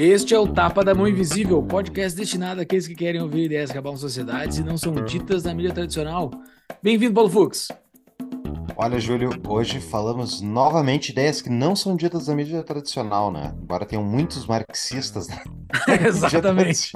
[0.00, 3.78] Este é o Tapa da Mão Invisível, podcast destinado àqueles que querem ouvir ideias que
[3.78, 6.30] abalam sociedades e não são ditas na mídia tradicional.
[6.82, 7.68] Bem-vindo, Paulo Fux.
[8.80, 13.52] Olha, Júlio, hoje falamos novamente ideias que não são ditas na mídia tradicional, né?
[13.60, 15.42] Embora tenham muitos marxistas na
[16.06, 16.92] Exatamente.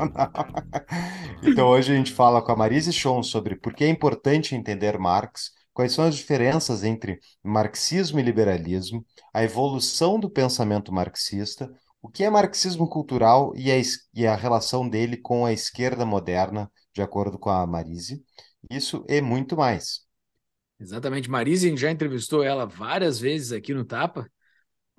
[1.42, 4.96] então hoje a gente fala com a Marise Schon sobre por que é importante entender
[4.96, 9.04] Marx, quais são as diferenças entre marxismo e liberalismo,
[9.34, 11.68] a evolução do pensamento marxista,
[12.00, 13.74] o que é marxismo cultural e a,
[14.14, 18.22] e a relação dele com a esquerda moderna, de acordo com a Marise.
[18.70, 20.11] Isso e muito mais.
[20.82, 21.30] Exatamente.
[21.30, 24.28] Marise, já entrevistou ela várias vezes aqui no Tapa,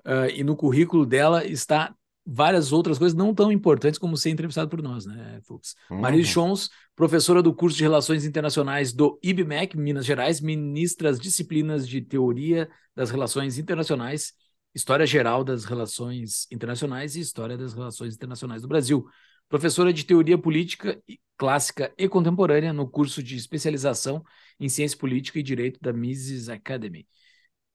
[0.06, 1.94] uh, e no currículo dela está
[2.26, 5.74] várias outras coisas não tão importantes como ser entrevistado por nós, né, Fux?
[5.90, 6.00] Uhum.
[6.00, 11.86] Marise Chons, professora do curso de Relações Internacionais do IBMEC, Minas Gerais, ministra as disciplinas
[11.86, 14.32] de Teoria das Relações Internacionais,
[14.74, 19.04] História Geral das Relações Internacionais e História das Relações Internacionais do Brasil.
[19.46, 20.98] Professora de Teoria Política
[21.36, 24.24] Clássica e Contemporânea no curso de especialização
[24.58, 27.06] em Ciência Política e Direito da Mises Academy.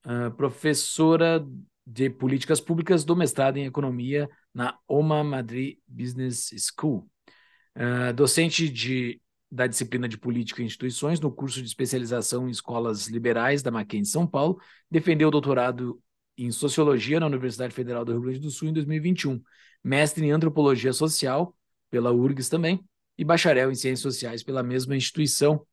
[0.04, 1.46] Uh, professora
[1.86, 7.08] de Políticas Públicas do mestrado em Economia na OMA Madrid Business School.
[7.76, 13.08] Uh, docente de, da disciplina de Política e Instituições no curso de especialização em Escolas
[13.08, 14.60] Liberais da Mackenzie São Paulo.
[14.90, 16.00] Defendeu o doutorado
[16.36, 19.40] em Sociologia na Universidade Federal do Rio Grande do Sul em 2021.
[19.84, 21.54] Mestre em Antropologia Social
[21.90, 22.82] pela URGS também
[23.18, 25.66] e bacharel em Ciências Sociais pela mesma instituição.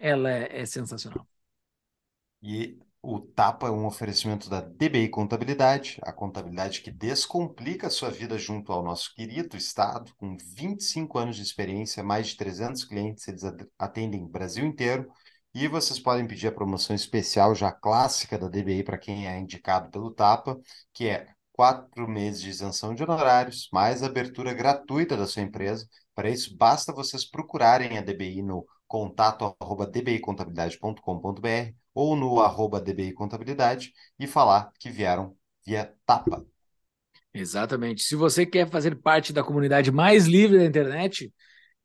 [0.00, 1.26] Ela é, é sensacional.
[2.42, 8.10] E o Tapa é um oferecimento da DBI Contabilidade, a contabilidade que descomplica a sua
[8.10, 13.28] vida junto ao nosso querido Estado, com 25 anos de experiência, mais de 300 clientes,
[13.28, 13.42] eles
[13.78, 15.10] atendem o Brasil inteiro.
[15.54, 19.90] E vocês podem pedir a promoção especial, já clássica da DBI, para quem é indicado
[19.90, 20.58] pelo Tapa,
[20.92, 25.86] que é quatro meses de isenção de honorários, mais abertura gratuita da sua empresa.
[26.14, 33.92] Para isso, basta vocês procurarem a DBI no contato arroba dbicontabilidade.com.br ou no arroba dbicontabilidade
[34.18, 36.44] e falar que vieram via tapa.
[37.32, 38.02] Exatamente.
[38.02, 41.32] Se você quer fazer parte da comunidade mais livre da internet,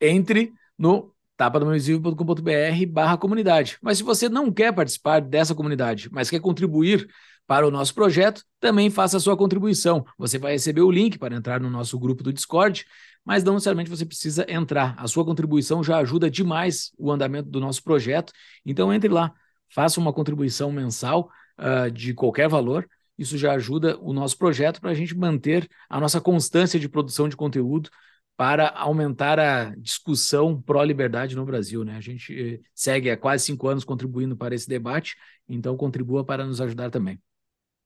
[0.02, 3.78] entre no tapadomainvisível.com.br barra comunidade.
[3.84, 7.08] Mas se você não quer participar dessa comunidade, mas quer contribuir
[7.46, 10.04] para o nosso projeto, também faça a sua contribuição.
[10.18, 12.84] Você vai receber o link para entrar no nosso grupo do Discord,
[13.26, 14.94] mas não necessariamente você precisa entrar.
[14.98, 18.32] A sua contribuição já ajuda demais o andamento do nosso projeto.
[18.66, 19.34] Então entre lá,
[19.70, 22.88] faça uma contribuição mensal uh, de qualquer valor.
[23.18, 27.28] Isso já ajuda o nosso projeto para a gente manter a nossa constância de produção
[27.28, 27.90] de conteúdo
[28.38, 31.86] para aumentar a discussão pró-liberdade no Brasil.
[31.86, 31.96] Né?
[31.96, 35.16] A gente eh, segue há quase cinco anos contribuindo para esse debate,
[35.48, 37.18] então contribua para nos ajudar também.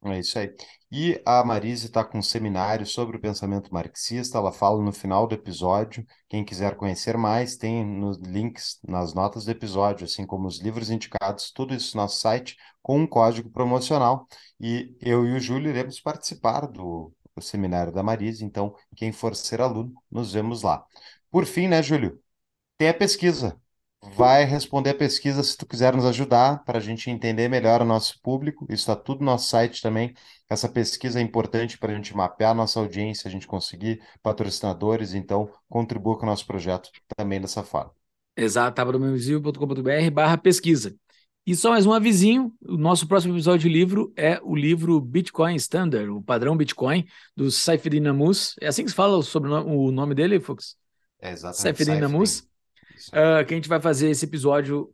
[0.06, 0.56] É isso aí.
[0.90, 4.38] E a Marise está com um seminário sobre o pensamento marxista.
[4.38, 6.06] Ela fala no final do episódio.
[6.30, 10.90] Quem quiser conhecer mais, tem nos links nas notas do episódio, assim como os livros
[10.90, 14.26] indicados, tudo isso no nosso site, com um código promocional.
[14.59, 18.46] E eu e o Júlio iremos participar do, do seminário da Marise.
[18.46, 20.86] Então, quem for ser aluno, nos vemos lá.
[21.30, 22.22] Por fim, né, Júlio?
[22.78, 23.59] Tem a pesquisa
[24.02, 27.86] vai responder a pesquisa se tu quiser nos ajudar para a gente entender melhor o
[27.86, 28.66] nosso público.
[28.66, 30.14] Isso está tudo no nosso site também.
[30.50, 35.14] Essa pesquisa é importante para a gente mapear a nossa audiência, a gente conseguir patrocinadores,
[35.14, 37.92] então contribua com o nosso projeto também dessa forma.
[38.36, 40.96] Exato, tabadomainvisível.com.br barra pesquisa.
[41.46, 45.56] E só mais um avisinho, o nosso próximo episódio de livro é o livro Bitcoin
[45.56, 47.06] Standard, o padrão Bitcoin,
[47.36, 48.56] do Saifedean Namus.
[48.62, 50.78] É assim que se fala sobre o nome dele, Fux?
[51.20, 51.62] É exatamente.
[51.62, 52.49] Saifedean Namus
[53.08, 54.94] uh, que a gente vai fazer esse episódio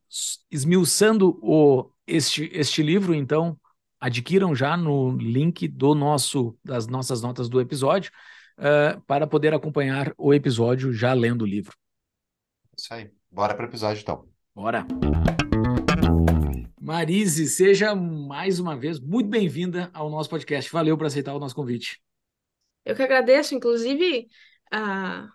[0.51, 3.59] esmiuçando o, este, este livro, então
[3.99, 8.11] adquiram já no link do nosso das nossas notas do episódio
[8.59, 11.75] uh, para poder acompanhar o episódio já lendo o livro.
[12.77, 13.09] Isso aí.
[13.31, 14.27] Bora para o episódio então.
[14.53, 14.85] Bora.
[16.79, 20.71] Marise, seja mais uma vez muito bem-vinda ao nosso podcast.
[20.71, 21.99] Valeu por aceitar o nosso convite.
[22.85, 24.27] Eu que agradeço, inclusive,
[24.71, 25.27] a,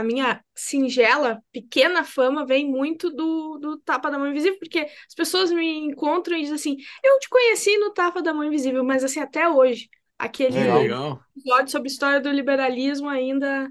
[0.00, 5.14] a minha singela, pequena fama vem muito do, do Tapa da Mão Invisível, porque as
[5.14, 9.04] pessoas me encontram e dizem assim: Eu te conheci no Tapa da Mão Invisível, mas
[9.04, 9.88] assim, até hoje,
[10.18, 11.22] aquele Legal.
[11.36, 13.70] episódio sobre a história do liberalismo ainda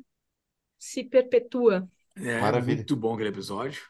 [0.77, 1.87] se perpetua.
[2.15, 2.77] É, Maravilha.
[2.77, 3.81] muito bom aquele episódio.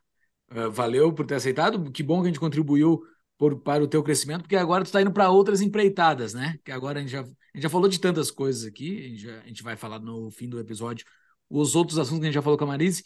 [0.51, 1.91] Uh, valeu por ter aceitado.
[1.91, 3.01] Que bom que a gente contribuiu
[3.37, 6.57] por, para o teu crescimento, porque agora tu está indo para outras empreitadas, né?
[6.63, 9.21] Que agora a gente, já, a gente já falou de tantas coisas aqui, a gente,
[9.21, 11.05] já, a gente vai falar no fim do episódio
[11.49, 13.03] os outros assuntos que a gente já falou com a Marise,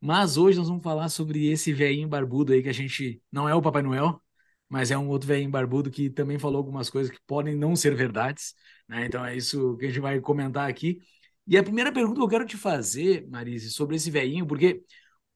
[0.00, 3.54] mas hoje nós vamos falar sobre esse velhinho barbudo aí que a gente não é
[3.54, 4.22] o Papai Noel,
[4.68, 7.94] mas é um outro velhinho barbudo que também falou algumas coisas que podem não ser
[7.94, 8.54] verdades,
[8.88, 9.06] né?
[9.06, 10.98] Então é isso que a gente vai comentar aqui.
[11.46, 14.82] E a primeira pergunta que eu quero te fazer, Marise, sobre esse velhinho, porque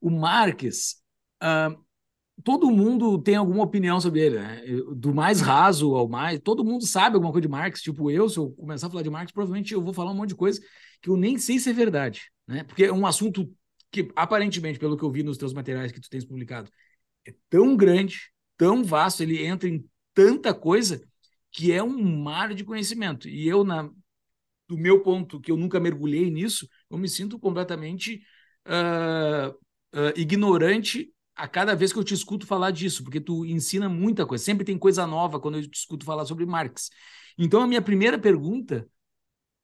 [0.01, 0.97] o Marques,
[1.43, 1.79] uh,
[2.43, 4.63] todo mundo tem alguma opinião sobre ele, né?
[4.97, 7.81] Do mais raso ao mais, todo mundo sabe alguma coisa de Marx.
[7.83, 10.31] Tipo, eu, se eu começar a falar de Marx, provavelmente eu vou falar um monte
[10.31, 10.61] de coisa
[11.01, 12.65] que eu nem sei se é verdade, né?
[12.65, 13.51] Porque é um assunto
[13.91, 16.71] que, aparentemente, pelo que eu vi nos teus materiais que tu tens publicado,
[17.27, 21.01] é tão grande, tão vasto, ele entra em tanta coisa
[21.53, 23.29] que é um mar de conhecimento.
[23.29, 23.89] E eu, na,
[24.69, 28.23] do meu ponto, que eu nunca mergulhei nisso, eu me sinto completamente
[28.67, 33.89] uh, uh, ignorante a cada vez que eu te escuto falar disso, porque tu ensina
[33.89, 36.91] muita coisa, sempre tem coisa nova quando eu te escuto falar sobre Marx.
[37.39, 38.87] Então, a minha primeira pergunta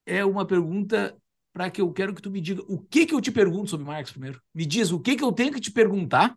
[0.06, 1.16] é uma pergunta
[1.56, 3.86] para que eu quero que tu me diga o que que eu te pergunto sobre
[3.86, 4.38] Marx primeiro.
[4.54, 6.36] Me diz o que que eu tenho que te perguntar,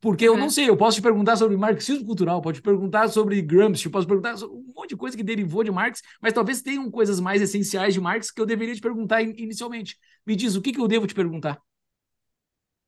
[0.00, 3.42] porque eu não sei, eu posso te perguntar sobre marxismo cultural, posso te perguntar sobre
[3.42, 6.90] Gramsci, posso perguntar sobre um monte de coisa que derivou de Marx, mas talvez tenham
[6.90, 9.96] coisas mais essenciais de Marx que eu deveria te perguntar inicialmente.
[10.26, 11.60] Me diz o que que eu devo te perguntar.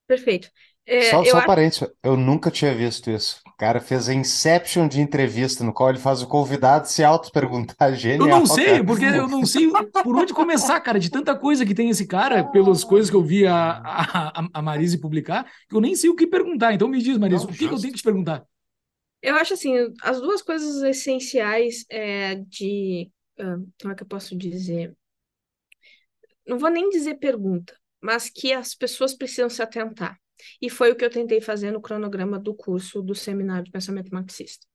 [0.06, 0.50] Perfeito.
[0.86, 1.46] É, só, só acho...
[1.46, 3.40] parênteses, eu nunca tinha visto isso.
[3.46, 7.92] O cara fez a Inception de entrevista, no qual ele faz o convidado se auto-perguntar.
[7.96, 8.28] Genial.
[8.28, 8.84] Eu não sei, cara.
[8.84, 9.70] porque eu não sei
[10.02, 13.22] por onde começar, cara, de tanta coisa que tem esse cara, pelas coisas que eu
[13.22, 16.74] vi a, a, a Marise publicar, que eu nem sei o que perguntar.
[16.74, 18.44] Então me diz, Marise, o que, que eu tenho que te perguntar?
[19.22, 23.10] Eu acho assim, as duas coisas essenciais é, de.
[23.38, 24.94] Uh, como é que eu posso dizer?
[26.46, 30.20] Não vou nem dizer pergunta, mas que as pessoas precisam se atentar.
[30.60, 34.12] E foi o que eu tentei fazer no cronograma do curso do Seminário de Pensamento
[34.12, 34.66] Marxista.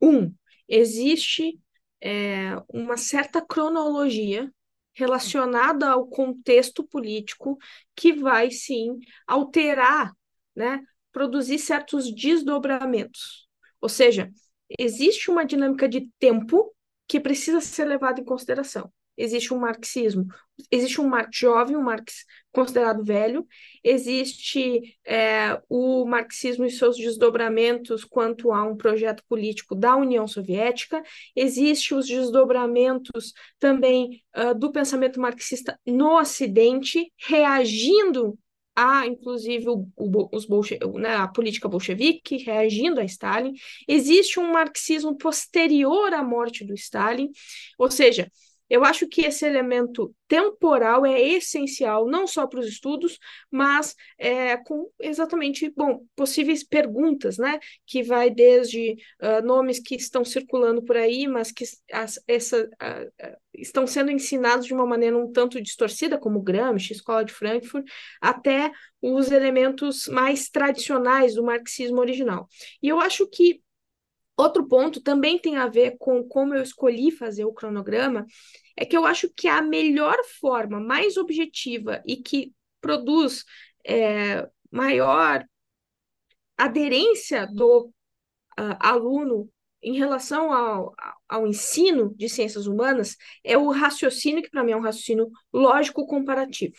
[0.00, 0.34] Um,
[0.68, 1.58] existe
[2.00, 4.52] é, uma certa cronologia
[4.94, 7.58] relacionada ao contexto político
[7.94, 10.12] que vai, sim, alterar,
[10.54, 10.82] né,
[11.12, 13.46] produzir certos desdobramentos.
[13.80, 14.30] Ou seja,
[14.78, 16.74] existe uma dinâmica de tempo
[17.06, 20.26] que precisa ser levada em consideração existe um marxismo,
[20.70, 23.46] existe um Marx jovem, um Marx considerado velho,
[23.84, 31.02] existe é, o marxismo e seus desdobramentos quanto a um projeto político da União Soviética,
[31.34, 38.38] existe os desdobramentos também uh, do pensamento marxista no Ocidente, reagindo
[38.74, 43.54] a, inclusive, o, o, os bolche, né, a política bolchevique, reagindo a Stalin.
[43.88, 47.30] Existe um marxismo posterior à morte do Stalin,
[47.78, 48.30] ou seja,
[48.68, 53.18] eu acho que esse elemento temporal é essencial, não só para os estudos,
[53.50, 57.58] mas é, com exatamente, bom, possíveis perguntas, né?
[57.86, 63.36] Que vai desde uh, nomes que estão circulando por aí, mas que as, essa, uh,
[63.54, 67.86] estão sendo ensinados de uma maneira um tanto distorcida, como Gramsci, Escola de Frankfurt,
[68.20, 72.48] até os elementos mais tradicionais do marxismo original.
[72.82, 73.60] E eu acho que
[74.36, 78.26] Outro ponto também tem a ver com como eu escolhi fazer o cronograma,
[78.76, 83.44] é que eu acho que a melhor forma, mais objetiva e que produz
[83.84, 85.44] é, maior
[86.56, 87.86] aderência do
[88.58, 89.50] uh, aluno
[89.82, 90.94] em relação ao,
[91.28, 96.06] ao ensino de ciências humanas é o raciocínio, que para mim é um raciocínio lógico
[96.06, 96.76] comparativo.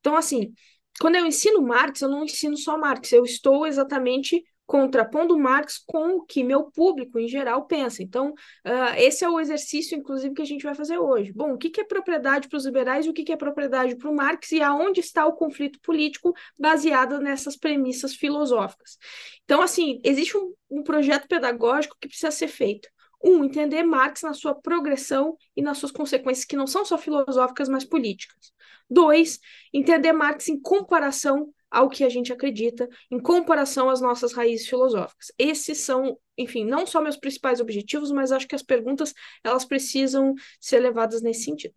[0.00, 0.52] Então, assim,
[1.00, 4.42] quando eu ensino Marx, eu não ensino só Marx, eu estou exatamente
[4.72, 8.02] contrapondo Marx com o que meu público em geral pensa.
[8.02, 11.30] Então, uh, esse é o exercício, inclusive, que a gente vai fazer hoje.
[11.30, 13.94] Bom, o que, que é propriedade para os liberais e o que, que é propriedade
[13.96, 18.96] para o Marx e aonde está o conflito político baseado nessas premissas filosóficas.
[19.44, 22.88] Então, assim, existe um, um projeto pedagógico que precisa ser feito.
[23.22, 27.68] Um, entender Marx na sua progressão e nas suas consequências, que não são só filosóficas,
[27.68, 28.54] mas políticas.
[28.88, 29.38] Dois,
[29.70, 35.32] entender Marx em comparação ao que a gente acredita em comparação às nossas raízes filosóficas.
[35.38, 40.34] Esses são, enfim, não só meus principais objetivos, mas acho que as perguntas elas precisam
[40.60, 41.74] ser levadas nesse sentido.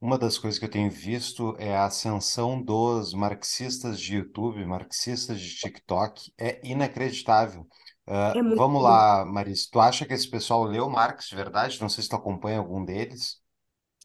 [0.00, 5.40] Uma das coisas que eu tenho visto é a ascensão dos marxistas de YouTube, marxistas
[5.40, 7.66] de TikTok, é inacreditável.
[8.06, 11.80] Uh, é vamos lá, Marisa, tu acha que esse pessoal leu Marx de verdade?
[11.80, 13.42] Não sei se tu acompanha algum deles.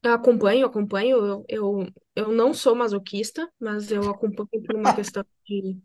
[0.02, 1.24] Eu acompanho, acompanho.
[1.24, 5.76] Eu, eu, eu não sou masoquista, mas eu acompanho por uma questão de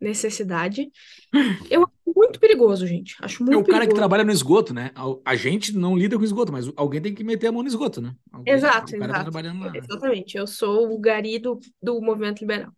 [0.00, 0.90] necessidade.
[1.70, 3.16] Eu acho muito perigoso, gente.
[3.20, 3.88] Acho muito É o cara perigoso.
[3.90, 4.90] que trabalha no esgoto, né?
[5.24, 8.00] A, gente não lida com esgoto, mas alguém tem que meter a mão no esgoto,
[8.00, 8.14] né?
[8.32, 9.30] Alguém, Exato, o cara tá exato.
[9.30, 9.72] trabalhando lá.
[9.76, 10.36] Exatamente.
[10.36, 12.72] Eu sou o gari do, do movimento liberal.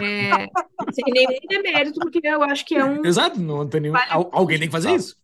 [0.00, 0.46] É,
[0.92, 3.04] sem nenhum demérito, porque eu acho que é um.
[3.04, 3.94] Exato, não tem nenhum.
[4.32, 5.16] Alguém tem que fazer isso.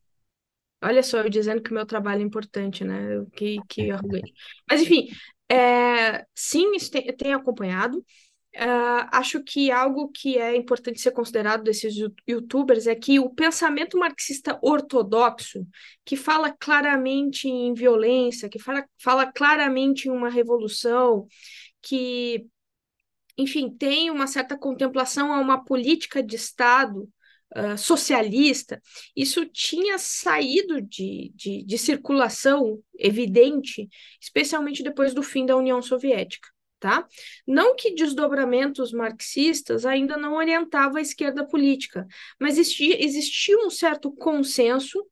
[0.82, 3.24] Olha só, eu dizendo que o meu trabalho é importante, né?
[3.32, 4.32] Que, que arrogante.
[4.70, 5.08] Mas, enfim,
[5.50, 8.04] é, sim, tem, tenho acompanhado.
[8.56, 11.94] Uh, acho que algo que é importante ser considerado desses
[12.28, 15.66] youtubers é que o pensamento marxista ortodoxo,
[16.04, 21.26] que fala claramente em violência, que fala, fala claramente em uma revolução,
[21.80, 22.46] que,
[23.36, 27.08] enfim, tem uma certa contemplação a uma política de Estado
[27.78, 28.80] socialista,
[29.16, 33.88] isso tinha saído de, de, de circulação evidente,
[34.20, 37.06] especialmente depois do fim da União Soviética tá?
[37.46, 42.06] Não que desdobramentos marxistas ainda não orientavam a esquerda política,
[42.40, 45.04] mas existia, existia um certo consenso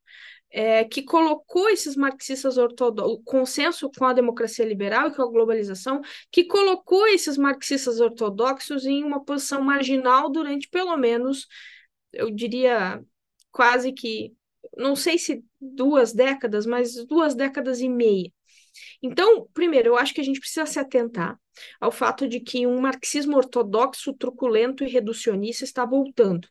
[0.51, 5.31] é, que colocou esses marxistas ortodoxos, o consenso com a democracia liberal e com a
[5.31, 6.01] globalização,
[6.31, 11.47] que colocou esses marxistas ortodoxos em uma posição marginal durante pelo menos,
[12.17, 13.03] eu diria,
[13.53, 14.35] quase que,
[14.77, 18.31] não sei se duas décadas, mas duas décadas e meia.
[19.03, 21.39] Então, primeiro, eu acho que a gente precisa se atentar
[21.81, 26.49] ao fato de que um marxismo ortodoxo, truculento e reducionista está voltando.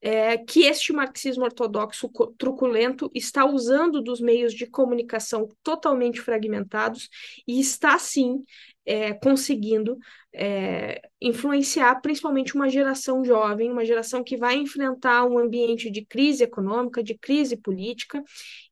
[0.00, 7.08] É, que este marxismo ortodoxo truculento está usando dos meios de comunicação totalmente fragmentados
[7.44, 8.44] e está, sim,
[8.88, 9.98] é, conseguindo
[10.32, 16.44] é, influenciar principalmente uma geração jovem, uma geração que vai enfrentar um ambiente de crise
[16.44, 18.22] econômica, de crise política,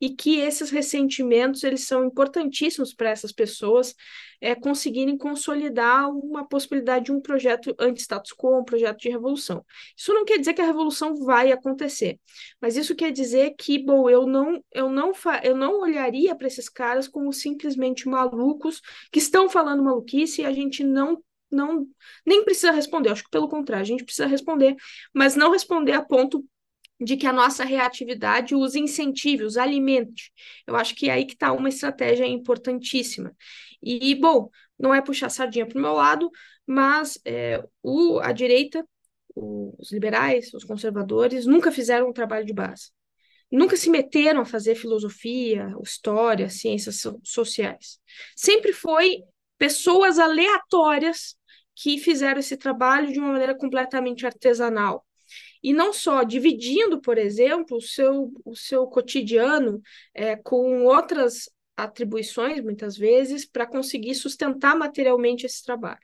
[0.00, 3.94] e que esses ressentimentos eles são importantíssimos para essas pessoas
[4.40, 9.64] é, conseguirem consolidar uma possibilidade de um projeto anti-status quo, um projeto de revolução.
[9.96, 12.18] Isso não quer dizer que a revolução vai acontecer,
[12.60, 16.68] mas isso quer dizer que, bom, eu não, eu não, eu não olharia para esses
[16.68, 18.80] caras como simplesmente malucos
[19.10, 21.86] que estão falando maluquice e a gente não não
[22.26, 24.74] nem precisa responder, acho que pelo contrário, a gente precisa responder,
[25.14, 26.44] mas não responder a ponto
[27.00, 30.32] de que a nossa reatividade os incentive, os alimente.
[30.66, 33.34] Eu acho que é aí que está uma estratégia importantíssima.
[33.80, 36.30] E, bom, não é puxar sardinha para o meu lado,
[36.66, 38.84] mas é, o, a direita,
[39.34, 42.90] os liberais, os conservadores, nunca fizeram um trabalho de base.
[43.52, 48.00] Nunca se meteram a fazer filosofia, história, ciências sociais.
[48.34, 49.22] Sempre foi
[49.58, 51.36] pessoas aleatórias
[51.74, 55.06] que fizeram esse trabalho de uma maneira completamente artesanal.
[55.62, 59.80] E não só dividindo, por exemplo, o seu, o seu cotidiano
[60.14, 66.00] é, com outras atribuições, muitas vezes, para conseguir sustentar materialmente esse trabalho.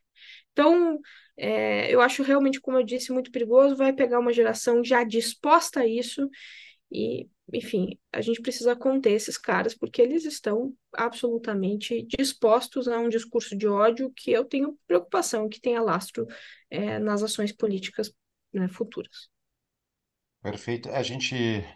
[0.53, 1.01] Então,
[1.37, 5.81] é, eu acho realmente, como eu disse, muito perigoso, vai pegar uma geração já disposta
[5.81, 6.29] a isso
[6.91, 13.09] e enfim, a gente precisa conter esses caras porque eles estão absolutamente dispostos a um
[13.09, 16.27] discurso de ódio que eu tenho preocupação que tenha lastro
[16.71, 18.13] é, nas ações políticas
[18.53, 19.29] né, futuras.
[20.41, 20.89] Perfeito.
[20.91, 21.35] A gente,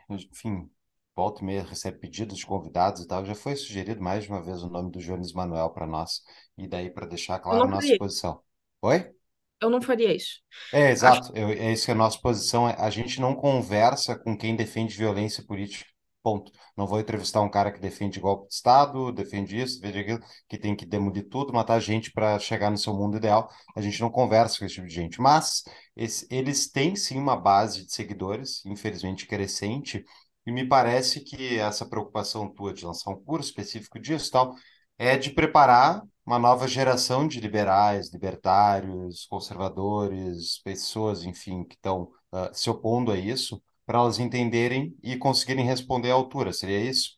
[0.08, 0.68] enfim,
[1.14, 3.24] volta e meia recebe pedidos de convidados e tal.
[3.24, 6.22] Já foi sugerido mais de uma vez o nome do Jones Manuel para nós,
[6.56, 8.42] e daí para deixar claro a nossa posição.
[8.82, 9.15] Oi?
[9.60, 10.40] Eu não faria isso.
[10.72, 11.32] É, exato.
[11.34, 12.68] Eu, é isso que é a nossa posição.
[12.68, 15.86] É, a gente não conversa com quem defende violência política.
[16.22, 16.50] Ponto.
[16.76, 20.58] Não vou entrevistar um cara que defende golpe de Estado, defende isso, defende aquilo, que
[20.58, 23.48] tem que demolir tudo, matar gente para chegar no seu mundo ideal.
[23.76, 25.20] A gente não conversa com esse tipo de gente.
[25.20, 25.62] Mas
[25.96, 30.04] esse, eles têm sim uma base de seguidores, infelizmente crescente,
[30.44, 34.54] e me parece que essa preocupação tua de lançar um curso específico disso tal,
[34.98, 42.52] é de preparar uma nova geração de liberais, libertários, conservadores, pessoas, enfim, que estão uh,
[42.52, 46.52] se opondo a isso, para elas entenderem e conseguirem responder à altura.
[46.52, 47.16] Seria isso?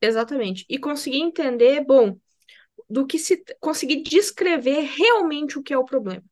[0.00, 0.64] Exatamente.
[0.68, 2.16] E conseguir entender, bom,
[2.88, 6.24] do que se conseguir descrever realmente o que é o problema,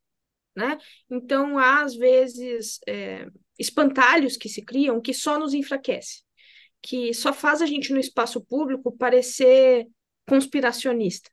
[0.55, 0.77] né?
[1.09, 6.23] Então, há, às vezes, é, espantalhos que se criam que só nos enfraquece,
[6.81, 9.87] que só faz a gente no espaço público parecer
[10.27, 11.29] conspiracionista.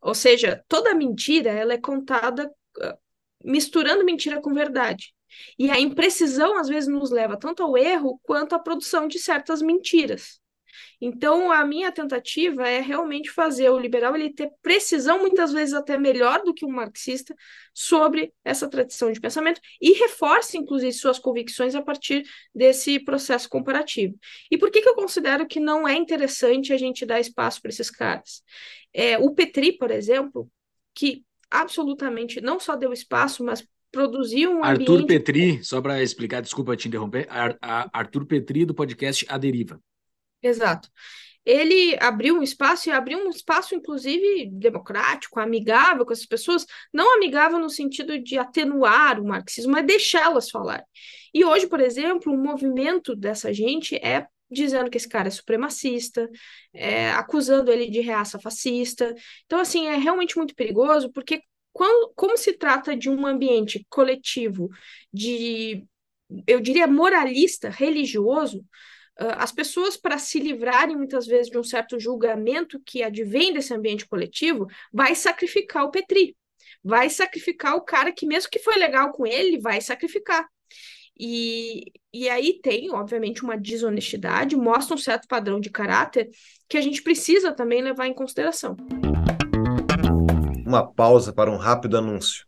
[0.00, 2.98] Ou seja, toda mentira ela é contada uh,
[3.44, 5.14] misturando mentira com verdade.
[5.58, 9.60] E a imprecisão às vezes nos leva tanto ao erro quanto à produção de certas
[9.60, 10.40] mentiras.
[11.00, 15.98] Então, a minha tentativa é realmente fazer o liberal ele ter precisão, muitas vezes até
[15.98, 17.34] melhor do que um marxista,
[17.74, 24.18] sobre essa tradição de pensamento e reforce, inclusive, suas convicções a partir desse processo comparativo.
[24.50, 27.70] E por que, que eu considero que não é interessante a gente dar espaço para
[27.70, 28.42] esses caras?
[28.92, 30.50] É, o Petri, por exemplo,
[30.94, 35.06] que absolutamente não só deu espaço, mas produziu um Arthur ambiente...
[35.06, 37.56] Petri, só para explicar, desculpa te interromper, Ar
[37.92, 39.80] Arthur Petri do podcast A Deriva.
[40.46, 40.88] Exato.
[41.44, 47.16] ele abriu um espaço e abriu um espaço, inclusive, democrático, amigável com essas pessoas, não
[47.16, 50.84] amigável no sentido de atenuar o marxismo, mas deixá-las falar.
[51.32, 56.28] E hoje, por exemplo, o movimento dessa gente é dizendo que esse cara é supremacista,
[56.72, 59.14] é, acusando ele de reaça fascista.
[59.44, 64.70] Então, assim, é realmente muito perigoso, porque quando, como se trata de um ambiente coletivo,
[65.12, 65.84] de,
[66.46, 68.64] eu diria, moralista, religioso,
[69.18, 74.06] as pessoas, para se livrarem muitas vezes de um certo julgamento que advém desse ambiente
[74.06, 76.36] coletivo, vai sacrificar o Petri.
[76.84, 80.46] Vai sacrificar o cara que, mesmo que foi legal com ele, vai sacrificar.
[81.18, 86.28] E, e aí tem, obviamente, uma desonestidade, mostra um certo padrão de caráter
[86.68, 88.76] que a gente precisa também levar em consideração.
[90.66, 92.44] Uma pausa para um rápido anúncio.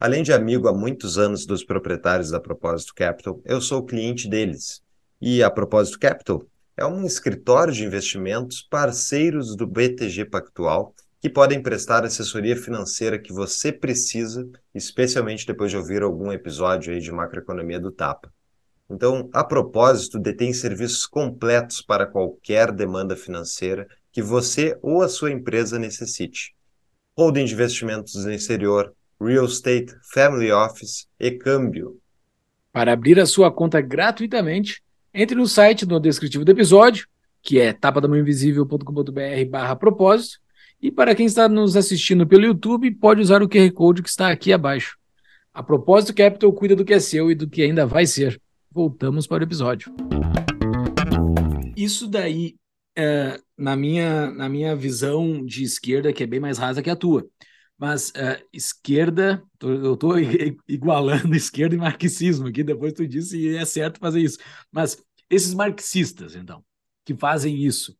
[0.00, 4.81] Além de amigo há muitos anos dos proprietários da Propósito Capital, eu sou cliente deles.
[5.24, 6.44] E a Propósito Capital
[6.76, 13.32] é um escritório de investimentos parceiros do BTG Pactual que podem prestar assessoria financeira que
[13.32, 18.34] você precisa, especialmente depois de ouvir algum episódio aí de macroeconomia do Tapa.
[18.90, 25.30] Então, a propósito, detém serviços completos para qualquer demanda financeira que você ou a sua
[25.30, 26.52] empresa necessite.
[27.16, 32.00] Holding de investimentos no exterior, real estate, family office e câmbio.
[32.72, 34.82] Para abrir a sua conta gratuitamente,
[35.14, 37.06] entre no site no descritivo do episódio,
[37.42, 40.38] que é tapadamãoinvisível.com.br barra propósito,
[40.80, 44.30] e para quem está nos assistindo pelo YouTube, pode usar o QR Code que está
[44.30, 44.96] aqui abaixo.
[45.54, 48.40] A propósito, Capital cuida do que é seu e do que ainda vai ser.
[48.70, 49.94] Voltamos para o episódio.
[51.76, 52.56] Isso daí,
[52.96, 56.96] é, na, minha, na minha visão de esquerda, que é bem mais rasa que a
[56.96, 57.26] tua.
[57.78, 60.14] Mas é, esquerda, tô, eu estou
[60.68, 64.38] igualando esquerda e marxismo aqui, depois tu disse e é certo fazer isso.
[64.70, 66.64] Mas esses marxistas, então,
[67.04, 67.96] que fazem isso,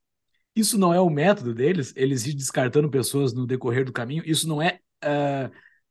[0.54, 4.46] isso não é o método deles, eles ir descartando pessoas no decorrer do caminho, isso
[4.46, 5.48] não é uh,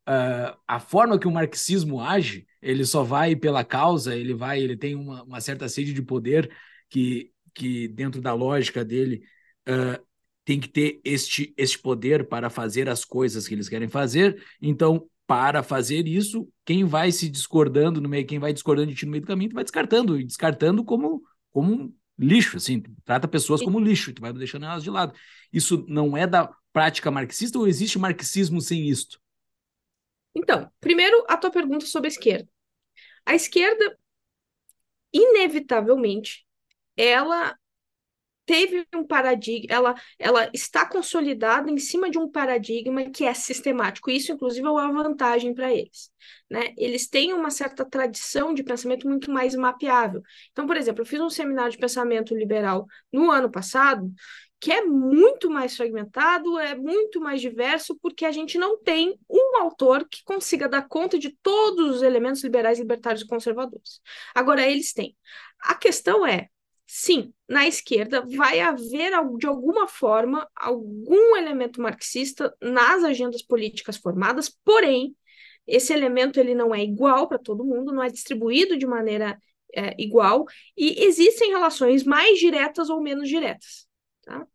[0.08, 4.76] uh, a forma que o marxismo age, ele só vai pela causa, ele vai, ele
[4.76, 6.50] tem uma, uma certa sede de poder
[6.88, 9.22] que, que dentro da lógica dele
[9.68, 10.02] uh,
[10.44, 15.08] tem que ter este, este poder para fazer as coisas que eles querem fazer, então
[15.26, 19.12] para fazer isso, quem vai se discordando no meio, quem vai discordando de ti no
[19.12, 23.80] meio do caminho, tu vai descartando, e descartando como, como lixo, assim, trata pessoas como
[23.80, 25.14] lixo e tu vai deixando elas de lado.
[25.52, 29.20] Isso não é da prática marxista ou existe marxismo sem isto?
[30.34, 32.48] Então, primeiro a tua pergunta sobre a esquerda.
[33.24, 33.96] A esquerda,
[35.12, 36.46] inevitavelmente,
[36.96, 37.56] ela
[38.44, 44.10] teve um paradigma, ela, ela está consolidada em cima de um paradigma que é sistemático.
[44.10, 46.10] Isso, inclusive, é uma vantagem para eles.
[46.50, 46.74] Né?
[46.76, 50.22] Eles têm uma certa tradição de pensamento muito mais mapeável.
[50.50, 54.12] Então, por exemplo, eu fiz um seminário de pensamento liberal no ano passado,
[54.60, 59.56] que é muito mais fragmentado, é muito mais diverso, porque a gente não tem um
[59.60, 64.00] autor que consiga dar conta de todos os elementos liberais, libertários e conservadores.
[64.32, 65.16] Agora, eles têm.
[65.58, 66.48] A questão é,
[66.94, 74.50] sim, na esquerda vai haver, de alguma forma, algum elemento marxista nas agendas políticas formadas,
[74.62, 75.16] porém,
[75.66, 79.40] esse elemento ele não é igual para todo mundo, não é distribuído de maneira
[79.74, 80.44] é, igual,
[80.76, 83.88] e existem relações mais diretas ou menos diretas.
[84.20, 84.46] Tá?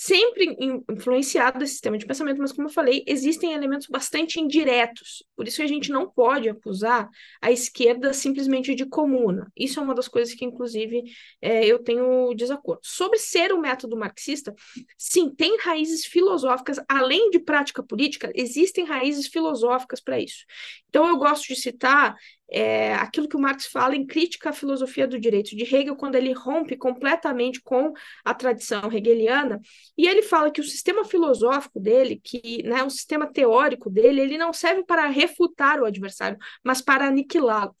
[0.00, 0.56] Sempre
[0.88, 5.24] influenciado desse sistema de pensamento, mas como eu falei, existem elementos bastante indiretos.
[5.34, 7.08] Por isso a gente não pode acusar
[7.42, 9.50] a esquerda simplesmente de comuna.
[9.56, 11.02] Isso é uma das coisas que, inclusive,
[11.42, 12.80] é, eu tenho desacordo.
[12.84, 14.54] Sobre ser o método marxista,
[14.96, 20.44] sim, tem raízes filosóficas, além de prática política, existem raízes filosóficas para isso.
[20.88, 22.14] Então, eu gosto de citar
[22.50, 26.14] é, aquilo que o Marx fala em crítica à filosofia do direito de Hegel, quando
[26.14, 27.92] ele rompe completamente com
[28.24, 29.60] a tradição hegeliana,
[29.96, 34.38] e ele fala que o sistema filosófico dele, que né, o sistema teórico dele, ele
[34.38, 37.74] não serve para refutar o adversário, mas para aniquilá-lo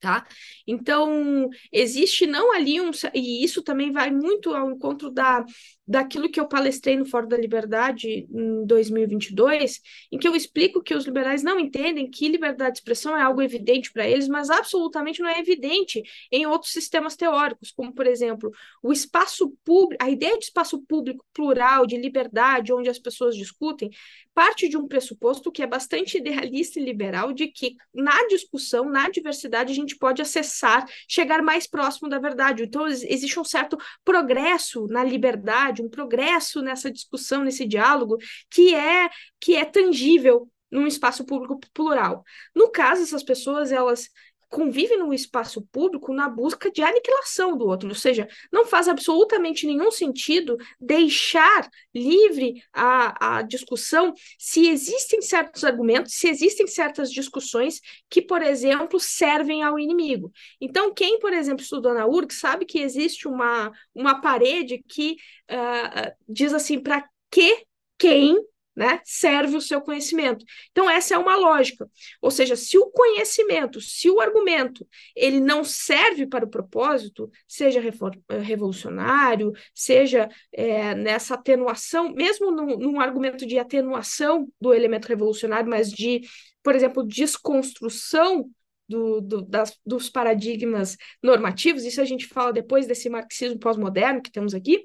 [0.00, 0.26] tá?
[0.66, 2.90] Então, existe não ali um...
[3.14, 5.44] E isso também vai muito ao encontro da,
[5.88, 9.80] daquilo que eu palestrei no Fórum da Liberdade em 2022,
[10.12, 13.40] em que eu explico que os liberais não entendem que liberdade de expressão é algo
[13.40, 18.52] evidente para eles, mas absolutamente não é evidente em outros sistemas teóricos, como, por exemplo,
[18.82, 23.90] o espaço público, a ideia de espaço público plural, de liberdade, onde as pessoas discutem,
[24.34, 29.08] parte de um pressuposto que é bastante idealista e liberal, de que na discussão, na
[29.08, 32.62] diversidade, a gente pode acessar, chegar mais próximo da verdade.
[32.62, 38.16] Então, existe um certo progresso na liberdade, um progresso nessa discussão, nesse diálogo,
[38.50, 39.08] que é,
[39.40, 42.22] que é tangível num espaço público plural.
[42.54, 44.08] No caso, essas pessoas, elas
[44.48, 49.66] convive no espaço público na busca de aniquilação do outro, ou seja, não faz absolutamente
[49.66, 57.80] nenhum sentido deixar livre a, a discussão se existem certos argumentos, se existem certas discussões
[58.08, 60.32] que, por exemplo, servem ao inimigo.
[60.60, 65.16] Então, quem, por exemplo, estudou na URG sabe que existe uma, uma parede que
[65.50, 67.64] uh, diz assim, para que
[67.98, 68.38] quem
[68.78, 70.44] né, serve o seu conhecimento.
[70.70, 71.90] Então essa é uma lógica.
[72.22, 74.86] Ou seja, se o conhecimento, se o argumento,
[75.16, 82.78] ele não serve para o propósito, seja eh, revolucionário, seja é, nessa atenuação, mesmo num,
[82.78, 86.20] num argumento de atenuação do elemento revolucionário, mas de,
[86.62, 88.48] por exemplo, desconstrução
[88.88, 94.30] do, do, das, dos paradigmas normativos, isso a gente fala depois desse marxismo pós-moderno que
[94.30, 94.84] temos aqui,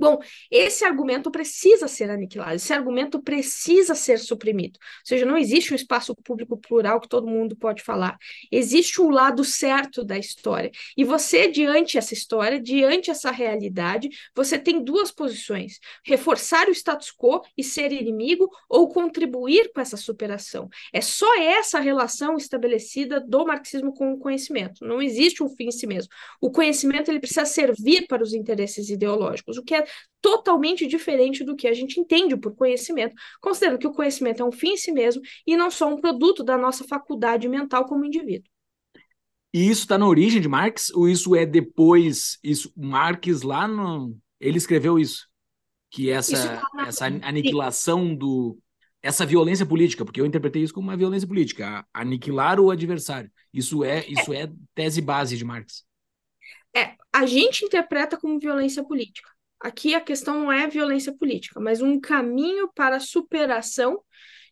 [0.00, 0.18] Bom,
[0.50, 4.78] esse argumento precisa ser aniquilado, esse argumento precisa ser suprimido.
[4.78, 8.16] Ou seja, não existe um espaço público plural que todo mundo pode falar.
[8.50, 10.70] Existe um lado certo da história.
[10.96, 17.12] E você, diante essa história, diante essa realidade, você tem duas posições: reforçar o status
[17.12, 20.70] quo e ser inimigo, ou contribuir com essa superação.
[20.94, 24.82] É só essa relação estabelecida do marxismo com o conhecimento.
[24.82, 26.10] Não existe um fim em si mesmo.
[26.40, 29.89] O conhecimento ele precisa servir para os interesses ideológicos, o que é
[30.20, 34.52] totalmente diferente do que a gente entende por conhecimento, considerando que o conhecimento é um
[34.52, 38.50] fim em si mesmo e não só um produto da nossa faculdade mental como indivíduo.
[39.52, 42.38] E isso está na origem de Marx ou isso é depois?
[42.42, 45.26] Isso Marx lá no ele escreveu isso,
[45.90, 46.86] que essa tá na...
[46.86, 48.58] essa aniquilação do
[49.02, 53.30] essa violência política, porque eu interpretei isso como uma violência política, aniquilar o adversário.
[53.52, 54.10] Isso é, é.
[54.10, 55.84] isso é tese base de Marx.
[56.76, 59.30] É, a gente interpreta como violência política.
[59.60, 64.02] Aqui a questão não é violência política, mas um caminho para a superação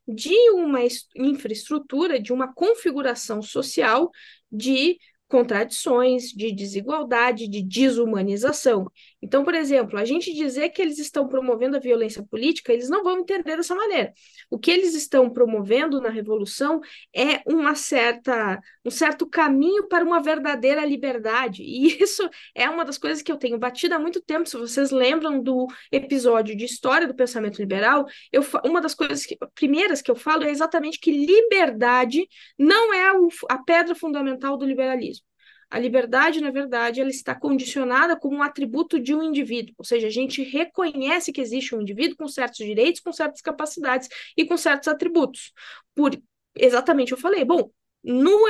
[0.06, 0.80] de uma
[1.16, 4.10] infraestrutura, de uma configuração social
[4.50, 8.90] de contradições, de desigualdade, de desumanização.
[9.20, 13.02] Então, por exemplo, a gente dizer que eles estão promovendo a violência política, eles não
[13.02, 14.12] vão entender dessa maneira.
[14.48, 16.80] O que eles estão promovendo na revolução
[17.14, 21.62] é uma certa, um certo caminho para uma verdadeira liberdade.
[21.64, 24.48] E isso é uma das coisas que eu tenho batido há muito tempo.
[24.48, 29.36] Se vocês lembram do episódio de história do pensamento liberal, eu, uma das coisas que,
[29.54, 32.26] primeiras que eu falo é exatamente que liberdade
[32.58, 33.14] não é a,
[33.50, 35.27] a pedra fundamental do liberalismo.
[35.70, 40.06] A liberdade, na verdade, ela está condicionada como um atributo de um indivíduo, ou seja,
[40.06, 44.56] a gente reconhece que existe um indivíduo com certos direitos, com certas capacidades e com
[44.56, 45.52] certos atributos.
[45.94, 46.18] Por
[46.54, 47.70] exatamente eu falei, bom,
[48.02, 48.46] no,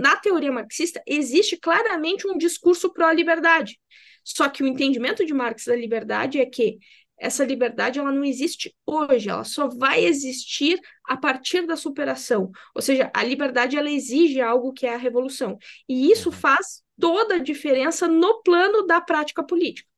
[0.00, 3.78] na teoria marxista existe claramente um discurso pró-liberdade.
[4.24, 6.78] Só que o entendimento de Marx da liberdade é que
[7.18, 12.50] essa liberdade ela não existe hoje, ela só vai existir a partir da superação.
[12.74, 15.58] Ou seja, a liberdade ela exige algo que é a revolução.
[15.88, 16.36] E isso uhum.
[16.36, 19.88] faz toda a diferença no plano da prática política.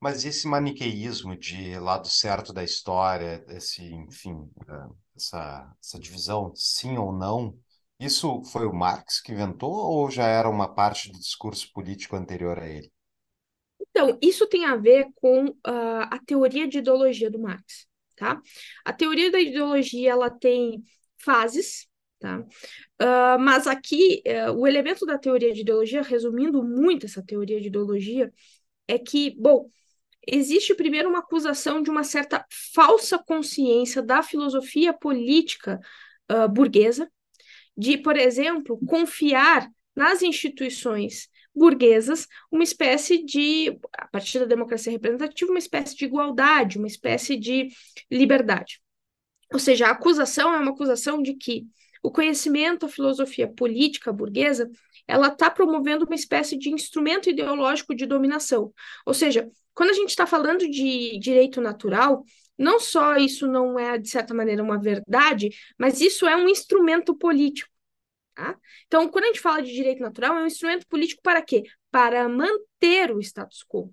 [0.00, 6.96] Mas esse maniqueísmo de lado certo da história, esse, enfim, é, essa, essa divisão sim
[6.96, 7.58] ou não,
[7.98, 12.58] isso foi o Marx que inventou ou já era uma parte do discurso político anterior
[12.60, 12.92] a ele?
[13.90, 18.40] Então, isso tem a ver com uh, a teoria de ideologia do Marx, tá?
[18.84, 20.84] A teoria da ideologia, ela tem
[21.18, 22.40] fases, tá?
[22.40, 27.68] Uh, mas aqui, uh, o elemento da teoria de ideologia, resumindo muito essa teoria de
[27.68, 28.32] ideologia,
[28.86, 29.68] é que, bom,
[30.26, 35.80] existe primeiro uma acusação de uma certa falsa consciência da filosofia política
[36.30, 37.10] uh, burguesa,
[37.76, 45.50] de, por exemplo, confiar nas instituições burguesas uma espécie de, a partir da democracia representativa,
[45.50, 47.68] uma espécie de igualdade, uma espécie de
[48.10, 48.80] liberdade.
[49.52, 51.66] Ou seja, a acusação é uma acusação de que
[52.02, 54.70] o conhecimento, a filosofia política burguesa,
[55.06, 58.72] ela está promovendo uma espécie de instrumento ideológico de dominação.
[59.04, 62.24] Ou seja, quando a gente está falando de direito natural,
[62.58, 67.16] não só isso não é, de certa maneira, uma verdade, mas isso é um instrumento
[67.16, 67.70] político.
[68.38, 68.56] Tá?
[68.86, 71.64] Então, quando a gente fala de direito natural, é um instrumento político para quê?
[71.90, 73.92] Para manter o status quo.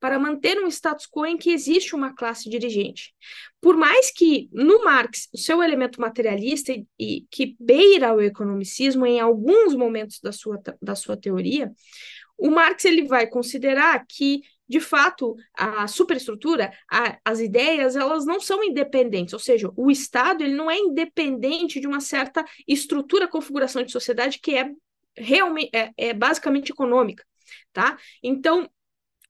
[0.00, 3.14] Para manter um status quo em que existe uma classe dirigente.
[3.60, 9.06] Por mais que, no Marx, o seu elemento materialista e, e que beira o economicismo
[9.06, 11.70] em alguns momentos da sua, da sua teoria,
[12.36, 18.40] o Marx ele vai considerar que de fato, a superestrutura, a, as ideias, elas não
[18.40, 23.82] são independentes, ou seja, o Estado ele não é independente de uma certa estrutura, configuração
[23.82, 24.70] de sociedade que é
[25.16, 27.24] realmente é, é basicamente econômica,
[27.72, 27.96] tá?
[28.22, 28.68] Então,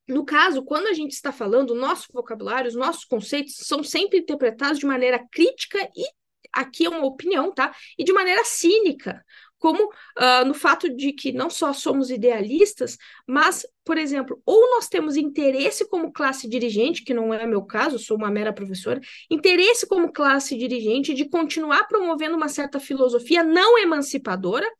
[0.06, 4.78] no caso, quando a gente está falando, nosso vocabulário, os nossos conceitos são sempre interpretados
[4.78, 6.04] de maneira crítica e
[6.52, 7.74] aqui é uma opinião, tá?
[7.98, 9.24] E de maneira cínica
[9.64, 14.88] como uh, no fato de que não só somos idealistas, mas, por exemplo, ou nós
[14.90, 19.00] temos interesse como classe dirigente, que não é meu caso, sou uma mera professora,
[19.30, 24.70] interesse como classe dirigente de continuar promovendo uma certa filosofia não emancipadora,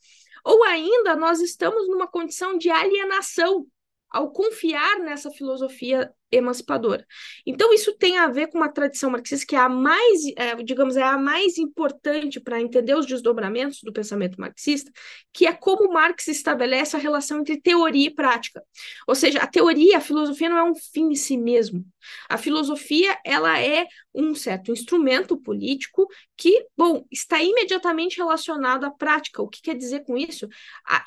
[0.45, 3.67] ou ainda nós estamos numa condição de alienação
[4.11, 7.07] ao confiar nessa filosofia emancipadora.
[7.47, 10.97] Então, isso tem a ver com uma tradição marxista que é a mais, é, digamos,
[10.97, 14.91] é a mais importante para entender os desdobramentos do pensamento marxista,
[15.33, 18.63] que é como Marx estabelece a relação entre teoria e prática.
[19.07, 21.85] Ou seja, a teoria, a filosofia não é um fim em si mesmo.
[22.29, 29.43] A filosofia, ela é um certo instrumento político que, bom, está imediatamente relacionado à prática.
[29.43, 30.49] O que quer dizer com isso?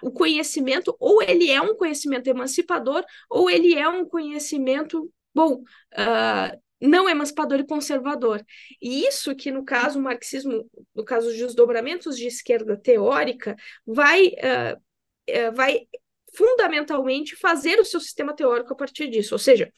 [0.03, 6.61] o conhecimento, ou ele é um conhecimento emancipador, ou ele é um conhecimento bom, uh,
[6.81, 8.43] não emancipador e conservador.
[8.81, 14.27] E isso que, no caso, o marxismo, no caso dos desdobramentos de esquerda teórica, vai,
[14.27, 14.77] uh,
[15.29, 15.87] uh, vai
[16.35, 19.33] fundamentalmente fazer o seu sistema teórico a partir disso.
[19.33, 19.71] Ou seja,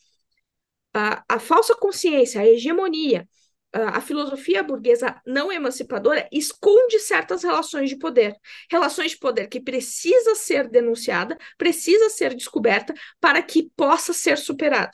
[0.94, 3.28] a, a falsa consciência, a hegemonia,
[3.72, 8.36] a filosofia burguesa não emancipadora esconde certas relações de poder,
[8.70, 14.92] relações de poder que precisa ser denunciada, precisa ser descoberta para que possa ser superada.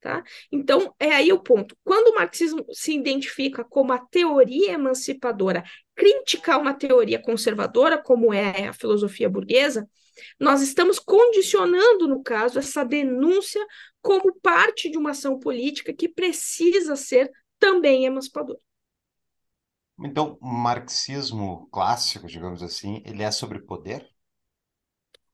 [0.00, 0.22] Tá?
[0.52, 1.76] Então, é aí o ponto.
[1.82, 5.64] Quando o marxismo se identifica como a teoria emancipadora,
[5.96, 9.88] crítica a uma teoria conservadora, como é a filosofia burguesa,
[10.38, 13.64] nós estamos condicionando, no caso, essa denúncia
[14.08, 18.58] como parte de uma ação política que precisa ser também emancipadora.
[20.02, 24.10] Então, o marxismo clássico, digamos assim, ele é sobre poder?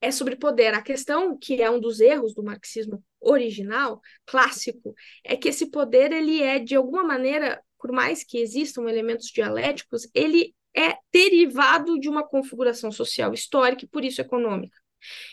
[0.01, 0.75] é sobre poder.
[0.75, 6.13] A questão que é um dos erros do marxismo original, clássico, é que esse poder
[6.13, 12.09] ele é de alguma maneira, por mais que existam elementos dialéticos, ele é derivado de
[12.09, 14.77] uma configuração social histórica e por isso econômica.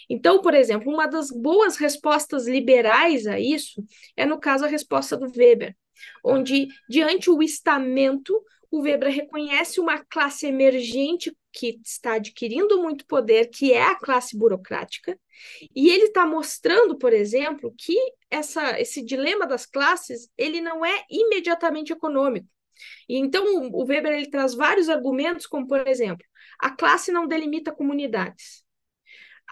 [0.10, 3.84] Então, por exemplo, uma das boas respostas liberais a isso
[4.16, 5.76] é no caso a resposta do Weber,
[6.24, 8.34] onde diante o estamento
[8.72, 14.38] o Weber reconhece uma classe emergente que está adquirindo muito poder, que é a classe
[14.38, 15.20] burocrática,
[15.76, 17.98] e ele está mostrando, por exemplo, que
[18.30, 22.48] essa, esse dilema das classes ele não é imediatamente econômico.
[23.10, 26.26] E então o Weber ele traz vários argumentos, como por exemplo,
[26.58, 28.61] a classe não delimita comunidades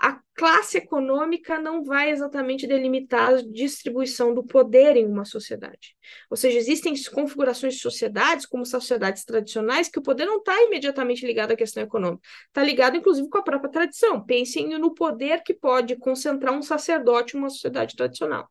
[0.01, 5.95] a classe econômica não vai exatamente delimitar a distribuição do poder em uma sociedade.
[6.29, 11.25] Ou seja, existem configurações de sociedades, como sociedades tradicionais, que o poder não está imediatamente
[11.25, 12.21] ligado à questão econômica.
[12.47, 14.23] Está ligado, inclusive, com a própria tradição.
[14.23, 18.47] Pensem no poder que pode concentrar um sacerdote em uma sociedade tradicional.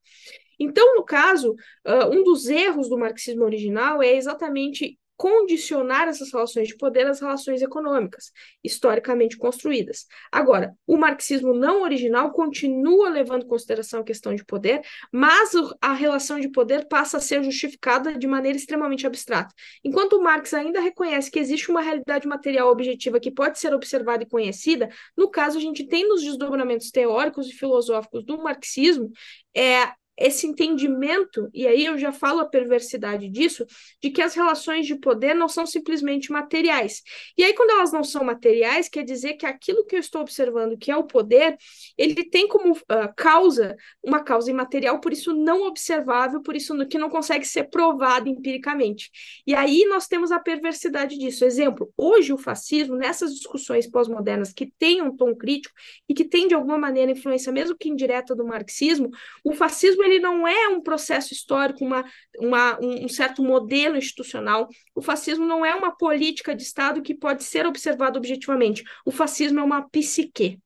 [0.61, 1.53] Então, no caso,
[1.87, 7.21] uh, um dos erros do marxismo original é exatamente condicionar essas relações de poder às
[7.21, 8.31] relações econômicas,
[8.63, 10.07] historicamente construídas.
[10.31, 14.81] Agora, o marxismo não original continua levando em consideração a questão de poder,
[15.13, 15.51] mas
[15.81, 19.53] a relação de poder passa a ser justificada de maneira extremamente abstrata.
[19.85, 24.27] Enquanto Marx ainda reconhece que existe uma realidade material objetiva que pode ser observada e
[24.27, 29.11] conhecida, no caso, a gente tem nos desdobramentos teóricos e filosóficos do marxismo
[29.53, 33.65] é, esse entendimento, e aí eu já falo a perversidade disso,
[34.03, 37.03] de que as relações de poder não são simplesmente materiais.
[37.37, 40.77] E aí, quando elas não são materiais, quer dizer que aquilo que eu estou observando,
[40.77, 41.57] que é o poder,
[41.97, 42.79] ele tem como uh,
[43.17, 48.29] causa uma causa imaterial, por isso não observável, por isso que não consegue ser provado
[48.29, 49.11] empiricamente.
[49.47, 51.45] E aí nós temos a perversidade disso.
[51.45, 55.75] Exemplo, hoje o fascismo, nessas discussões pós-modernas que têm um tom crítico
[56.09, 59.11] e que tem de alguma maneira influência, mesmo que indireta, do marxismo,
[59.45, 62.05] o fascismo ele não é um processo histórico, uma,
[62.39, 64.69] uma, um certo modelo institucional.
[64.95, 68.83] O fascismo não é uma política de Estado que pode ser observada objetivamente.
[69.05, 70.59] O fascismo é uma psique.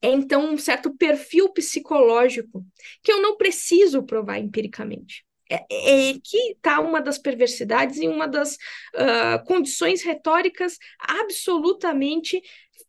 [0.00, 2.64] É então um certo perfil psicológico
[3.02, 5.24] que eu não preciso provar empiricamente.
[5.50, 12.40] É, é que está uma das perversidades e uma das uh, condições retóricas absolutamente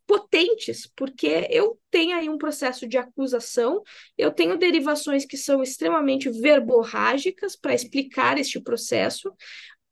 [0.06, 3.82] potentes, porque eu tenho aí um processo de acusação,
[4.18, 9.32] eu tenho derivações que são extremamente verborrágicas para explicar este processo,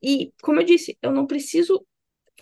[0.03, 1.85] e, como eu disse, eu não preciso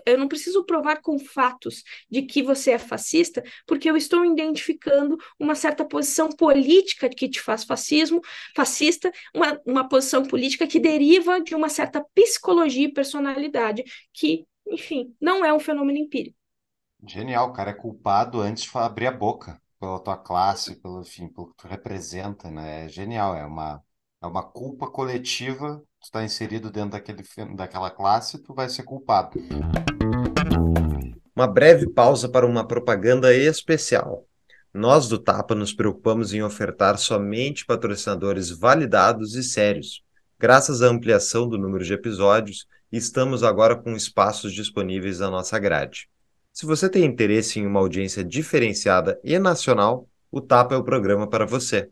[0.07, 5.19] eu não preciso provar com fatos de que você é fascista, porque eu estou identificando
[5.39, 8.21] uma certa posição política que te faz fascismo,
[8.57, 15.15] fascista, uma, uma posição política que deriva de uma certa psicologia e personalidade, que, enfim,
[15.21, 16.40] não é um fenômeno empírico.
[17.07, 21.29] Genial, o cara é culpado antes de abrir a boca pela tua classe, pelo, enfim,
[21.29, 22.85] pelo que tu representa, né?
[22.85, 23.83] É genial, é uma,
[24.23, 27.25] é uma culpa coletiva, tu está inserido dentro daquele,
[27.57, 29.41] daquela classe, tu vai ser culpado.
[31.35, 34.27] Uma breve pausa para uma propaganda especial.
[34.73, 40.05] Nós do Tapa nos preocupamos em ofertar somente patrocinadores validados e sérios.
[40.39, 46.10] Graças à ampliação do número de episódios, estamos agora com espaços disponíveis na nossa grade.
[46.53, 51.29] Se você tem interesse em uma audiência diferenciada e nacional, o Tapa é o programa
[51.29, 51.89] para você.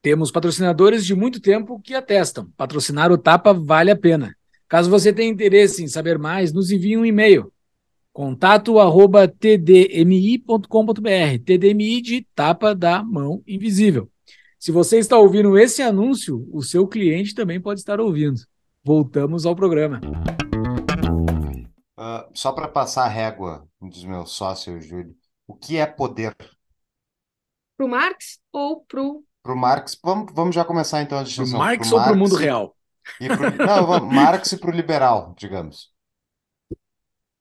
[0.00, 2.50] Temos patrocinadores de muito tempo que atestam.
[2.56, 4.34] Patrocinar o Tapa vale a pena.
[4.68, 7.52] Caso você tenha interesse em saber mais, nos envie um e-mail
[8.18, 10.58] contato arroba tdmi.com.br,
[11.44, 14.10] tdmi de tapa da mão invisível.
[14.58, 18.40] Se você está ouvindo esse anúncio, o seu cliente também pode estar ouvindo.
[18.84, 20.00] Voltamos ao programa.
[21.98, 26.34] Uh, só para passar a régua dos meus sócios, Júlio, o que é poder?
[27.76, 29.24] Para o Marx ou para o.
[29.42, 31.58] Para o Marx, vamos, vamos já começar então a discussão.
[31.58, 32.76] Para o Marx ou para o mundo real?
[33.18, 35.92] Pro, não, vamos, Marx e para o liberal, digamos.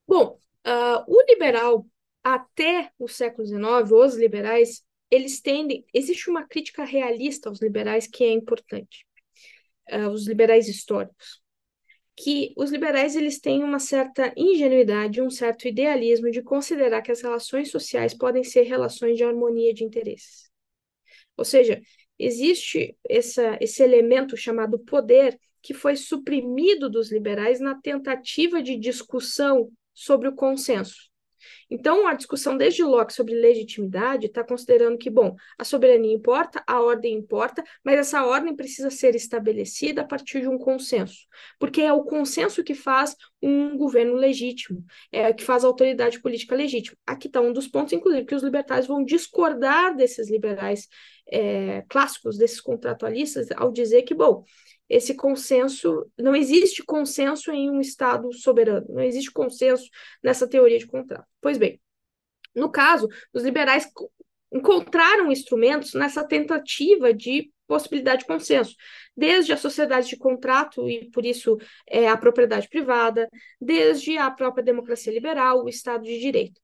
[0.07, 1.87] Bom, Uh, o liberal,
[2.21, 5.85] até o século XIX, os liberais, eles tendem.
[5.93, 9.05] Existe uma crítica realista aos liberais que é importante,
[9.89, 11.41] uh, os liberais históricos.
[12.19, 17.21] Que os liberais eles têm uma certa ingenuidade, um certo idealismo de considerar que as
[17.21, 20.49] relações sociais podem ser relações de harmonia de interesses.
[21.37, 21.79] Ou seja,
[22.17, 29.69] existe essa, esse elemento chamado poder que foi suprimido dos liberais na tentativa de discussão
[29.93, 31.09] sobre o consenso.
[31.69, 36.81] Então, a discussão desde Locke sobre legitimidade está considerando que, bom, a soberania importa, a
[36.81, 41.27] ordem importa, mas essa ordem precisa ser estabelecida a partir de um consenso,
[41.59, 46.55] porque é o consenso que faz um governo legítimo, é que faz a autoridade política
[46.55, 46.97] legítima.
[47.05, 50.87] Aqui está um dos pontos, inclusive, que os libertários vão discordar desses liberais
[51.29, 54.43] é, clássicos, desses contratualistas, ao dizer que, bom,
[54.89, 59.89] esse consenso, não existe consenso em um Estado soberano, não existe consenso
[60.23, 61.27] nessa teoria de contrato.
[61.41, 61.79] Pois bem,
[62.55, 63.87] no caso, os liberais
[64.51, 68.75] encontraram instrumentos nessa tentativa de possibilidade de consenso,
[69.15, 74.63] desde a sociedade de contrato e, por isso, é, a propriedade privada, desde a própria
[74.63, 76.61] democracia liberal, o Estado de Direito.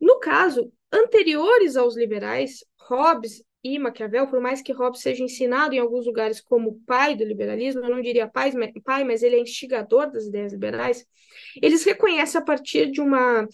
[0.00, 3.42] No caso, anteriores aos liberais, Hobbes
[3.74, 7.82] e Maquiavel, por mais que Hobbes seja ensinado em alguns lugares como pai do liberalismo,
[7.82, 8.52] eu não diria pai,
[8.84, 11.06] pai mas ele é instigador das ideias liberais,
[11.60, 13.46] eles reconhecem a partir de uma,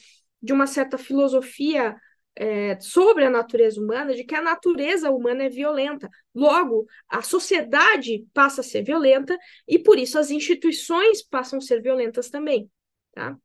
[0.42, 1.96] de uma certa filosofia
[2.36, 6.08] é, sobre a natureza humana, de que a natureza humana é violenta.
[6.34, 11.80] Logo, a sociedade passa a ser violenta e, por isso, as instituições passam a ser
[11.80, 12.70] violentas também.
[13.12, 13.36] Tá?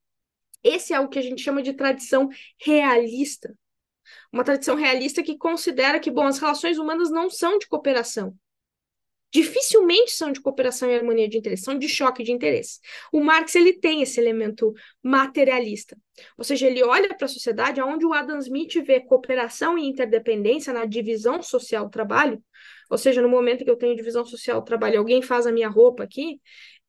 [0.63, 2.29] Esse é o que a gente chama de tradição
[2.59, 3.55] realista
[4.31, 8.35] uma tradição realista que considera que, bom, as relações humanas não são de cooperação.
[9.31, 12.79] Dificilmente são de cooperação e harmonia de interesse, são de choque de interesse.
[13.13, 15.95] O Marx ele tem esse elemento materialista,
[16.35, 20.73] ou seja, ele olha para a sociedade onde o Adam Smith vê cooperação e interdependência
[20.73, 22.43] na divisão social do trabalho,
[22.89, 25.69] ou seja, no momento que eu tenho divisão social do trabalho, alguém faz a minha
[25.69, 26.41] roupa aqui,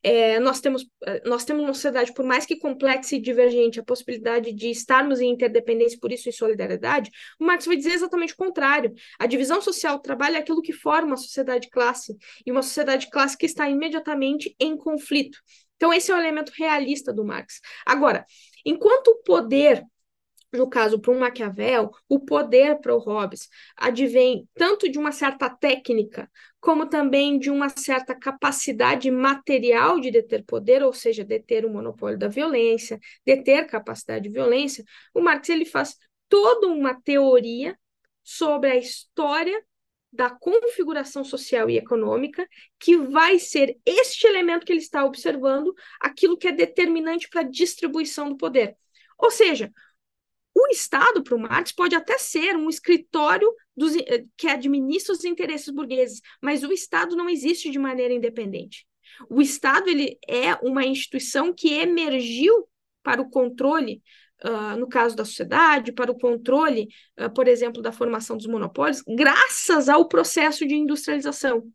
[0.03, 3.85] é, nós, temos, é, nós temos uma sociedade, por mais que complexa e divergente, a
[3.85, 8.37] possibilidade de estarmos em interdependência, por isso em solidariedade, o Marx vai dizer exatamente o
[8.37, 8.93] contrário.
[9.19, 13.11] A divisão social do trabalho é aquilo que forma uma sociedade classe, e uma sociedade
[13.11, 15.39] classe que está imediatamente em conflito.
[15.77, 17.61] Então, esse é o elemento realista do Marx.
[17.87, 18.25] Agora,
[18.65, 19.85] enquanto o poder
[20.53, 25.49] no caso, para um Maquiavel, o poder para o Hobbes advém tanto de uma certa
[25.49, 26.29] técnica,
[26.61, 32.19] como também de uma certa capacidade material de deter poder, ou seja, deter o monopólio
[32.19, 34.85] da violência, deter capacidade de violência.
[35.15, 35.97] O Marx ele faz
[36.29, 37.77] toda uma teoria
[38.23, 39.65] sobre a história
[40.13, 42.47] da configuração social e econômica,
[42.79, 47.49] que vai ser este elemento que ele está observando, aquilo que é determinante para a
[47.49, 48.77] distribuição do poder.
[49.17, 49.73] Ou seja,
[50.71, 55.71] Estado, para o Marx, pode até ser um escritório dos, eh, que administra os interesses
[55.71, 58.87] burgueses, mas o Estado não existe de maneira independente.
[59.29, 62.69] O Estado ele é uma instituição que emergiu
[63.03, 64.03] para o controle,
[64.45, 69.03] uh, no caso da sociedade, para o controle, uh, por exemplo, da formação dos monopólios,
[69.07, 71.67] graças ao processo de industrialização.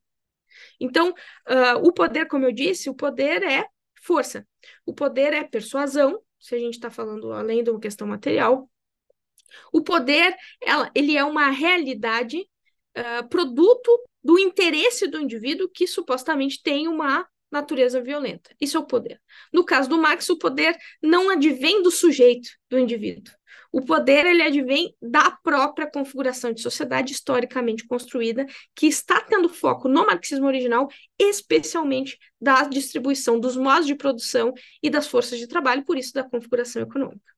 [0.79, 3.65] Então, uh, o poder, como eu disse, o poder é
[4.01, 4.47] força,
[4.85, 8.69] o poder é persuasão, se a gente está falando além de uma questão material,
[9.71, 12.47] o poder, ela, ele é uma realidade,
[12.97, 18.53] uh, produto do interesse do indivíduo que supostamente tem uma natureza violenta.
[18.59, 19.21] Isso é o poder.
[19.53, 23.33] No caso do Marx, o poder não advém do sujeito, do indivíduo.
[23.71, 29.89] O poder ele advém da própria configuração de sociedade historicamente construída, que está tendo foco
[29.89, 30.87] no marxismo original,
[31.19, 36.23] especialmente da distribuição dos modos de produção e das forças de trabalho, por isso da
[36.23, 37.34] configuração econômica.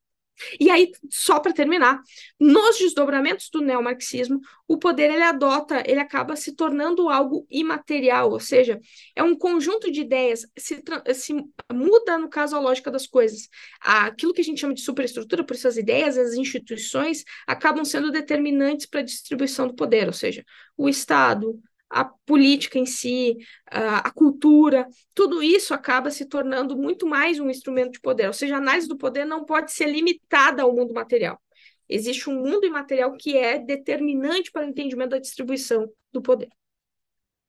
[0.59, 2.01] E aí, só para terminar,
[2.39, 8.39] nos desdobramentos do neomarxismo, o poder ele adota, ele acaba se tornando algo imaterial, ou
[8.39, 8.79] seja,
[9.15, 10.83] é um conjunto de ideias, se,
[11.15, 11.33] se
[11.71, 13.49] muda, no caso, a lógica das coisas.
[13.81, 18.85] Aquilo que a gente chama de superestrutura, por essas ideias, as instituições acabam sendo determinantes
[18.85, 20.43] para a distribuição do poder, ou seja,
[20.75, 21.59] o Estado,
[21.89, 23.37] a política em si,
[23.69, 28.27] a, a, cultura, tudo isso acaba se tornando muito mais um instrumento de poder.
[28.27, 31.41] Ou seja, a análise do poder não pode ser limitada ao mundo material.
[31.89, 36.49] Existe um mundo imaterial que é determinante para o entendimento da distribuição do poder.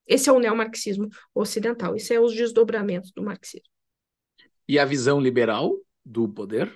[0.07, 3.69] Esse é o neomarxismo ocidental, esse é os desdobramentos do marxismo.
[4.67, 6.73] E a visão liberal do poder?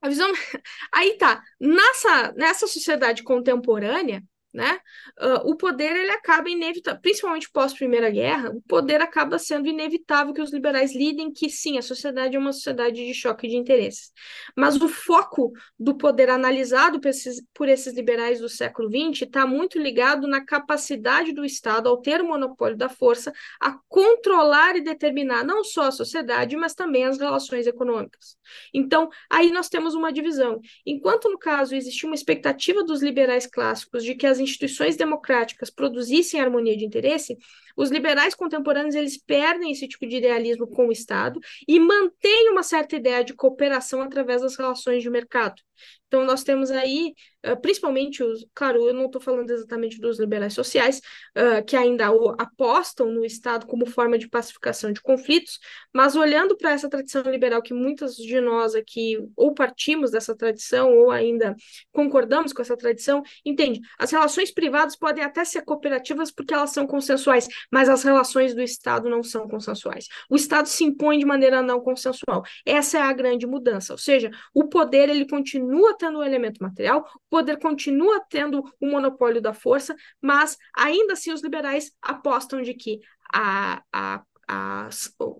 [0.00, 0.30] A visão.
[0.92, 1.42] Aí tá.
[1.58, 4.22] Nessa, nessa sociedade contemporânea,
[4.56, 4.80] né?
[5.20, 10.32] Uh, o poder ele acaba inevitável, principalmente pós Primeira Guerra, o poder acaba sendo inevitável
[10.32, 14.10] que os liberais lidem que sim, a sociedade é uma sociedade de choque de interesses.
[14.56, 19.46] Mas o foco do poder analisado por esses, por esses liberais do século XX está
[19.46, 24.80] muito ligado na capacidade do Estado, ao ter o monopólio da força, a controlar e
[24.80, 28.38] determinar não só a sociedade, mas também as relações econômicas.
[28.72, 30.60] Então, aí nós temos uma divisão.
[30.86, 36.40] Enquanto no caso existia uma expectativa dos liberais clássicos de que as instituições democráticas produzissem
[36.40, 37.36] harmonia de interesse,
[37.76, 42.62] os liberais contemporâneos eles perdem esse tipo de idealismo com o Estado e mantêm uma
[42.62, 45.60] certa ideia de cooperação através das relações de mercado.
[46.08, 47.14] Então, nós temos aí,
[47.46, 48.46] uh, principalmente os.
[48.54, 51.00] Claro, eu não estou falando exatamente dos liberais sociais,
[51.36, 52.06] uh, que ainda
[52.38, 55.58] apostam no Estado como forma de pacificação de conflitos,
[55.92, 60.96] mas olhando para essa tradição liberal, que muitas de nós aqui ou partimos dessa tradição,
[60.96, 61.56] ou ainda
[61.92, 63.80] concordamos com essa tradição, entende?
[63.98, 68.62] As relações privadas podem até ser cooperativas porque elas são consensuais, mas as relações do
[68.62, 70.06] Estado não são consensuais.
[70.28, 72.42] O Estado se impõe de maneira não consensual.
[72.64, 77.06] Essa é a grande mudança, ou seja, o poder ele continua tendo o elemento material,
[77.16, 82.74] o poder continua tendo o monopólio da força, mas ainda assim os liberais apostam de
[82.74, 83.00] que
[83.32, 84.88] a, a, a,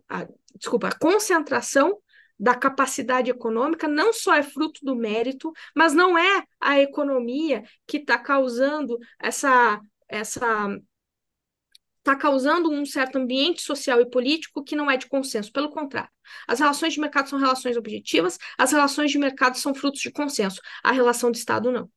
[0.08, 1.98] a desculpa, a concentração
[2.38, 7.96] da capacidade econômica não só é fruto do mérito, mas não é a economia que
[7.96, 10.68] está causando essa, essa
[12.06, 15.52] está causando um certo ambiente social e político que não é de consenso.
[15.52, 16.10] Pelo contrário,
[16.46, 20.60] as relações de mercado são relações objetivas, as relações de mercado são frutos de consenso.
[20.84, 21.90] A relação de Estado não.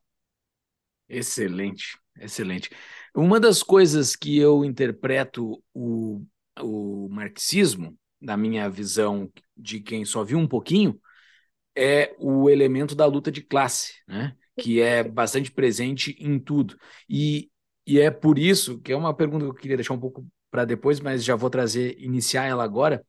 [1.07, 2.72] Excelente, excelente.
[3.16, 6.24] Uma das coisas que eu interpreto o,
[6.60, 10.99] o marxismo, na minha visão de quem só viu um pouquinho,
[11.76, 14.36] é o elemento da luta de classe, né?
[14.60, 16.78] que é bastante presente em tudo.
[17.07, 17.49] E
[17.89, 20.63] e é por isso que é uma pergunta que eu queria deixar um pouco para
[20.63, 23.03] depois, mas já vou trazer, iniciar ela agora,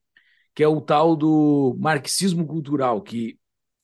[0.54, 3.38] que é o tal do marxismo cultural, que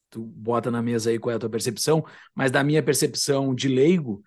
[0.09, 2.03] tu bota na mesa aí qual é a tua percepção,
[2.35, 4.23] mas da minha percepção de leigo,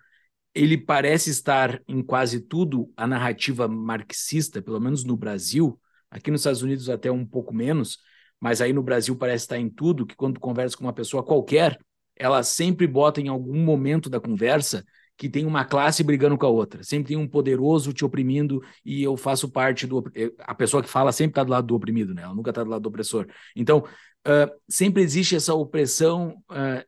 [0.54, 5.76] ele parece estar em quase tudo a narrativa marxista, pelo menos no Brasil,
[6.08, 7.98] aqui nos Estados Unidos até um pouco menos,
[8.38, 11.24] mas aí no Brasil parece estar em tudo, que quando tu conversa com uma pessoa
[11.24, 11.76] qualquer,
[12.14, 14.84] ela sempre bota em algum momento da conversa
[15.20, 16.82] que tem uma classe brigando com a outra.
[16.82, 20.02] Sempre tem um poderoso te oprimindo e eu faço parte do.
[20.14, 22.22] Eh, a pessoa que fala sempre está do lado do oprimido, né?
[22.22, 23.26] Ela nunca está do lado do opressor.
[23.54, 23.84] Então,
[24.26, 26.82] uh, sempre existe essa opressão uh,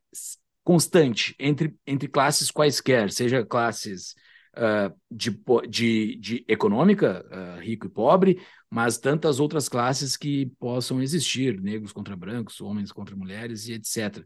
[0.64, 4.14] constante entre, entre classes quaisquer, seja classes
[4.56, 7.26] uh, de, de, de econômica,
[7.60, 13.14] rico e pobre, mas tantas outras classes que possam existir, negros contra brancos, homens contra
[13.14, 14.24] mulheres e etc.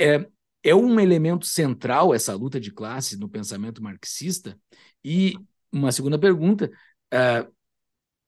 [0.00, 0.28] É,
[0.62, 4.58] é um elemento central essa luta de classe no pensamento marxista?
[5.04, 5.34] E
[5.72, 6.70] uma segunda pergunta:
[7.12, 7.52] uh,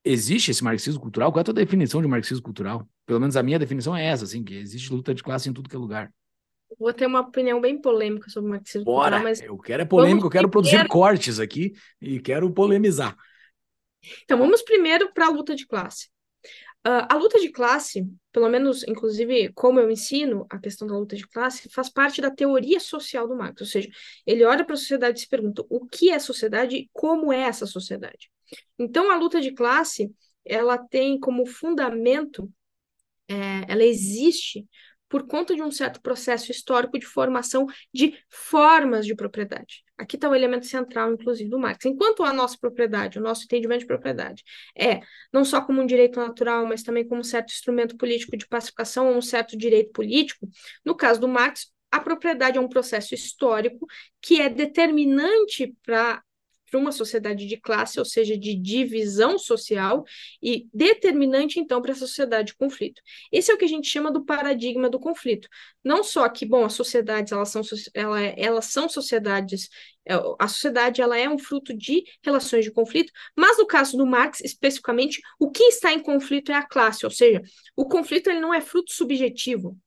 [0.05, 1.31] existe esse marxismo cultural?
[1.31, 2.89] Qual é a tua definição de marxismo cultural?
[3.07, 5.69] Pelo menos a minha definição é essa, assim, que existe luta de classe em tudo
[5.69, 6.13] que é lugar.
[6.79, 9.41] Vou ter uma opinião bem polêmica sobre o marxismo Bora, cultural, mas.
[9.41, 10.71] Eu quero é polêmico, eu quero primeiro...
[10.73, 13.17] produzir cortes aqui e quero polemizar.
[14.23, 16.09] Então, vamos primeiro para a luta de classe.
[16.87, 21.17] Uh, a luta de classe, pelo menos, inclusive, como eu ensino a questão da luta
[21.17, 23.63] de classe, faz parte da teoria social do Marx.
[23.63, 23.89] Ou seja,
[24.27, 27.41] ele olha para a sociedade e se pergunta o que é sociedade e como é
[27.41, 28.31] essa sociedade.
[28.79, 30.13] Então, a luta de classe,
[30.45, 32.53] ela tem como fundamento,
[33.29, 34.67] é, ela existe
[35.09, 39.84] por conta de um certo processo histórico de formação de formas de propriedade.
[39.97, 41.85] Aqui está o elemento central, inclusive, do Marx.
[41.85, 44.43] Enquanto a nossa propriedade, o nosso entendimento de propriedade,
[44.77, 45.01] é
[45.33, 49.09] não só como um direito natural, mas também como um certo instrumento político de pacificação
[49.09, 50.49] ou um certo direito político,
[50.85, 53.87] no caso do Marx, a propriedade é um processo histórico
[54.21, 56.21] que é determinante para
[56.71, 60.05] para uma sociedade de classe, ou seja, de divisão social,
[60.43, 63.01] e determinante, então, para essa sociedade de conflito.
[63.31, 65.49] Esse é o que a gente chama do paradigma do conflito.
[65.83, 67.63] Não só que, bom, as sociedades, elas são,
[67.95, 69.69] ela, elas são sociedades,
[70.07, 74.07] é, a sociedade ela é um fruto de relações de conflito, mas no caso do
[74.07, 77.43] Marx, especificamente, o que está em conflito é a classe, ou seja,
[77.77, 79.79] o conflito ele não é fruto subjetivo,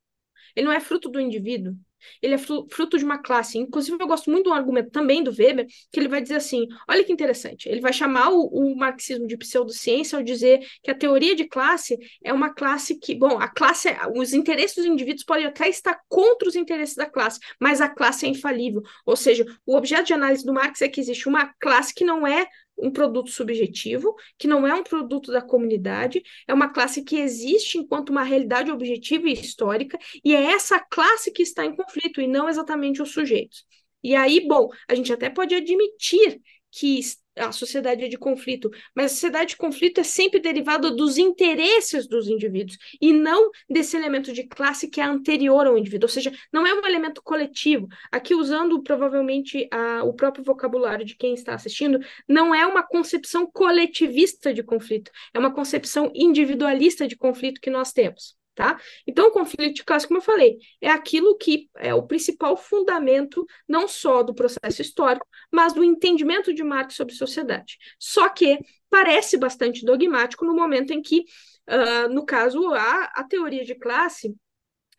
[0.55, 1.78] ele não é fruto do indivíduo,
[2.22, 3.58] ele é fruto de uma classe.
[3.58, 7.03] Inclusive, eu gosto muito do argumento também do Weber, que ele vai dizer assim: olha
[7.03, 11.36] que interessante, ele vai chamar o, o marxismo de pseudociência ao dizer que a teoria
[11.36, 15.68] de classe é uma classe que, bom, a classe, os interesses dos indivíduos podem até
[15.70, 18.82] estar contra os interesses da classe, mas a classe é infalível.
[19.05, 22.26] Ou seja, o objeto de análise do Marx é que existe uma classe que não
[22.26, 22.47] é
[22.78, 27.78] um produto subjetivo, que não é um produto da comunidade, é uma classe que existe
[27.78, 32.28] enquanto uma realidade objetiva e histórica, e é essa classe que está em conflito, e
[32.28, 33.65] não exatamente os sujeitos.
[34.03, 36.39] E aí, bom, a gente até pode admitir
[36.71, 36.99] que
[37.38, 42.07] a sociedade é de conflito, mas a sociedade de conflito é sempre derivada dos interesses
[42.07, 46.31] dos indivíduos e não desse elemento de classe que é anterior ao indivíduo, ou seja,
[46.51, 47.88] não é um elemento coletivo.
[48.11, 53.49] Aqui, usando provavelmente a, o próprio vocabulário de quem está assistindo, não é uma concepção
[53.49, 58.82] coletivista de conflito, é uma concepção individualista de conflito que nós temos tá?
[59.05, 63.45] Então, o conflito de classe, como eu falei, é aquilo que é o principal fundamento
[63.68, 67.78] não só do processo histórico, mas do entendimento de Marx sobre sociedade.
[67.99, 68.58] Só que
[68.89, 71.24] parece bastante dogmático no momento em que,
[71.70, 74.36] uh, no caso, a, a teoria de classe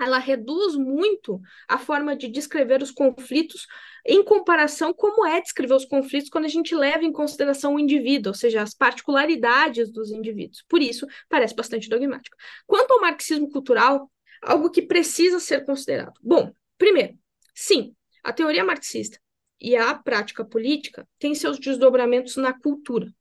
[0.00, 3.66] ela reduz muito a forma de descrever os conflitos
[4.06, 8.30] em comparação como é descrever os conflitos quando a gente leva em consideração o indivíduo,
[8.30, 10.64] ou seja, as particularidades dos indivíduos.
[10.68, 12.36] Por isso, parece bastante dogmático.
[12.66, 14.10] Quanto ao marxismo cultural,
[14.42, 16.14] algo que precisa ser considerado.
[16.22, 17.18] Bom, primeiro,
[17.54, 19.18] sim, a teoria marxista
[19.60, 23.12] e a prática política têm seus desdobramentos na cultura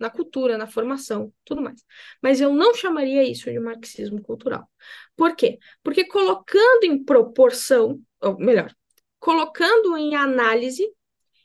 [0.00, 1.84] na cultura, na formação, tudo mais.
[2.22, 4.68] Mas eu não chamaria isso de marxismo cultural.
[5.14, 5.58] Por quê?
[5.82, 8.74] Porque colocando em proporção, ou melhor,
[9.18, 10.90] colocando em análise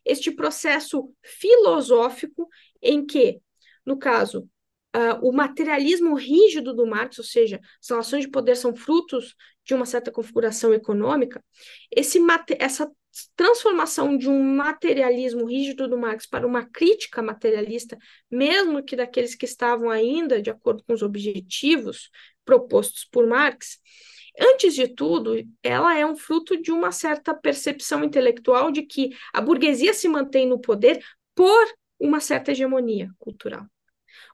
[0.05, 2.47] este processo filosófico
[2.81, 3.41] em que,
[3.85, 4.49] no caso,
[4.95, 9.35] uh, o materialismo rígido do Marx, ou seja, as relações de poder são frutos
[9.65, 11.43] de uma certa configuração econômica,
[11.91, 12.19] esse,
[12.57, 12.89] essa
[13.35, 17.97] transformação de um materialismo rígido do Marx para uma crítica materialista,
[18.29, 22.09] mesmo que daqueles que estavam ainda de acordo com os objetivos
[22.43, 23.79] propostos por Marx,
[24.39, 29.41] antes de tudo, ela é um fruto de uma certa percepção intelectual de que a
[29.41, 31.03] burguesia se mantém no poder
[31.33, 31.65] por
[31.99, 33.65] uma certa hegemonia cultural.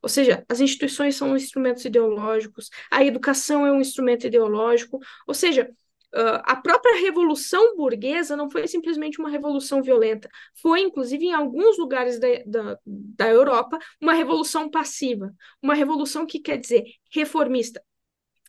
[0.01, 5.69] Ou seja, as instituições são instrumentos ideológicos, a educação é um instrumento ideológico, ou seja,
[6.13, 10.29] Uh, a própria revolução burguesa não foi simplesmente uma revolução violenta,
[10.61, 16.39] foi, inclusive, em alguns lugares da, da, da Europa, uma revolução passiva, uma revolução que
[16.39, 17.81] quer dizer reformista.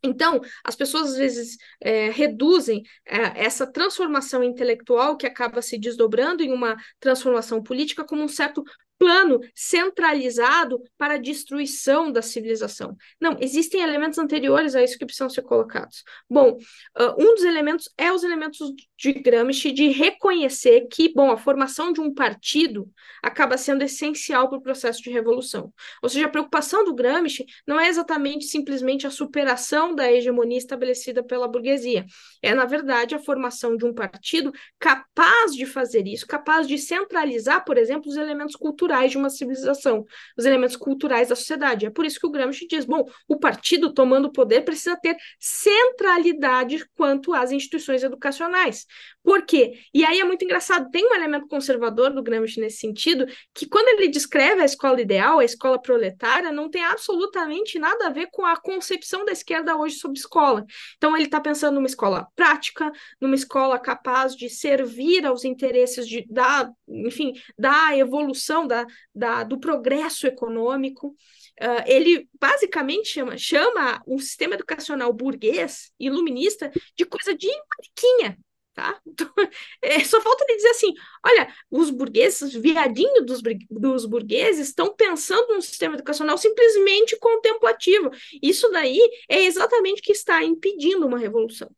[0.04, 6.42] Então, as pessoas às vezes é, reduzem é, essa transformação intelectual que acaba se desdobrando
[6.42, 8.64] em uma transformação política como um certo
[9.02, 12.96] plano centralizado para a destruição da civilização.
[13.20, 16.04] Não, existem elementos anteriores a isso que precisam ser colocados.
[16.30, 21.36] Bom, uh, um dos elementos é os elementos de Gramsci de reconhecer que, bom, a
[21.36, 22.88] formação de um partido
[23.20, 25.72] acaba sendo essencial para o processo de revolução.
[26.00, 31.24] Ou seja, a preocupação do Gramsci não é exatamente simplesmente a superação da hegemonia estabelecida
[31.24, 32.06] pela burguesia.
[32.40, 37.64] É, na verdade, a formação de um partido capaz de fazer isso, capaz de centralizar,
[37.64, 40.04] por exemplo, os elementos culturais culturais de uma civilização,
[40.36, 41.86] os elementos culturais da sociedade.
[41.86, 45.16] É por isso que o Gramsci diz: bom, o partido tomando o poder precisa ter
[45.40, 48.84] centralidade quanto às instituições educacionais.
[49.22, 49.78] Por quê?
[49.94, 53.88] E aí é muito engraçado, tem um elemento conservador do Gramsci nesse sentido, que quando
[53.88, 58.44] ele descreve a escola ideal, a escola proletária, não tem absolutamente nada a ver com
[58.44, 60.64] a concepção da esquerda hoje sobre escola.
[60.96, 66.26] Então ele está pensando numa escola prática, numa escola capaz de servir aos interesses de,
[66.28, 71.14] da, enfim, da evolução, da, da, do progresso econômico.
[71.60, 78.38] Uh, ele basicamente chama, chama o sistema educacional burguês, iluminista, de coisa de mariquinha,
[78.74, 79.00] tá?
[79.06, 79.30] Então,
[79.82, 80.92] é, só falta ele dizer assim,
[81.24, 88.10] olha, os burgueses, os viadinhos dos, dos burgueses estão pensando num sistema educacional simplesmente contemplativo.
[88.42, 91.70] Isso daí é exatamente o que está impedindo uma revolução.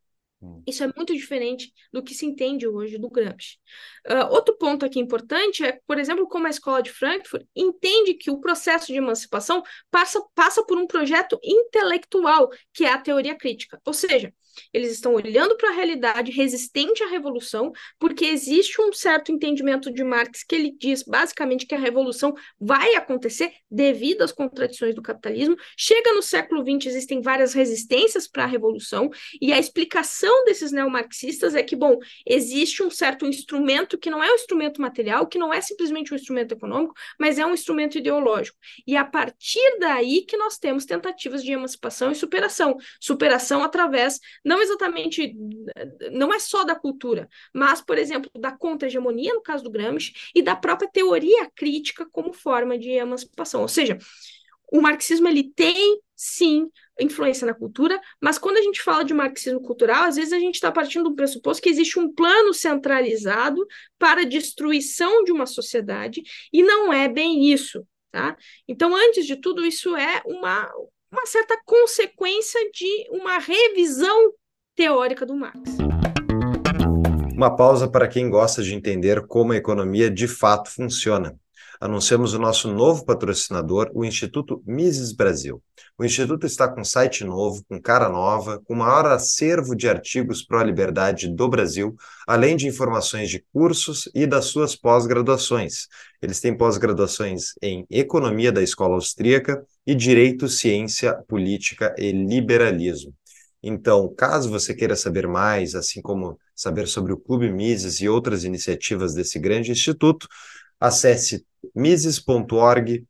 [0.44, 0.62] Hum.
[0.66, 3.56] Isso é muito diferente do que se entende hoje do Gramsci.
[4.06, 8.30] Uh, outro ponto aqui importante é, por exemplo, como a escola de Frankfurt entende que
[8.30, 13.80] o processo de emancipação passa, passa por um projeto intelectual, que é a teoria crítica.
[13.86, 14.32] Ou seja,
[14.72, 20.04] eles estão olhando para a realidade resistente à revolução, porque existe um certo entendimento de
[20.04, 25.56] Marx que ele diz basicamente que a revolução vai acontecer devido às contradições do capitalismo.
[25.76, 31.54] Chega no século XX, existem várias resistências para a revolução, e a explicação desses neomarxistas
[31.54, 35.52] é que, bom, existe um certo instrumento que não é um instrumento material, que não
[35.52, 38.58] é simplesmente um instrumento econômico, mas é um instrumento ideológico.
[38.86, 42.76] E a partir daí que nós temos tentativas de emancipação e superação.
[43.00, 45.34] Superação através, não exatamente,
[46.12, 50.42] não é só da cultura, mas, por exemplo, da contra-hegemonia, no caso do Gramsci, e
[50.42, 53.62] da própria teoria crítica como forma de emancipação.
[53.62, 53.98] Ou seja,
[54.70, 56.68] o marxismo ele tem sim
[57.00, 60.54] influência na cultura, mas quando a gente fala de marxismo cultural, às vezes a gente
[60.54, 63.66] está partindo do pressuposto que existe um plano centralizado
[63.98, 66.22] para a destruição de uma sociedade,
[66.52, 67.86] e não é bem isso.
[68.12, 68.36] Tá?
[68.68, 70.70] Então, antes de tudo, isso é uma,
[71.14, 74.32] uma certa consequência de uma revisão
[74.74, 75.60] teórica do Marx.
[77.32, 81.38] Uma pausa para quem gosta de entender como a economia de fato funciona
[81.84, 85.62] anunciamos o nosso novo patrocinador, o Instituto Mises Brasil.
[85.98, 91.28] O Instituto está com site novo, com cara nova, com maior acervo de artigos pró-liberdade
[91.28, 91.94] do Brasil,
[92.26, 95.86] além de informações de cursos e das suas pós-graduações.
[96.22, 103.14] Eles têm pós-graduações em Economia da Escola Austríaca e Direito, Ciência, Política e Liberalismo.
[103.62, 108.44] Então, caso você queira saber mais, assim como saber sobre o Clube Mises e outras
[108.44, 110.28] iniciativas desse grande instituto,
[110.78, 113.04] acesse mises.org.br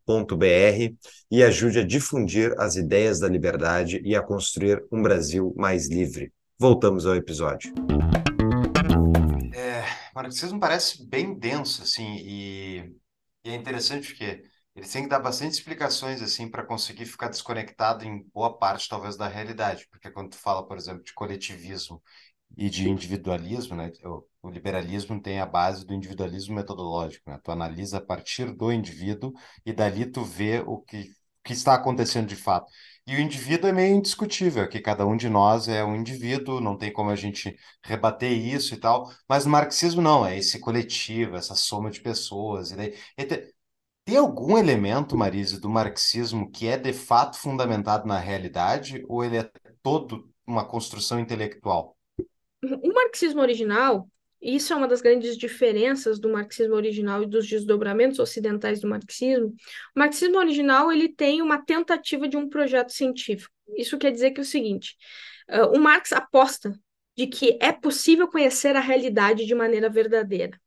[1.31, 6.33] e ajude a difundir as ideias da liberdade e a construir um Brasil mais livre.
[6.57, 7.72] Voltamos ao episódio.
[9.53, 9.83] É,
[10.14, 12.93] marxismo parece bem denso, assim, e,
[13.45, 14.43] e é interessante porque
[14.75, 19.16] eles têm que dar bastante explicações, assim, para conseguir ficar desconectado em boa parte, talvez,
[19.16, 19.87] da realidade.
[19.91, 22.03] Porque quando tu fala, por exemplo, de coletivismo
[22.57, 23.93] e de individualismo, né?
[24.05, 27.39] O, o, liberalismo tem a base do individualismo metodológico, né?
[27.43, 29.33] Tu analisa a partir do indivíduo
[29.64, 31.11] e dali tu vê o que,
[31.45, 32.70] que está acontecendo de fato.
[33.07, 36.77] E o indivíduo é meio indiscutível, que cada um de nós é um indivíduo, não
[36.77, 37.55] tem como a gente
[37.85, 42.70] rebater isso e tal, mas no marxismo não, é esse coletivo, essa soma de pessoas.
[42.70, 42.95] E daí,
[44.05, 49.39] tem algum elemento, Marise, do marxismo que é de fato fundamentado na realidade ou ele
[49.39, 49.51] é
[49.83, 51.97] todo uma construção intelectual?
[52.83, 54.09] o marxismo original,
[54.41, 59.55] isso é uma das grandes diferenças do marxismo original e dos desdobramentos ocidentais do marxismo.
[59.95, 63.53] O marxismo original ele tem uma tentativa de um projeto científico.
[63.77, 64.97] Isso quer dizer que é o seguinte:
[65.49, 66.79] uh, o Marx aposta
[67.17, 70.61] de que é possível conhecer a realidade de maneira verdadeira,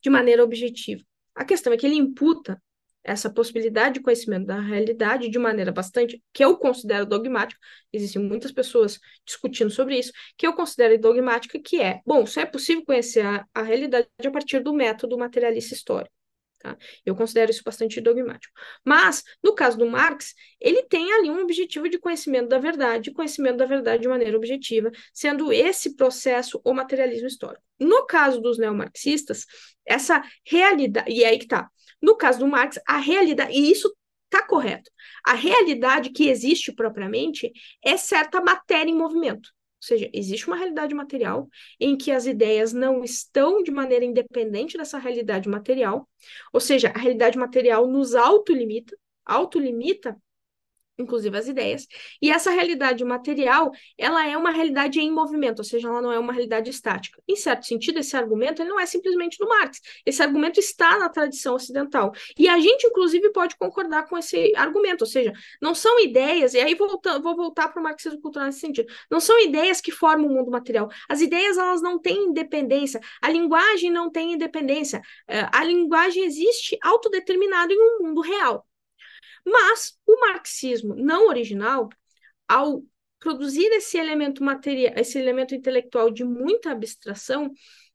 [0.00, 1.04] de maneira objetiva.
[1.34, 2.60] A questão é que ele imputa
[3.02, 7.60] essa possibilidade de conhecimento da realidade de maneira bastante, que eu considero dogmática,
[7.92, 12.46] existem muitas pessoas discutindo sobre isso, que eu considero dogmática, que é, bom, só é
[12.46, 16.23] possível conhecer a, a realidade a partir do método materialista histórico.
[16.64, 16.78] Tá?
[17.04, 18.54] Eu considero isso bastante dogmático.
[18.82, 23.58] Mas, no caso do Marx, ele tem ali um objetivo de conhecimento da verdade, conhecimento
[23.58, 27.62] da verdade de maneira objetiva, sendo esse processo o materialismo histórico.
[27.78, 29.44] No caso dos neomarxistas,
[29.84, 31.68] essa realidade, e aí que tá,
[32.00, 33.94] no caso do Marx, a realidade, e isso
[34.24, 34.90] está correto,
[35.22, 37.52] a realidade que existe propriamente
[37.84, 39.50] é certa matéria em movimento.
[39.84, 41.46] Ou seja, existe uma realidade material
[41.78, 46.08] em que as ideias não estão de maneira independente dessa realidade material,
[46.52, 50.16] ou seja, a realidade material nos autolimita, autolimita
[50.98, 51.86] inclusive as ideias.
[52.20, 56.18] E essa realidade material, ela é uma realidade em movimento, ou seja, ela não é
[56.18, 57.20] uma realidade estática.
[57.28, 59.80] Em certo sentido, esse argumento ele não é simplesmente do Marx.
[60.06, 62.12] Esse argumento está na tradição ocidental.
[62.38, 66.60] E a gente, inclusive, pode concordar com esse argumento, ou seja, não são ideias, e
[66.60, 70.28] aí volta, vou voltar para o marxismo cultural nesse sentido, não são ideias que formam
[70.28, 70.88] o mundo material.
[71.08, 76.78] As ideias, elas não têm independência, a linguagem não tem independência, é, a linguagem existe
[76.82, 78.66] autodeterminada em um mundo real.
[79.44, 81.88] Mas o marxismo não original,
[82.48, 82.82] ao
[83.18, 87.50] produzir esse elemento material, esse elemento intelectual de muita abstração,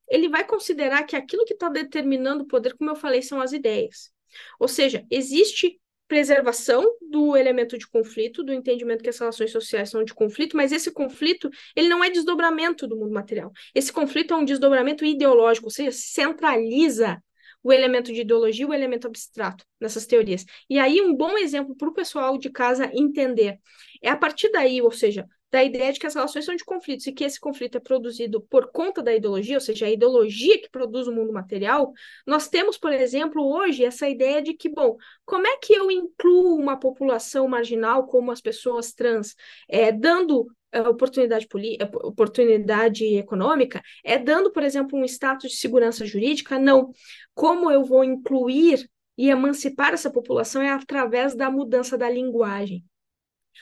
[0.08, 3.54] ele vai considerar que aquilo que está determinando o poder, como eu falei, são as
[3.54, 4.12] ideias.
[4.60, 10.04] Ou seja, existe preservação do elemento de conflito, do entendimento que as relações sociais são
[10.04, 13.52] de conflito, mas esse conflito, ele não é desdobramento do mundo material.
[13.76, 17.22] Esse conflito é um desdobramento ideológico, ou seja, centraliza
[17.64, 20.46] o elemento de ideologia, o elemento abstrato nessas teorias.
[20.70, 23.60] E aí, um bom exemplo para o pessoal de casa entender
[24.02, 27.08] é a partir daí, ou seja, da ideia de que as relações são de conflitos
[27.08, 30.70] e que esse conflito é produzido por conta da ideologia, ou seja, a ideologia que
[30.70, 31.92] produz o mundo material,
[32.26, 34.96] nós temos, por exemplo, hoje essa ideia de que, bom,
[35.26, 39.36] como é que eu incluo uma população marginal como as pessoas trans,
[39.68, 40.48] é, dando
[40.90, 41.48] oportunidade,
[42.04, 43.82] oportunidade econômica?
[44.04, 46.60] É dando, por exemplo, um status de segurança jurídica?
[46.60, 46.92] Não.
[47.34, 52.86] Como eu vou incluir e emancipar essa população é através da mudança da linguagem.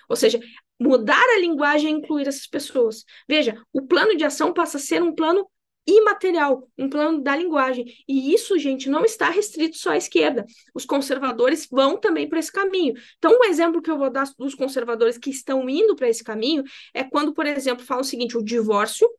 [0.08, 0.40] Ou seja,
[0.80, 3.04] mudar a linguagem é incluir essas pessoas.
[3.28, 5.50] Veja, o plano de ação passa a ser um plano
[5.88, 7.86] imaterial, um plano da linguagem.
[8.08, 10.46] E isso, gente, não está restrito só à esquerda.
[10.74, 12.94] Os conservadores vão também para esse caminho.
[13.18, 16.64] Então, um exemplo que eu vou dar dos conservadores que estão indo para esse caminho
[16.94, 19.10] é quando, por exemplo, falam o seguinte: o divórcio,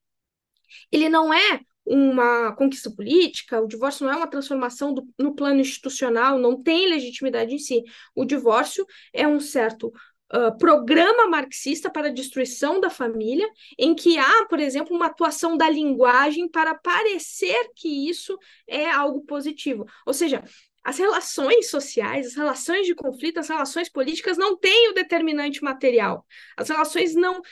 [0.93, 5.61] ele não é uma conquista política, o divórcio não é uma transformação do, no plano
[5.61, 7.83] institucional, não tem legitimidade em si.
[8.15, 9.91] O divórcio é um certo
[10.33, 13.49] uh, programa marxista para a destruição da família,
[13.79, 19.23] em que há, por exemplo, uma atuação da linguagem para parecer que isso é algo
[19.23, 19.87] positivo.
[20.07, 20.43] Ou seja,
[20.89, 26.25] as relações sociais, as relações de conflito, as relações políticas não têm o determinante material.
[26.57, 27.43] As relações não.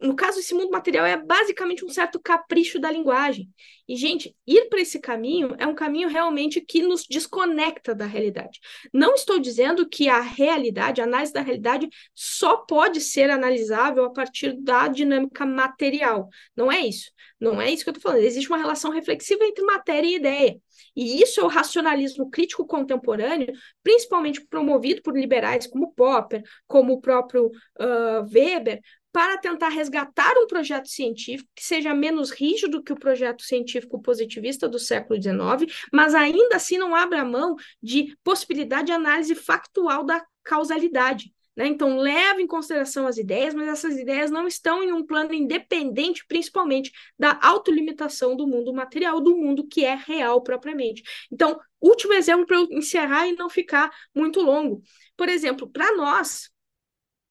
[0.00, 3.52] No caso, esse mundo material é basicamente um certo capricho da linguagem.
[3.88, 8.60] E, gente, ir para esse caminho é um caminho realmente que nos desconecta da realidade.
[8.92, 14.12] Não estou dizendo que a realidade, a análise da realidade, só pode ser analisável a
[14.12, 16.28] partir da dinâmica material.
[16.54, 17.10] Não é isso.
[17.40, 18.24] Não é isso que eu estou falando.
[18.24, 20.60] Existe uma relação reflexiva entre matéria e ideia.
[20.94, 27.00] E isso é o racionalismo crítico contemporâneo, principalmente promovido por liberais como Popper, como o
[27.00, 28.80] próprio uh, Weber,
[29.12, 34.68] para tentar resgatar um projeto científico que seja menos rígido que o projeto científico positivista
[34.68, 40.24] do século XIX, mas ainda assim não abra mão de possibilidade de análise factual da
[40.44, 41.32] causalidade.
[41.58, 41.66] Né?
[41.66, 46.24] Então, leva em consideração as ideias, mas essas ideias não estão em um plano independente,
[46.28, 51.02] principalmente da autolimitação do mundo material, do mundo que é real propriamente.
[51.32, 54.80] Então, último exemplo para eu encerrar e não ficar muito longo.
[55.16, 56.48] Por exemplo, para nós,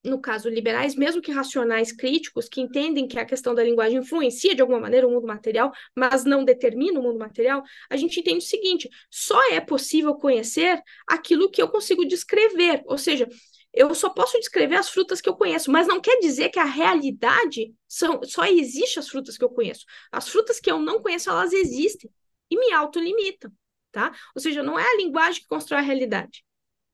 [0.08, 4.55] no caso, liberais, mesmo que racionais críticos, que entendem que a questão da linguagem influencia
[4.55, 8.39] de alguma maneira o mundo material, mas não determina o mundo material, a gente entende
[8.39, 12.82] o seguinte: só é possível conhecer aquilo que eu consigo descrever.
[12.86, 13.28] Ou seja,
[13.74, 16.66] eu só posso descrever as frutas que eu conheço, mas não quer dizer que a
[16.66, 19.86] realidade são, só existe as frutas que eu conheço.
[20.12, 22.10] As frutas que eu não conheço, elas existem
[22.49, 23.51] e me autolimitam,
[23.91, 24.12] tá?
[24.34, 26.46] Ou seja, não é a linguagem que constrói a realidade.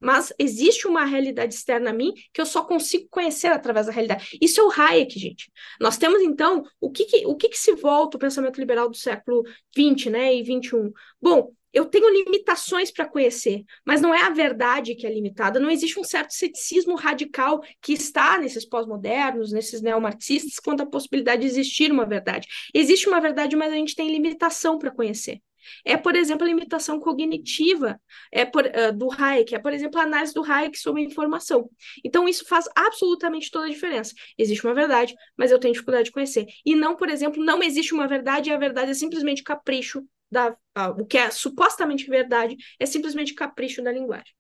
[0.04, 4.38] Mas existe uma realidade externa a mim que eu só consigo conhecer através da realidade.
[4.42, 5.50] Isso é o Hayek, gente.
[5.80, 8.98] Nós temos, então, o que, que o que, que se volta o pensamento liberal do
[8.98, 9.44] século
[9.76, 10.92] XX né, e XXI?
[11.22, 15.60] Bom, eu tenho limitações para conhecer, mas não é a verdade que é limitada.
[15.60, 21.42] Não existe um certo ceticismo radical que está nesses pós-modernos, nesses neomarxistas, quanto à possibilidade
[21.42, 22.48] de existir uma verdade.
[22.74, 25.42] Existe uma verdade, mas a gente tem limitação para conhecer.
[25.86, 28.00] É, por exemplo, a limitação cognitiva
[28.32, 31.70] é por, uh, do Hayek, é, por exemplo, a análise do Hayek sobre a informação.
[32.04, 34.14] Então, isso faz absolutamente toda a diferença.
[34.38, 36.46] Existe uma verdade, mas eu tenho dificuldade de conhecer.
[36.66, 40.58] E não, por exemplo, não existe uma verdade e a verdade é simplesmente capricho da,
[40.98, 44.34] o que é supostamente verdade é simplesmente capricho da linguagem.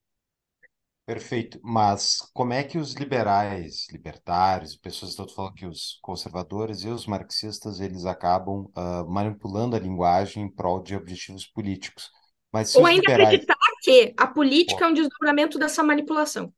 [1.05, 6.87] Perfeito, mas como é que os liberais, libertários, pessoas estão falando que os conservadores e
[6.87, 12.09] os marxistas eles acabam uh, manipulando a linguagem em prol de objetivos políticos?
[12.53, 13.27] Mas Ou ainda liberais...
[13.27, 14.85] acreditar que a política oh.
[14.85, 16.53] é um desdobramento dessa manipulação.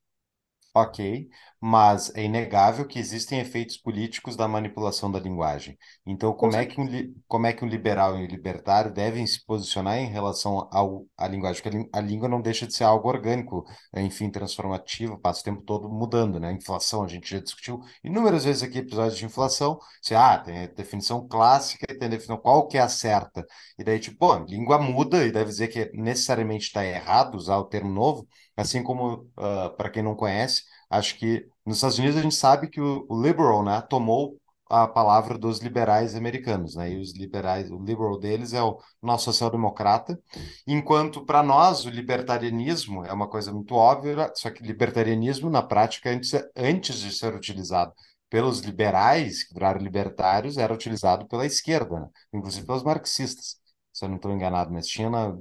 [0.77, 1.29] Ok,
[1.61, 5.77] mas é inegável que existem efeitos políticos da manipulação da linguagem.
[6.05, 9.43] Então, como é que um, como é que um liberal e um libertário devem se
[9.45, 11.63] posicionar em relação ao, à linguagem?
[11.63, 13.65] Porque a, língua não deixa de ser algo orgânico,
[13.95, 16.51] enfim, transformativo, passa o tempo todo mudando, né?
[16.51, 19.79] Inflação, a gente já discutiu inúmeras vezes aqui episódios de inflação.
[20.01, 23.45] Se, ah, tem a definição clássica e tem a definição qual que é a certa.
[23.79, 27.63] E daí, tipo, pô, língua muda e deve dizer que necessariamente está errado usar o
[27.65, 32.17] termo novo, assim como, uh, ah, para quem não conhece, Acho que nos Estados Unidos
[32.17, 36.91] a gente sabe que o, o liberal, né, tomou a palavra dos liberais americanos, né?
[36.93, 40.19] E os liberais, o liberal deles é o nosso social-democrata,
[40.65, 46.09] enquanto para nós o libertarianismo é uma coisa muito óbvia, só que libertarianismo na prática
[46.09, 47.93] antes, antes de ser utilizado
[48.27, 52.07] pelos liberais, que viraram libertários, era utilizado pela esquerda, né?
[52.33, 53.57] inclusive pelos marxistas
[53.95, 55.33] se eu não estou enganado, mas tinha na,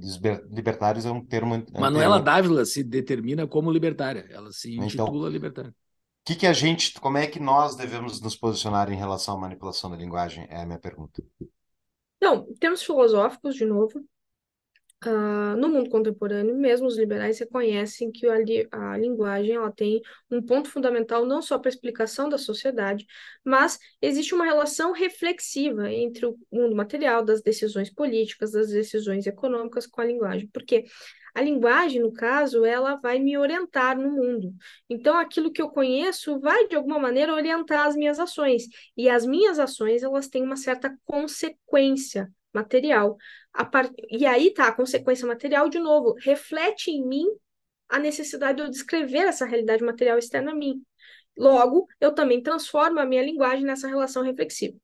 [0.49, 1.61] libertários é um termo.
[1.77, 5.71] Manuela Dávila se determina como libertária, ela se então, intitula então, libertária.
[5.71, 5.73] O
[6.23, 9.91] que, que a gente, como é que nós devemos nos posicionar em relação à manipulação
[9.91, 10.47] da linguagem?
[10.49, 11.21] É a minha pergunta.
[12.15, 14.01] Então, termos filosóficos, de novo,
[15.07, 20.01] Uh, no mundo contemporâneo, mesmo os liberais reconhecem que a, li a linguagem ela tem
[20.31, 23.05] um ponto fundamental não só para a explicação da sociedade,
[23.43, 29.85] mas existe uma relação reflexiva entre o mundo material, das decisões políticas, das decisões econômicas
[29.85, 30.49] com a linguagem.
[30.51, 30.85] Porque
[31.33, 34.53] A linguagem, no caso, ela vai me orientar no mundo.
[34.89, 38.63] Então, aquilo que eu conheço vai, de alguma maneira, orientar as minhas ações.
[38.95, 43.17] E as minhas ações, elas têm uma certa consequência material.
[43.63, 43.89] Par...
[44.09, 47.25] E aí tá, a consequência material, de novo, reflete em mim
[47.87, 50.83] a necessidade de eu descrever essa realidade material externa a mim.
[51.37, 54.77] Logo, eu também transformo a minha linguagem nessa relação reflexiva.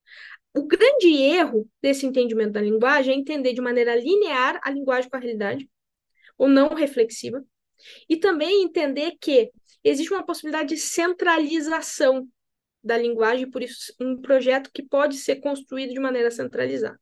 [0.54, 5.16] O grande erro desse entendimento da linguagem é entender de maneira linear a linguagem com
[5.16, 5.70] a realidade,
[6.38, 7.44] ou não reflexiva,
[8.08, 9.50] e também entender que
[9.84, 12.28] existe uma possibilidade de centralização
[12.84, 17.00] da linguagem, por isso um projeto que pode ser construído de maneira centralizada.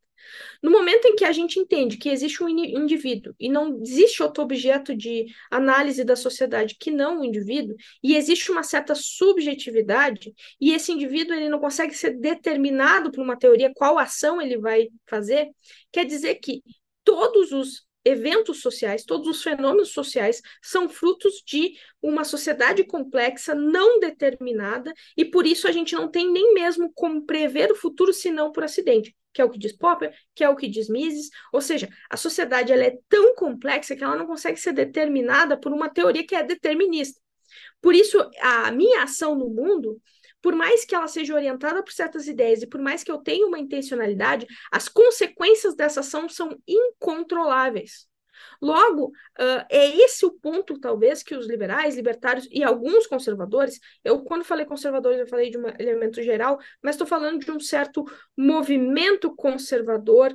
[0.62, 4.44] No momento em que a gente entende que existe um indivíduo e não existe outro
[4.44, 10.74] objeto de análise da sociedade que não o indivíduo, e existe uma certa subjetividade, e
[10.74, 15.50] esse indivíduo ele não consegue ser determinado por uma teoria qual ação ele vai fazer,
[15.92, 16.62] quer dizer que
[17.04, 24.00] todos os eventos sociais, todos os fenômenos sociais são frutos de uma sociedade complexa, não
[24.00, 28.52] determinada, e por isso a gente não tem nem mesmo como prever o futuro senão
[28.52, 31.62] por acidente que é o que diz Popper, que é o que diz Mises, ou
[31.62, 35.90] seja, a sociedade ela é tão complexa que ela não consegue ser determinada por uma
[35.90, 37.20] teoria que é determinista.
[37.82, 40.02] Por isso, a minha ação no mundo,
[40.42, 43.46] por mais que ela seja orientada por certas ideias e por mais que eu tenha
[43.46, 48.09] uma intencionalidade, as consequências dessa ação são incontroláveis.
[48.62, 54.24] Logo, uh, é esse o ponto, talvez, que os liberais, libertários e alguns conservadores, eu,
[54.24, 58.06] quando falei conservadores, eu falei de um elemento geral, mas estou falando de um certo
[58.38, 60.34] movimento conservador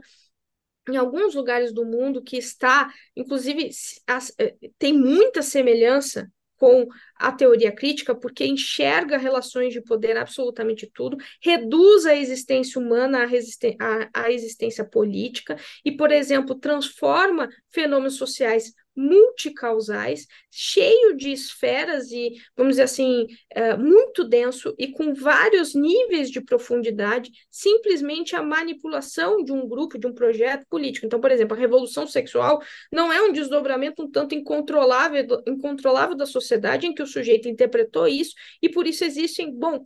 [0.88, 3.70] em alguns lugares do mundo que está, inclusive,
[4.06, 6.86] as, eh, tem muita semelhança com
[7.16, 13.24] a teoria crítica, porque enxerga relações de poder absolutamente tudo, reduz a existência humana à,
[13.24, 22.32] à, à existência política e, por exemplo, transforma fenômenos sociais multicausais, cheio de esferas e,
[22.56, 29.42] vamos dizer assim, é, muito denso e com vários níveis de profundidade, simplesmente a manipulação
[29.42, 31.06] de um grupo, de um projeto político.
[31.06, 36.26] Então, por exemplo, a revolução sexual não é um desdobramento um tanto incontrolável, incontrolável da
[36.26, 39.84] sociedade em que o sujeito interpretou isso e por isso existem, bom,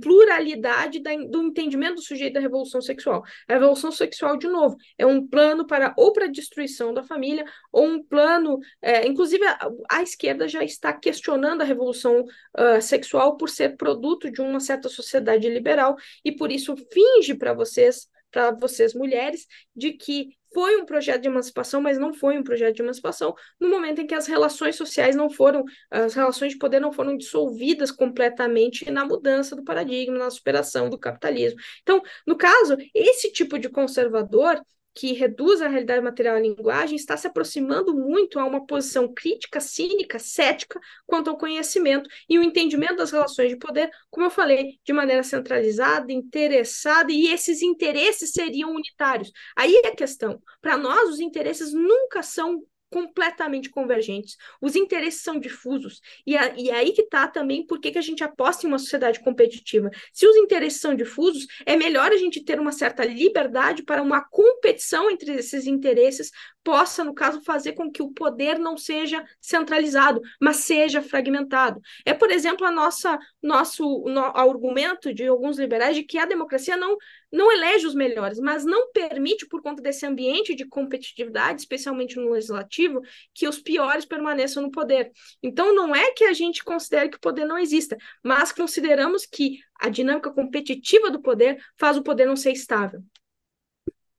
[0.00, 3.22] pluralidade da, do entendimento do sujeito da revolução sexual.
[3.48, 7.44] A revolução sexual, de novo, é um plano para ou para a destruição da família,
[7.72, 8.58] ou um plano.
[8.80, 14.30] É, inclusive, a, a, esquerda já está questionando a revolução uh, sexual por ser produto
[14.30, 19.92] de uma certa sociedade liberal, e por isso finge para vocês para vocês mulheres de
[19.92, 24.00] que foi um projeto de emancipação, mas não foi um projeto de emancipação, no momento
[24.00, 28.90] em que as relações sociais não foram, as relações de poder não foram dissolvidas completamente
[28.90, 31.60] na mudança do paradigma, na superação do capitalismo.
[31.82, 34.58] Então, no caso, esse tipo de conservador
[34.96, 39.60] que reduz a realidade material à linguagem está se aproximando muito a uma posição crítica,
[39.60, 44.80] cínica, cética quanto ao conhecimento e o entendimento das relações de poder, como eu falei,
[44.82, 49.30] de maneira centralizada, interessada, e esses interesses seriam unitários.
[49.54, 50.40] Aí é a questão.
[50.62, 54.36] Para nós, os interesses nunca são completamente convergentes.
[54.60, 56.00] Os interesses são difusos.
[56.26, 58.78] E, a, e é aí que está também por que a gente aposta em uma
[58.78, 59.90] sociedade competitiva.
[60.12, 64.22] Se os interesses são difusos, é melhor a gente ter uma certa liberdade para uma
[64.28, 66.30] competição entre esses interesses
[66.66, 71.80] possa, no caso, fazer com que o poder não seja centralizado, mas seja fragmentado.
[72.04, 76.76] É, por exemplo, a nossa nosso no, argumento de alguns liberais de que a democracia
[76.76, 76.96] não
[77.32, 82.30] não elege os melhores, mas não permite, por conta desse ambiente de competitividade, especialmente no
[82.30, 83.00] legislativo,
[83.34, 85.10] que os piores permaneçam no poder.
[85.42, 89.58] Então, não é que a gente considere que o poder não exista, mas consideramos que
[89.80, 93.02] a dinâmica competitiva do poder faz o poder não ser estável.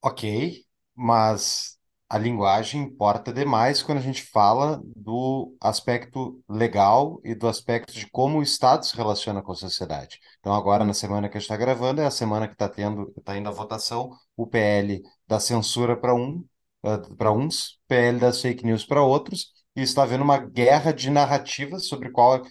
[0.01, 0.63] Ok,
[0.95, 1.76] mas
[2.09, 8.09] a linguagem importa demais quando a gente fala do aspecto legal e do aspecto de
[8.09, 10.19] como o Estado se relaciona com a sociedade.
[10.39, 13.13] Então, agora, na semana que a gente está gravando, é a semana que está tendo,
[13.17, 16.45] está indo a votação, o PL da censura para um,
[16.83, 21.09] uh, para uns, PL das fake news para outros, e está havendo uma guerra de
[21.11, 22.41] narrativas sobre qual.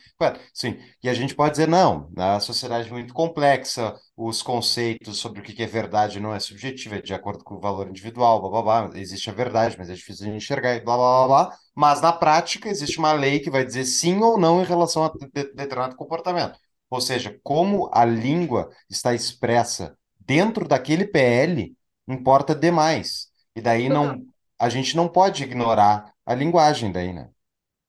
[0.55, 5.41] Sim, e a gente pode dizer, não, a sociedade é muito complexa, os conceitos sobre
[5.41, 8.63] o que é verdade não é subjetivo, é de acordo com o valor individual, blá
[8.63, 11.57] blá blá, existe a verdade, mas é difícil de enxergar, blá blá blá blá.
[11.75, 15.09] Mas na prática existe uma lei que vai dizer sim ou não em relação a
[15.09, 16.59] de determinado comportamento.
[16.89, 21.77] Ou seja, como a língua está expressa dentro daquele PL
[22.09, 23.27] importa demais.
[23.55, 24.23] E daí não,
[24.59, 27.31] a gente não pode ignorar a linguagem daí, né?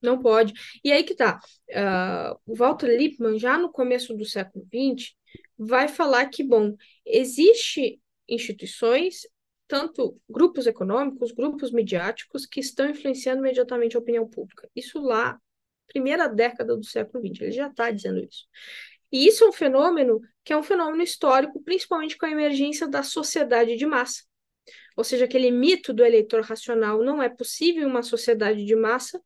[0.00, 0.52] Não pode.
[0.84, 1.40] E aí que tá.
[1.70, 5.12] Uh, o Walter Lippmann, já no começo do século XX,
[5.58, 9.22] vai falar que, bom, existe instituições
[9.68, 14.68] tanto grupos econômicos, grupos midiáticos que estão influenciando imediatamente a opinião pública.
[14.74, 15.38] Isso lá,
[15.86, 18.46] primeira década do século XX, ele já está dizendo isso.
[19.12, 23.02] E isso é um fenômeno que é um fenômeno histórico, principalmente com a emergência da
[23.02, 24.22] sociedade de massa.
[24.98, 29.22] Ou seja, aquele mito do eleitor racional não é possível em uma sociedade de massa,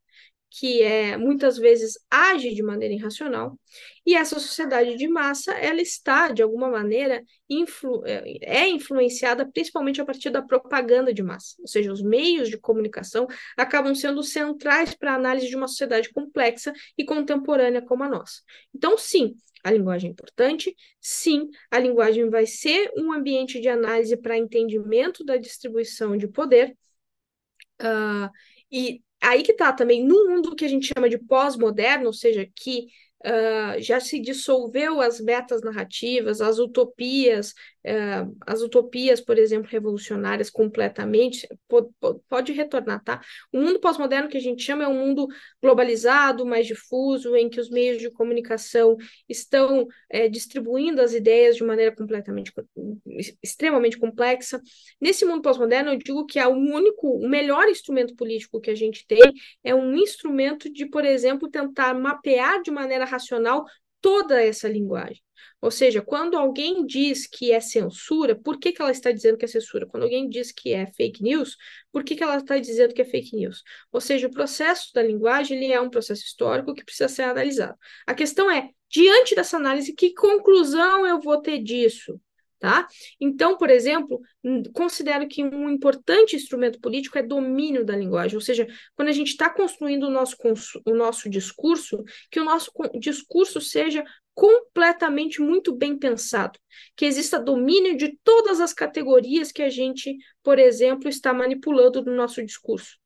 [0.59, 3.59] que é muitas vezes age de maneira irracional,
[4.05, 10.01] e essa sociedade de massa, ela está, de alguma maneira, influ é, é influenciada principalmente
[10.01, 13.27] a partir da propaganda de massa, ou seja, os meios de comunicação
[13.57, 18.43] acabam sendo centrais para a análise de uma sociedade complexa e contemporânea como a nossa.
[18.75, 19.35] Então, sim,
[19.65, 25.25] a linguagem é importante, sim, a linguagem vai ser um ambiente de análise para entendimento
[25.25, 26.77] da distribuição de poder,
[27.81, 28.31] uh,
[28.71, 32.47] e aí que está também, no mundo que a gente chama de pós-moderno, ou seja,
[32.55, 32.89] que
[33.25, 37.55] uh, já se dissolveu as metas narrativas, as utopias,
[37.87, 41.89] uh, as utopias, por exemplo, revolucionárias completamente, pode,
[42.29, 43.21] pode retornar, tá?
[43.53, 45.27] O mundo pós-moderno que a gente chama é um mundo
[45.61, 48.97] globalizado, mais difuso, em que os meios de comunicação
[49.29, 52.53] estão é, distribuindo as ideias de maneira completamente,
[53.43, 54.61] extremamente complexa.
[55.01, 58.75] Nesse mundo pós-moderno, eu digo que é o único, o melhor instrumento político que a
[58.75, 63.65] gente tem é um instrumento de, por exemplo, tentar mapear de maneira racional
[64.03, 65.23] toda essa linguagem.
[65.61, 69.45] Ou seja, quando alguém diz que é censura, por que, que ela está dizendo que
[69.45, 69.87] é censura?
[69.87, 71.57] Quando alguém diz que é fake news,
[71.93, 73.63] por que, que ela está dizendo que é fake news?
[73.93, 77.79] Ou seja, o processo da linguagem ele é um processo histórico que precisa ser analisado.
[78.05, 82.21] A questão é, diante dessa análise, que conclusão eu vou ter disso?
[82.63, 82.87] Tá?
[83.21, 84.21] Então, por exemplo,
[84.73, 89.31] considero que um importante instrumento político é domínio da linguagem, ou seja, quando a gente
[89.31, 90.37] está construindo o nosso,
[90.87, 96.57] o nosso discurso, que o nosso discurso seja completamente muito bem pensado,
[96.95, 102.15] que exista domínio de todas as categorias que a gente, por exemplo, está manipulando no
[102.15, 102.97] nosso discurso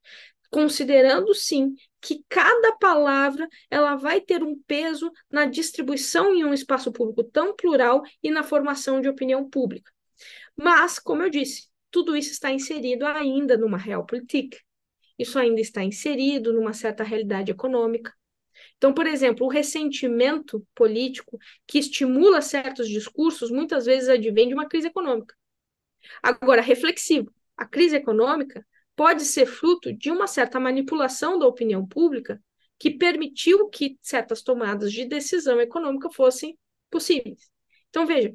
[0.49, 1.73] considerando sim
[2.07, 7.53] que cada palavra ela vai ter um peso na distribuição em um espaço público tão
[7.53, 9.91] plural e na formação de opinião pública.
[10.55, 14.57] Mas, como eu disse, tudo isso está inserido ainda numa realpolitik.
[15.19, 18.13] Isso ainda está inserido numa certa realidade econômica.
[18.77, 21.37] Então, por exemplo, o ressentimento político
[21.67, 25.35] que estimula certos discursos muitas vezes advém de uma crise econômica.
[26.23, 28.65] Agora, reflexivo, a crise econômica
[28.97, 32.41] pode ser fruto de uma certa manipulação da opinião pública
[32.79, 36.57] que permitiu que certas tomadas de decisão econômica fossem
[36.89, 37.49] possíveis.
[37.89, 38.33] Então, veja,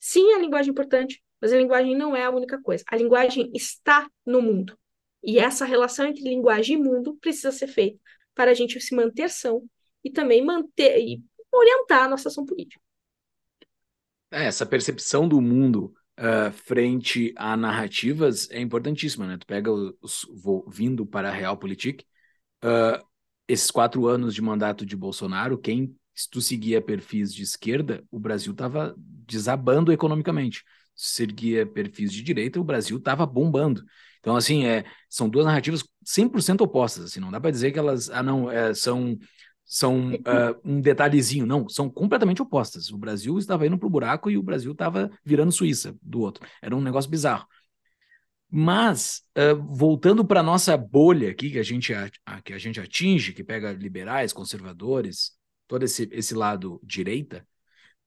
[0.00, 2.82] sim, a linguagem é importante, mas a linguagem não é a única coisa.
[2.88, 4.76] A linguagem está no mundo.
[5.22, 7.98] E essa relação entre linguagem e mundo precisa ser feita
[8.34, 9.64] para a gente se manter são
[10.02, 11.22] e também manter e
[11.52, 12.82] orientar a nossa ação política.
[14.32, 19.36] É, essa percepção do mundo uh, frente a narrativas é importantíssima, né?
[19.36, 20.26] Tu pega os,
[20.68, 22.04] vindo para a Realpolitik,
[22.64, 23.04] uh,
[23.48, 28.18] esses quatro anos de mandato de Bolsonaro, quem se tu seguia perfis de esquerda, o
[28.18, 30.62] Brasil estava desabando economicamente.
[30.94, 33.82] Se seguia perfis de direita, o Brasil estava bombando.
[34.20, 37.04] Então, assim, é, são duas narrativas 100% opostas.
[37.04, 39.18] Assim, não dá para dizer que elas ah, não, é, são
[39.72, 42.90] são uh, um detalhezinho, não, são completamente opostas.
[42.90, 46.46] O Brasil estava indo para o buraco e o Brasil estava virando Suíça do outro.
[46.60, 47.46] Era um negócio bizarro.
[48.50, 52.10] Mas, uh, voltando para a nossa bolha aqui, que a, gente, a,
[52.42, 55.32] que a gente atinge, que pega liberais, conservadores,
[55.66, 57.42] todo esse, esse lado direita,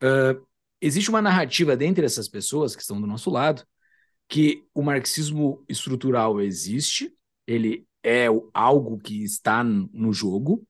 [0.03, 0.45] uh,
[0.79, 3.65] existe uma narrativa dentre essas pessoas que estão do nosso lado,
[4.29, 7.11] que o marxismo estrutural existe,
[7.47, 10.63] ele é algo que está no jogo,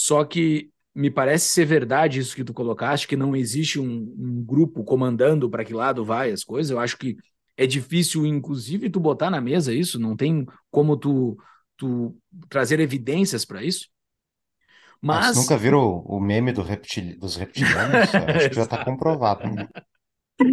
[0.00, 4.44] só que me parece ser verdade isso que tu colocaste, que não existe um, um
[4.44, 6.70] grupo comandando para que lado vai as coisas.
[6.70, 7.16] Eu acho que
[7.56, 11.36] é difícil, inclusive, tu botar na mesa isso, não tem como tu,
[11.76, 12.16] tu
[12.48, 13.88] trazer evidências para isso.
[15.02, 15.36] Mas...
[15.36, 17.18] nunca viram o, meme do reptil...
[17.18, 18.14] dos reptilianos?
[18.14, 19.52] acho que já está comprovado.
[19.52, 19.66] Né?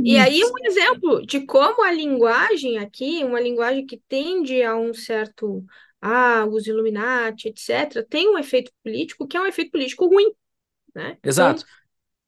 [0.04, 4.92] E aí um exemplo de como a linguagem aqui, uma linguagem que tende a um
[4.92, 5.64] certo
[6.08, 10.32] ah, os Illuminati, etc., tem um efeito político que é um efeito político ruim.
[10.94, 11.18] Né?
[11.24, 11.64] Exato.
[11.64, 11.76] Então...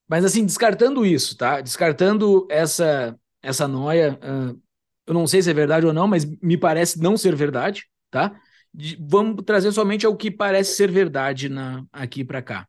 [0.07, 1.61] Mas assim, descartando isso, tá?
[1.61, 4.59] Descartando essa, essa noia, uh,
[5.05, 8.39] eu não sei se é verdade ou não, mas me parece não ser verdade, tá?
[8.73, 12.67] De, vamos trazer somente ao que parece ser verdade na, aqui para cá,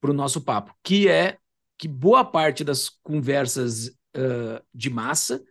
[0.00, 1.36] para o nosso papo, que é
[1.76, 5.42] que boa parte das conversas uh, de massa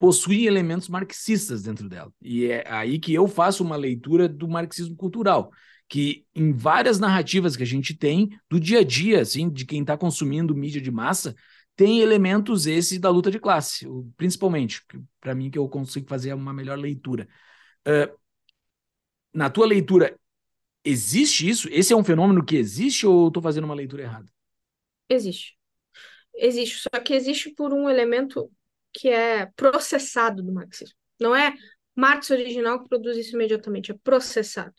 [0.00, 2.10] possui elementos marxistas dentro dela.
[2.22, 5.52] E é aí que eu faço uma leitura do marxismo cultural,
[5.86, 9.82] que em várias narrativas que a gente tem do dia a dia, assim, de quem
[9.82, 11.36] está consumindo mídia de massa,
[11.76, 13.86] tem elementos esses da luta de classe,
[14.16, 14.82] principalmente,
[15.20, 17.28] para mim que eu consigo fazer uma melhor leitura.
[17.86, 18.18] Uh,
[19.34, 20.18] na tua leitura,
[20.82, 21.68] existe isso?
[21.70, 24.32] Esse é um fenômeno que existe ou estou fazendo uma leitura errada?
[25.10, 25.58] Existe.
[26.34, 28.50] Existe, só que existe por um elemento
[28.92, 30.94] que é processado do marxismo.
[31.20, 31.54] Não é
[31.94, 34.74] Marx original que produz isso imediatamente, é processado.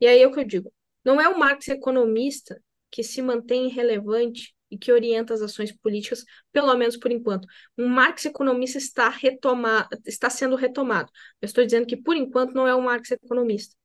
[0.00, 0.72] E aí é o que eu digo.
[1.04, 2.60] Não é o Marx economista
[2.90, 7.46] que se mantém relevante e que orienta as ações políticas, pelo menos por enquanto.
[7.78, 11.10] Um Marx economista está retomado, está sendo retomado.
[11.40, 13.76] Eu estou dizendo que por enquanto não é o Marx economista.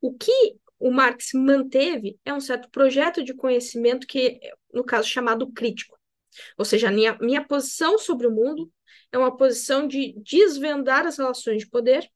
[0.00, 4.38] O que o Marx manteve é um certo projeto de conhecimento que,
[4.72, 5.98] no caso, chamado crítico.
[6.58, 8.70] Ou seja, minha, minha posição sobre o mundo
[9.12, 12.08] é uma posição de desvendar as relações de poder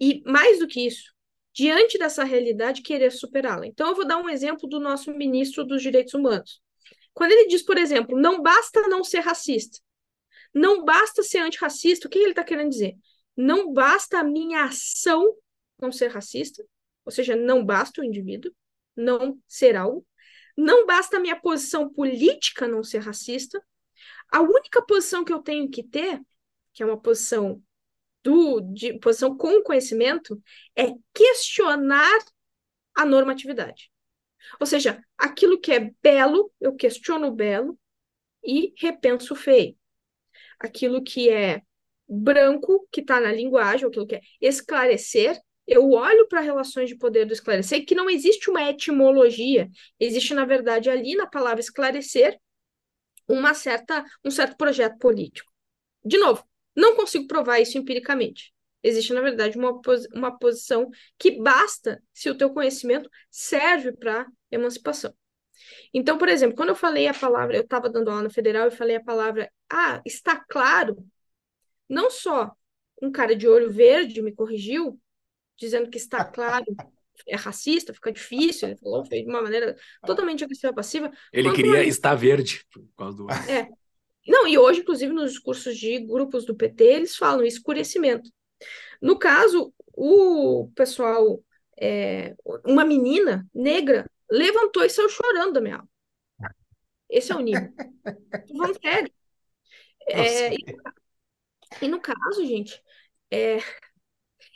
[0.00, 1.12] e, mais do que isso,
[1.54, 3.66] diante dessa realidade, querer superá-la.
[3.66, 6.60] Então, eu vou dar um exemplo do nosso ministro dos Direitos Humanos.
[7.12, 9.78] Quando ele diz, por exemplo, não basta não ser racista,
[10.54, 12.94] não basta ser antirracista, o que ele está querendo dizer?
[13.36, 15.34] Não basta a minha ação
[15.80, 16.64] não ser racista,
[17.04, 18.52] ou seja, não basta o indivíduo
[18.96, 20.06] não ser algo,
[20.56, 23.62] não basta a minha posição política não ser racista,
[24.32, 26.20] a única posição que eu tenho que ter,
[26.72, 27.62] que é uma posição
[28.22, 30.40] do, de posição com conhecimento,
[30.74, 32.18] é questionar
[32.94, 33.90] a normatividade.
[34.58, 37.78] Ou seja, aquilo que é belo, eu questiono o belo
[38.42, 39.76] e repenso o feio.
[40.58, 41.62] Aquilo que é
[42.08, 47.24] branco, que está na linguagem, aquilo que é esclarecer, eu olho para relações de poder
[47.24, 49.68] do esclarecer, que não existe uma etimologia,
[49.98, 52.38] existe, na verdade, ali na palavra esclarecer,
[53.32, 55.50] uma certa, um certo projeto político.
[56.04, 56.44] De novo,
[56.76, 58.52] não consigo provar isso empiricamente.
[58.82, 59.80] Existe, na verdade, uma,
[60.14, 65.14] uma posição que basta se o teu conhecimento serve para emancipação.
[65.94, 68.96] Então, por exemplo, quando eu falei a palavra, eu estava dando aula federal e falei
[68.96, 70.96] a palavra, ah, está claro,
[71.88, 72.50] não só
[73.00, 75.00] um cara de olho verde me corrigiu,
[75.56, 76.64] dizendo que está claro
[77.26, 81.10] é racista, fica difícil, ele falou de uma maneira totalmente agressiva passiva.
[81.32, 83.68] Ele queria estar verde por causa do É.
[84.26, 88.30] Não, e hoje, inclusive, nos discursos de grupos do PT, eles falam escurecimento.
[89.00, 91.42] No caso, o pessoal,
[91.80, 92.34] é,
[92.64, 95.88] uma menina negra, levantou e saiu chorando da minha aula.
[97.10, 97.68] Esse é o nível.
[98.54, 99.12] Vamos sério.
[100.08, 100.58] É, e,
[101.82, 102.80] e, no caso, gente,
[103.30, 103.58] é,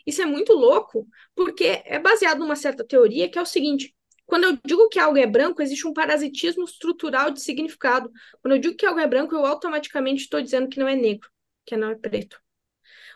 [0.07, 3.95] isso é muito louco, porque é baseado numa certa teoria que é o seguinte:
[4.27, 8.11] quando eu digo que algo é branco, existe um parasitismo estrutural de significado.
[8.43, 11.29] Quando eu digo que algo é branco, eu automaticamente estou dizendo que não é negro,
[11.65, 12.41] que não é preto.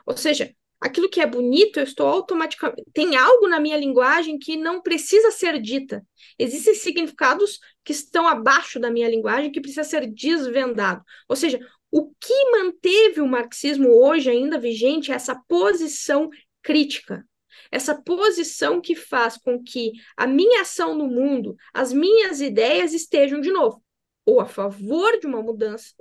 [0.06, 2.84] Ou seja, aquilo que é bonito, eu estou automaticamente.
[2.92, 6.06] Tem algo na minha linguagem que não precisa ser dita.
[6.38, 11.04] Existem significados que estão abaixo da minha linguagem que precisa ser desvendado.
[11.28, 11.60] Ou seja,
[11.90, 16.30] o que manteve o marxismo hoje ainda vigente é essa posição
[16.62, 17.24] crítica.
[17.70, 23.40] Essa posição que faz com que a minha ação no mundo, as minhas ideias estejam,
[23.40, 23.82] de novo,
[24.24, 25.92] ou a favor de uma mudança,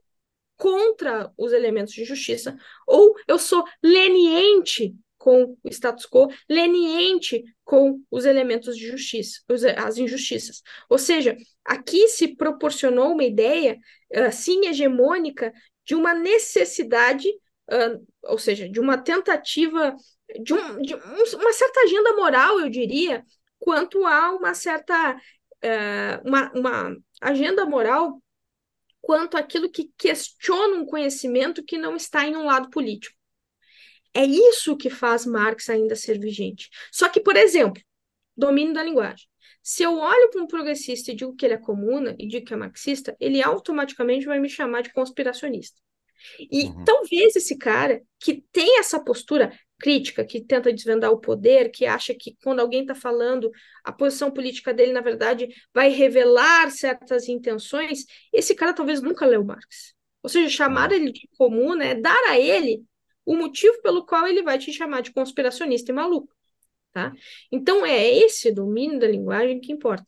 [0.58, 8.02] contra os elementos de justiça, ou eu sou leniente com o status quo, leniente com
[8.12, 9.42] os elementos de justiça,
[9.78, 10.62] as injustiças.
[10.90, 13.78] Ou seja, aqui se proporcionou uma ideia,
[14.14, 15.54] assim, hegemônica,
[15.86, 17.30] de uma necessidade,
[17.72, 19.96] uh, ou seja, de uma tentativa
[20.42, 23.26] de, um, de um, uma certa agenda moral, eu diria,
[23.58, 28.22] quanto a uma certa uh, uma, uma agenda moral
[29.02, 33.18] quanto àquilo que questiona um conhecimento que não está em um lado político.
[34.14, 36.70] É isso que faz Marx ainda ser vigente.
[36.92, 37.82] Só que, por exemplo,
[38.36, 39.28] domínio da linguagem.
[39.62, 42.54] Se eu olho para um progressista e digo que ele é comuna e digo que
[42.54, 45.80] é marxista, ele automaticamente vai me chamar de conspiracionista.
[46.52, 46.84] E uhum.
[46.84, 52.14] talvez esse cara que tem essa postura crítica, que tenta desvendar o poder, que acha
[52.14, 53.50] que quando alguém está falando,
[53.84, 59.44] a posição política dele, na verdade, vai revelar certas intenções, esse cara talvez nunca leu
[59.44, 59.94] Marx.
[60.22, 62.84] Ou seja, chamar ele de comum é dar a ele
[63.26, 66.34] o motivo pelo qual ele vai te chamar de conspiracionista e maluco.
[66.92, 67.14] Tá?
[67.52, 70.06] Então, é esse domínio da linguagem que importa.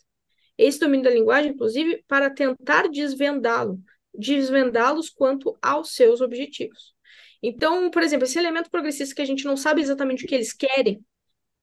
[0.58, 3.80] Esse domínio da linguagem, inclusive, para tentar desvendá-lo,
[4.14, 6.94] desvendá-los quanto aos seus objetivos.
[7.42, 10.54] Então, por exemplo, esse elemento progressista que a gente não sabe exatamente o que eles
[10.54, 11.04] querem,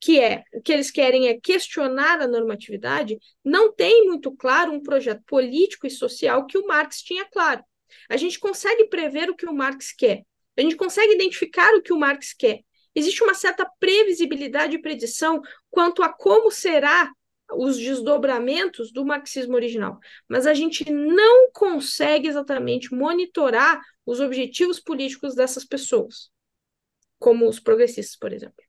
[0.01, 4.83] que é o que eles querem é questionar a normatividade, não tem muito claro um
[4.83, 7.63] projeto político e social que o Marx tinha claro.
[8.09, 10.25] A gente consegue prever o que o Marx quer,
[10.57, 12.61] a gente consegue identificar o que o Marx quer.
[12.95, 15.41] Existe uma certa previsibilidade e predição
[15.71, 17.11] quanto a como será
[17.53, 19.99] os desdobramentos do marxismo original,
[20.29, 26.31] mas a gente não consegue exatamente monitorar os objetivos políticos dessas pessoas,
[27.19, 28.65] como os progressistas, por exemplo.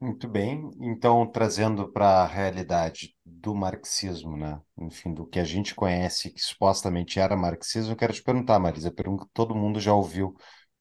[0.00, 0.70] Muito bem.
[0.80, 4.58] Então, trazendo para a realidade do marxismo, né?
[4.78, 8.90] Enfim, do que a gente conhece, que supostamente era marxismo, eu quero te perguntar, Marisa,
[8.90, 10.34] pergunta que todo mundo já ouviu,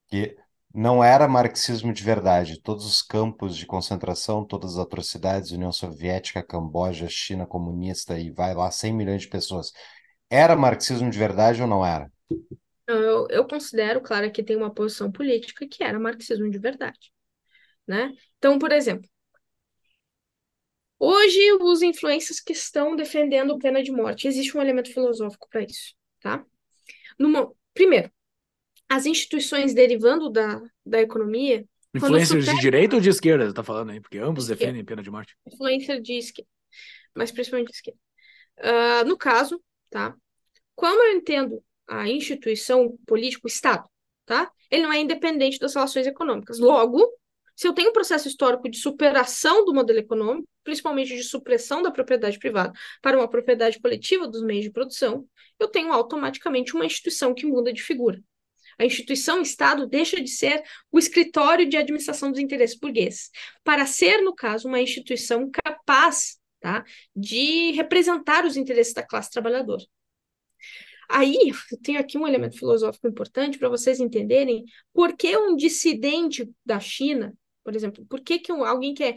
[0.07, 0.35] que
[0.73, 2.61] não era marxismo de verdade.
[2.61, 8.55] Todos os campos de concentração, todas as atrocidades, União Soviética, Camboja, China comunista e vai
[8.55, 9.73] lá 100 milhões de pessoas.
[10.29, 12.09] Era marxismo de verdade ou não era?
[12.93, 17.11] Eu, eu considero, claro, que tem uma posição política que era marxismo de verdade.
[17.87, 18.13] Né?
[18.37, 19.09] Então, por exemplo,
[20.99, 25.95] hoje os influências que estão defendendo pena de morte, existe um elemento filosófico para isso,
[26.19, 26.45] tá?
[27.17, 28.11] Numa, primeiro,
[28.87, 31.65] as instituições derivando da, da economia.
[31.93, 33.99] Influências de direita ou de esquerda, você tá falando aí?
[33.99, 35.35] Porque ambos de defendem pena de morte.
[35.45, 36.49] Influência de esquerda,
[37.15, 37.99] mas principalmente de esquerda.
[38.59, 40.15] Uh, no caso, tá?
[40.75, 43.87] Como eu entendo a instituição político, o Estado,
[44.25, 44.51] tá?
[44.69, 46.59] Ele não é independente das relações econômicas.
[46.59, 47.05] Logo,
[47.55, 51.91] se eu tenho um processo histórico de superação do modelo econômico, principalmente de supressão da
[51.91, 55.27] propriedade privada para uma propriedade coletiva dos meios de produção,
[55.59, 58.21] eu tenho automaticamente uma instituição que muda de figura.
[58.79, 63.29] A instituição Estado deixa de ser o escritório de administração dos interesses burgueses,
[63.63, 66.83] para ser, no caso, uma instituição capaz tá,
[67.15, 69.83] de representar os interesses da classe trabalhadora.
[71.11, 71.37] Aí,
[71.71, 74.63] eu tenho aqui um elemento filosófico importante para vocês entenderem
[74.93, 77.33] por que um dissidente da China
[77.63, 79.11] por exemplo, por que, que alguém que é,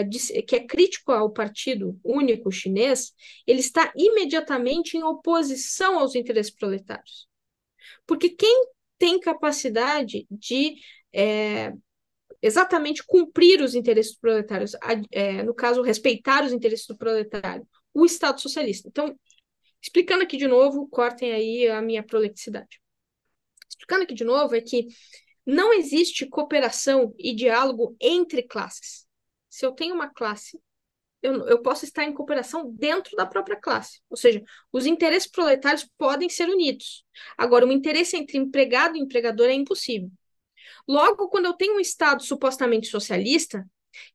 [0.00, 3.12] uh, que é crítico ao Partido Único Chinês,
[3.46, 7.28] ele está imediatamente em oposição aos interesses proletários?
[8.06, 8.66] Porque quem
[8.98, 10.74] tem capacidade de
[11.12, 11.72] é,
[12.42, 14.72] exatamente cumprir os interesses proletários,
[15.10, 18.88] é, no caso, respeitar os interesses do proletário, o Estado socialista.
[18.88, 19.16] Então,
[19.80, 22.80] explicando aqui de novo, cortem aí a minha prolixidade.
[23.68, 24.86] Explicando aqui de novo, é que
[25.46, 29.06] não existe cooperação e diálogo entre classes.
[29.48, 30.60] Se eu tenho uma classe,
[31.22, 34.00] eu, eu posso estar em cooperação dentro da própria classe.
[34.08, 34.42] Ou seja,
[34.72, 37.04] os interesses proletários podem ser unidos.
[37.36, 40.10] Agora, o interesse entre empregado e empregador é impossível.
[40.88, 43.66] Logo, quando eu tenho um Estado supostamente socialista,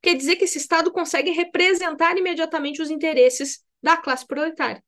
[0.01, 4.83] quer dizer que esse Estado consegue representar imediatamente os interesses da classe proletária.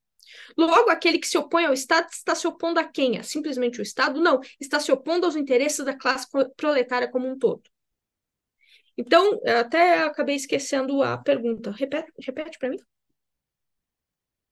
[0.57, 3.17] Logo, aquele que se opõe ao Estado está se opondo a quem?
[3.17, 4.21] A simplesmente o Estado?
[4.21, 7.63] Não, está se opondo aos interesses da classe proletária como um todo.
[8.97, 11.71] Então, até acabei esquecendo a pergunta.
[11.71, 12.79] Repete, repete para mim.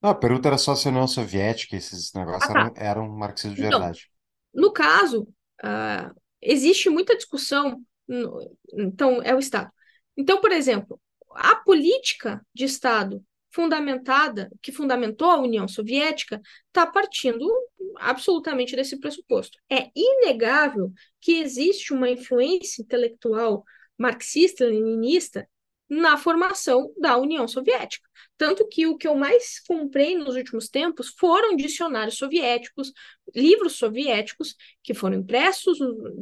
[0.01, 2.81] Não, a pergunta era só se a União Soviética, esses negócios ah, tá.
[2.81, 4.07] eram, eram marxismo de então, verdade.
[4.53, 5.23] No caso,
[5.63, 7.81] uh, existe muita discussão.
[8.07, 9.71] No, então, é o Estado.
[10.15, 13.25] Então, por exemplo, a política de Estado
[13.55, 17.49] fundamentada, que fundamentou a União Soviética, está partindo
[17.95, 19.57] absolutamente desse pressuposto.
[19.71, 20.91] É inegável
[21.21, 23.63] que existe uma influência intelectual
[23.97, 25.47] marxista-leninista
[25.87, 28.05] na formação da União Soviética.
[28.37, 32.91] Tanto que o que eu mais comprei nos últimos tempos foram dicionários soviéticos,
[33.33, 34.53] livros soviéticos,
[34.83, 35.77] que foram impressos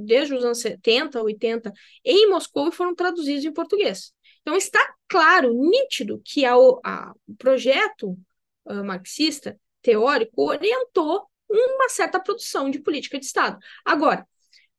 [0.05, 1.73] desde os anos 70, 80
[2.05, 4.13] em Moscou e foram traduzidos em português.
[4.43, 8.17] Então, está claro, nítido, que a, a, o projeto
[8.65, 13.57] uh, marxista teórico orientou uma certa produção de política de Estado.
[13.85, 14.27] Agora,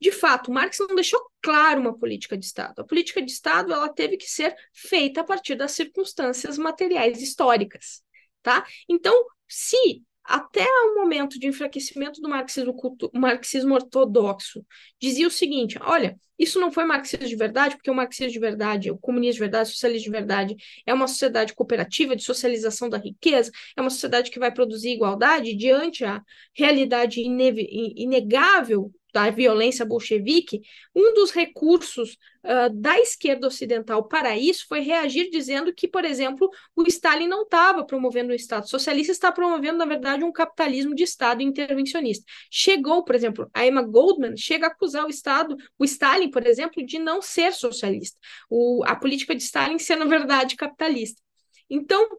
[0.01, 2.81] de fato, Marx não deixou claro uma política de Estado.
[2.81, 8.03] A política de Estado ela teve que ser feita a partir das circunstâncias materiais históricas,
[8.43, 8.67] tá?
[8.87, 9.15] Então,
[9.49, 12.75] se até o momento de enfraquecimento do marxismo,
[13.13, 14.65] marxismo ortodoxo,
[15.01, 18.91] dizia o seguinte: olha, isso não foi marxismo de verdade, porque o marxismo de verdade,
[18.91, 20.57] o comunismo de verdade, o socialismo de verdade
[20.87, 25.55] é uma sociedade cooperativa de socialização da riqueza, é uma sociedade que vai produzir igualdade
[25.55, 26.23] diante a
[26.55, 30.61] realidade inegável da violência bolchevique,
[30.93, 36.51] um dos recursos uh, da esquerda ocidental para isso foi reagir dizendo que, por exemplo,
[36.75, 41.05] o Stalin não estava promovendo um Estado socialista, está promovendo, na verdade, um capitalismo de
[41.05, 42.25] Estado intervencionista.
[42.51, 46.85] Chegou, por exemplo, a Emma Goldman chega a acusar o Estado, o Stalin, por exemplo,
[46.85, 48.19] de não ser socialista,
[48.51, 51.23] o, a política de Stalin ser, na verdade, capitalista.
[51.71, 52.19] Então,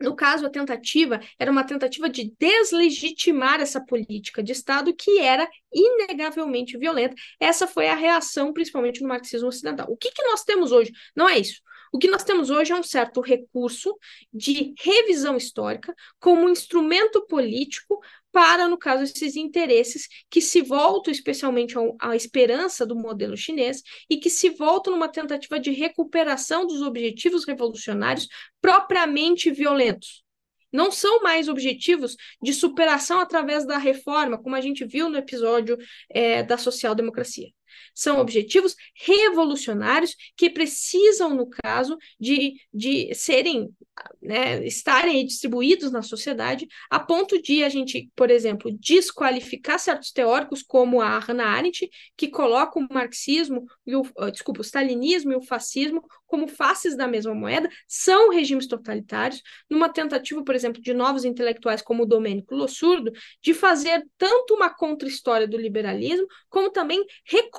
[0.00, 5.48] no caso, a tentativa era uma tentativa de deslegitimar essa política de Estado que era
[5.72, 7.14] inegavelmente violenta.
[7.38, 9.86] Essa foi a reação, principalmente no marxismo ocidental.
[9.90, 10.90] O que, que nós temos hoje?
[11.14, 11.60] Não é isso.
[11.92, 13.98] O que nós temos hoje é um certo recurso
[14.32, 18.00] de revisão histórica como instrumento político
[18.32, 24.16] para, no caso, esses interesses que se voltam especialmente à esperança do modelo chinês e
[24.16, 28.28] que se voltam numa tentativa de recuperação dos objetivos revolucionários
[28.60, 30.24] propriamente violentos.
[30.72, 35.76] Não são mais objetivos de superação através da reforma, como a gente viu no episódio
[36.08, 37.48] é, da social-democracia.
[37.94, 43.70] São objetivos revolucionários que precisam, no caso, de, de serem,
[44.22, 50.62] né, estarem distribuídos na sociedade, a ponto de a gente, por exemplo, desqualificar certos teóricos,
[50.62, 55.36] como a Hannah Arendt, que coloca o marxismo, e o, ah, desculpa, o stalinismo e
[55.36, 60.94] o fascismo como faces da mesma moeda, são regimes totalitários, numa tentativa, por exemplo, de
[60.94, 63.10] novos intelectuais como o Domênico Lossurdo,
[63.42, 67.04] de fazer tanto uma contra-história do liberalismo, como também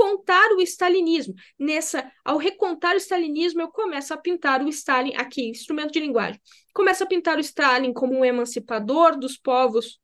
[0.02, 1.34] recontar o stalinismo.
[1.60, 6.42] Nessa, ao recontar o stalinismo, eu começo a pintar o Stalin aqui, instrumento de linguagem.
[6.74, 10.00] Começo a pintar o Stalin como um emancipador dos povos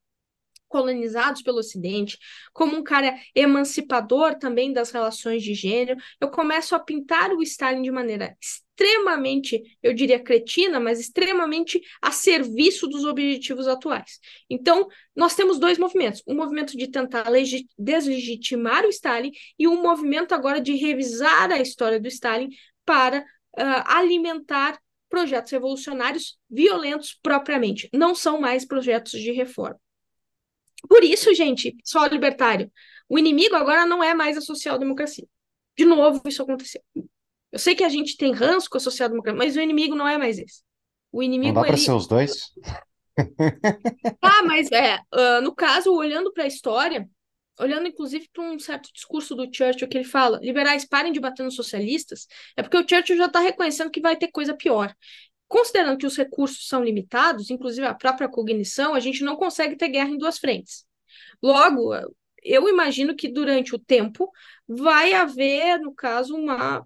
[0.67, 2.17] colonizados pelo Ocidente,
[2.53, 5.99] como um cara emancipador também das relações de gênero.
[6.19, 12.11] Eu começo a pintar o Stalin de maneira extremamente, eu diria cretina, mas extremamente a
[12.11, 14.19] serviço dos objetivos atuais.
[14.47, 17.25] Então, nós temos dois movimentos: um movimento de tentar
[17.77, 22.49] deslegitimar o Stalin e um movimento agora de revisar a história do Stalin
[22.85, 24.79] para uh, alimentar
[25.09, 27.89] projetos revolucionários violentos propriamente.
[27.93, 29.79] Não são mais projetos de reforma.
[30.87, 32.71] Por isso, gente, só libertário.
[33.09, 35.27] O inimigo agora não é mais a social-democracia.
[35.77, 36.81] De novo, isso aconteceu.
[37.51, 40.17] Eu sei que a gente tem ranço com a social-democracia, mas o inimigo não é
[40.17, 40.61] mais esse.
[41.11, 41.53] O inimigo.
[41.53, 41.85] Não dá para ele...
[41.85, 42.51] ser os dois?
[44.21, 44.99] ah, mas é.
[45.13, 47.09] Uh, no caso, olhando para a história,
[47.59, 51.43] olhando inclusive para um certo discurso do Churchill que ele fala: liberais parem de bater
[51.43, 54.93] nos socialistas, é porque o Churchill já está reconhecendo que vai ter coisa pior.
[55.47, 59.89] Considerando que os recursos são limitados, inclusive a própria cognição, a gente não consegue ter
[59.89, 60.85] guerra em duas frentes.
[61.41, 61.93] Logo,
[62.43, 64.31] eu imagino que durante o tempo
[64.67, 66.85] vai haver, no caso, uma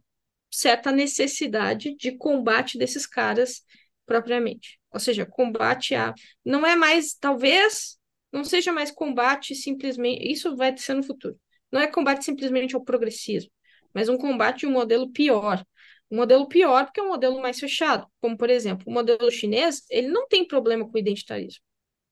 [0.49, 3.63] certa necessidade de combate desses caras
[4.05, 4.79] propriamente.
[4.91, 6.13] Ou seja, combate a.
[6.43, 7.97] Não é mais, talvez,
[8.31, 10.29] não seja mais combate simplesmente.
[10.29, 11.39] Isso vai ser no futuro.
[11.71, 13.49] Não é combate simplesmente ao progressismo,
[13.93, 15.65] mas um combate a um modelo pior,
[16.11, 19.85] um modelo pior porque é um modelo mais fechado, como por exemplo, o modelo chinês,
[19.89, 21.63] ele não tem problema com o identitarismo.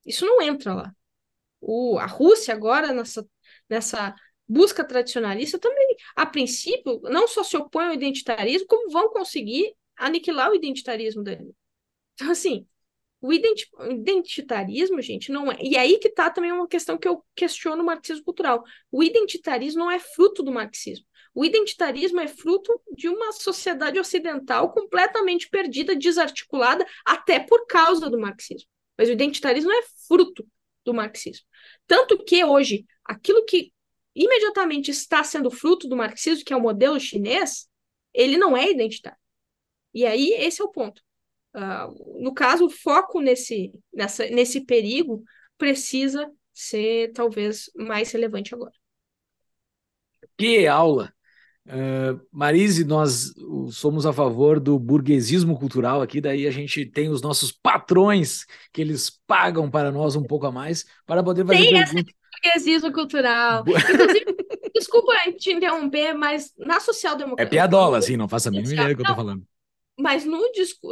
[0.05, 0.95] Isso não entra lá.
[1.59, 3.27] O, a Rússia agora nessa,
[3.69, 4.15] nessa
[4.47, 10.49] busca tradicionalista também, a princípio, não só se opõe ao identitarismo, como vão conseguir aniquilar
[10.49, 11.53] o identitarismo dele.
[12.15, 12.65] Então, assim,
[13.21, 15.57] o identitarismo, gente, não é.
[15.61, 18.63] E aí que está também uma questão que eu questiono o marxismo cultural.
[18.91, 21.05] O identitarismo não é fruto do marxismo.
[21.40, 28.20] O identitarismo é fruto de uma sociedade ocidental completamente perdida, desarticulada, até por causa do
[28.20, 28.68] marxismo.
[28.98, 30.45] Mas o identitarismo é fruto
[30.84, 31.45] do marxismo.
[31.88, 33.72] Tanto que hoje, aquilo que
[34.14, 37.70] imediatamente está sendo fruto do marxismo, que é o modelo chinês,
[38.14, 39.18] ele não é identitário.
[39.94, 41.02] E aí, esse é o ponto.
[41.56, 45.24] Uh, no caso, o foco nesse, nessa, nesse perigo
[45.57, 48.74] precisa ser talvez mais relevante agora.
[50.38, 51.18] Que aula!
[51.69, 53.31] Uh, Marise, nós
[53.71, 58.43] somos a favor do burguesismo cultural aqui, daí a gente tem os nossos patrões
[58.73, 62.13] que eles pagam para nós um pouco a mais para poder fazer tem perguntas.
[62.43, 63.63] burguesismo cultural.
[63.67, 64.25] Inclusive,
[64.73, 67.45] desculpa te interromper, mas na social-democracia...
[67.45, 69.43] É piadola, assim, não faça a mínima ideia do que eu tô falando.
[69.99, 70.41] Mas no,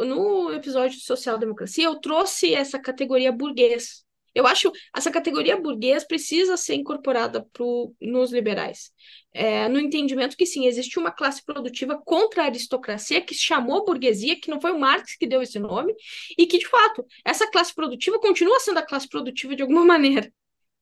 [0.05, 4.03] no episódio de social-democracia eu trouxe essa categoria burguês,
[4.37, 8.91] eu acho essa categoria burguês precisa ser incorporada pro, nos liberais.
[9.33, 14.39] É, no entendimento que sim, existe uma classe produtiva contra a aristocracia que chamou burguesia,
[14.39, 15.91] que não foi o Marx que deu esse nome,
[16.37, 20.31] e que, de fato, essa classe produtiva continua sendo a classe produtiva de alguma maneira.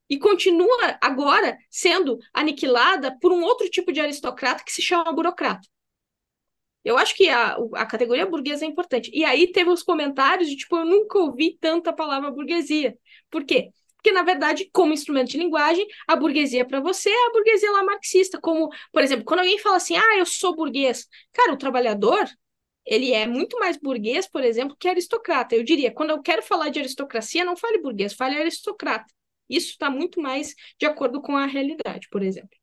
[0.09, 5.65] E continua agora sendo aniquilada por um outro tipo de aristocrata que se chama burocrata.
[6.83, 9.09] Eu acho que a, a categoria burguesa é importante.
[9.11, 12.95] E aí teve os comentários de tipo, eu nunca ouvi tanta palavra burguesia.
[13.29, 13.69] Por quê?
[13.95, 17.83] Porque, na verdade, como instrumento de linguagem, a burguesia para você é a burguesia lá
[17.83, 18.39] marxista.
[18.39, 21.07] Como, por exemplo, quando alguém fala assim, ah, eu sou burguês.
[21.33, 22.23] Cara, o trabalhador,
[22.85, 25.55] ele é muito mais burguês, por exemplo, que aristocrata.
[25.55, 29.11] Eu diria, quando eu quero falar de aristocracia, não fale burguês, fale aristocrata.
[29.49, 32.57] Isso está muito mais de acordo com a realidade, por exemplo.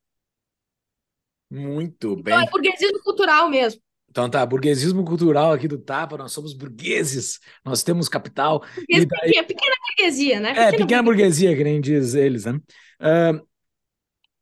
[1.50, 2.34] Muito bem.
[2.34, 3.82] Então, é burguesismo cultural mesmo.
[4.12, 8.60] Então tá, burguesismo cultural aqui do Tapa, nós somos burgueses, nós temos capital.
[8.60, 9.30] Burguês daí...
[9.30, 10.48] pequena, pequena, burguesia, né?
[10.50, 11.48] Pequena é, pequena burguesia.
[11.48, 12.60] burguesia, que nem diz eles, né?
[13.00, 13.46] Uh,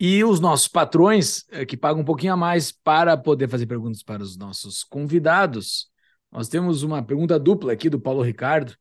[0.01, 4.02] e os nossos patrões, uh, que pagam um pouquinho a mais para poder fazer perguntas
[4.02, 5.86] para os nossos convidados.
[6.32, 8.74] Nós temos uma pergunta dupla aqui do Paulo Ricardo.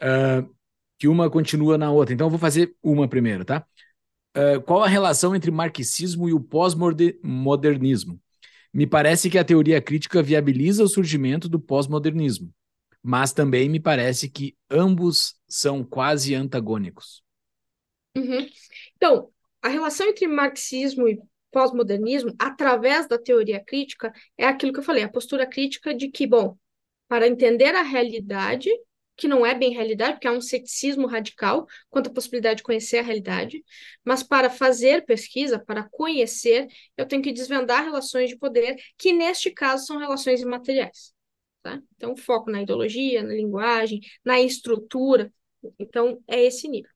[0.00, 0.56] Uh,
[0.98, 2.12] que uma continua na outra.
[2.12, 3.64] Então eu vou fazer uma primeiro, tá?
[4.36, 8.20] Uh, qual a relação entre marxismo e o pós-modernismo?
[8.72, 12.52] Me parece que a teoria crítica viabiliza o surgimento do pós-modernismo,
[13.02, 17.22] mas também me parece que ambos são quase antagônicos.
[18.16, 18.46] Uhum.
[18.96, 19.30] Então,
[19.62, 21.20] a relação entre marxismo e
[21.50, 26.26] pós-modernismo, através da teoria crítica, é aquilo que eu falei, a postura crítica de que,
[26.26, 26.56] bom,
[27.08, 28.70] para entender a realidade,
[29.18, 32.98] que não é bem realidade, porque há um ceticismo radical quanto à possibilidade de conhecer
[32.98, 33.64] a realidade,
[34.04, 39.50] mas para fazer pesquisa, para conhecer, eu tenho que desvendar relações de poder, que neste
[39.50, 41.12] caso são relações imateriais.
[41.62, 41.82] Tá?
[41.96, 45.32] Então, foco na ideologia, na linguagem, na estrutura.
[45.80, 46.90] Então, é esse nível.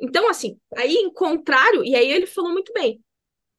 [0.00, 3.02] Então, assim, aí em contrário, e aí ele falou muito bem,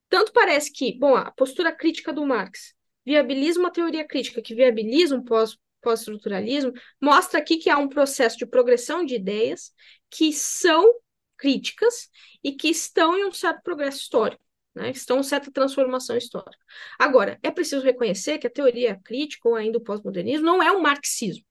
[0.08, 2.74] tanto parece que, bom, a postura crítica do Marx
[3.06, 8.38] viabiliza uma teoria crítica que viabiliza um pós pós-estruturalismo, mostra aqui que há um processo
[8.38, 9.72] de progressão de ideias
[10.10, 10.96] que são
[11.38, 12.10] críticas
[12.44, 14.44] e que estão em um certo progresso histórico,
[14.74, 14.90] né?
[14.90, 16.66] estão em certa transformação histórica.
[16.98, 20.82] Agora, é preciso reconhecer que a teoria crítica, ou ainda o pós-modernismo, não é um
[20.82, 21.46] marxismo.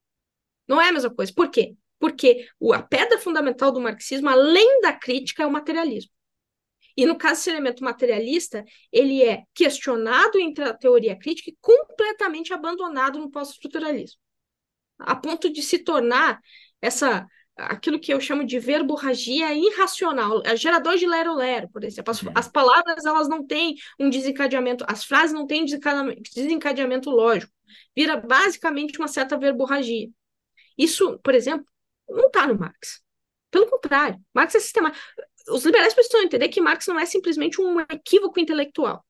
[0.66, 1.32] Não é a mesma coisa.
[1.32, 1.76] Por quê?
[2.00, 6.10] Porque a pedra fundamental do marxismo, além da crítica, é o materialismo.
[6.96, 12.52] E no caso desse elemento materialista, ele é questionado entre a teoria crítica e completamente
[12.52, 14.18] abandonado no pós-estruturalismo.
[14.98, 16.40] A ponto de se tornar
[16.80, 17.26] essa
[17.56, 22.10] aquilo que eu chamo de verborragia irracional, é gerador de lero-lero, por exemplo.
[22.10, 22.32] As, uhum.
[22.34, 27.52] as, palavras elas não têm um desencadeamento, as frases não têm desencadeamento lógico.
[27.94, 30.08] Vira basicamente uma certa verborragia.
[30.76, 31.64] Isso, por exemplo,
[32.08, 33.00] não está no Marx.
[33.52, 34.98] Pelo contrário, Marx é sistemático
[35.48, 39.04] os liberais precisam entender que Marx não é simplesmente um equívoco intelectual.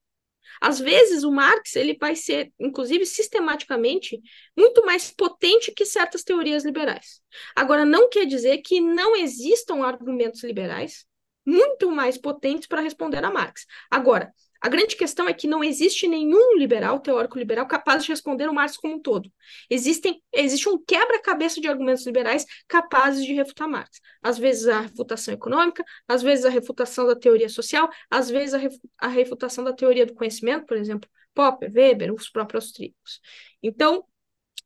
[0.61, 4.21] Às vezes, o Marx ele vai ser, inclusive, sistematicamente,
[4.57, 7.21] muito mais potente que certas teorias liberais.
[7.55, 11.05] Agora, não quer dizer que não existam argumentos liberais
[11.45, 13.65] muito mais potentes para responder a Marx.
[13.89, 14.33] Agora,
[14.65, 18.53] a grande questão é que não existe nenhum liberal, teórico liberal, capaz de responder o
[18.53, 19.31] Marx como um todo.
[19.69, 24.01] Existem, existe um quebra-cabeça de argumentos liberais capazes de refutar Marx.
[24.23, 29.05] Às vezes a refutação econômica, às vezes a refutação da teoria social, às vezes a,
[29.05, 33.21] a refutação da teoria do conhecimento, por exemplo, Popper, Weber, os próprios austríacos.
[33.61, 34.03] Então,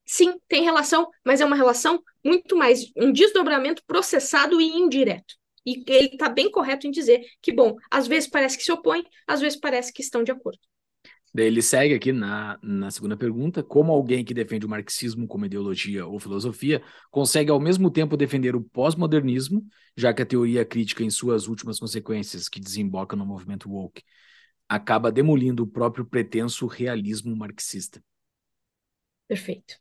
[0.06, 5.36] sim, tem relação, mas é uma relação muito mais um desdobramento processado e indireto.
[5.65, 9.03] E ele está bem correto em dizer que, bom, às vezes parece que se opõem,
[9.27, 10.60] às vezes parece que estão de acordo.
[11.34, 15.45] Daí ele segue aqui na, na segunda pergunta: como alguém que defende o marxismo como
[15.45, 16.81] ideologia ou filosofia
[17.11, 19.64] consegue ao mesmo tempo defender o pós-modernismo,
[19.95, 24.02] já que a teoria crítica, em suas últimas consequências, que desemboca no movimento woke,
[24.68, 28.03] acaba demolindo o próprio pretenso realismo marxista?
[29.27, 29.76] Perfeito.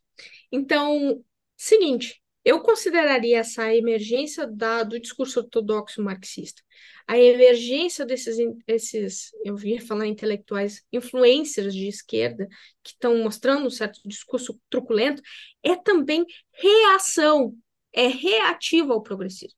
[0.51, 1.23] Então,
[1.57, 6.61] seguinte, eu consideraria essa emergência da, do discurso ortodoxo marxista,
[7.07, 8.37] a emergência desses,
[8.67, 12.47] esses, eu vi falar intelectuais, influencers de esquerda,
[12.83, 15.21] que estão mostrando um certo discurso truculento,
[15.63, 17.57] é também reação,
[17.91, 19.57] é reativo ao progressismo,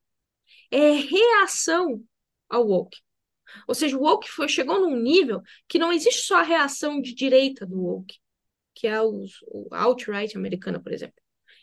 [0.72, 2.02] é reação
[2.50, 2.98] ao woke.
[3.68, 7.14] Ou seja, o woke foi, chegou num nível que não existe só a reação de
[7.14, 8.18] direita do woke,
[8.74, 9.26] que é o
[9.72, 11.22] alt-right americana, por exemplo.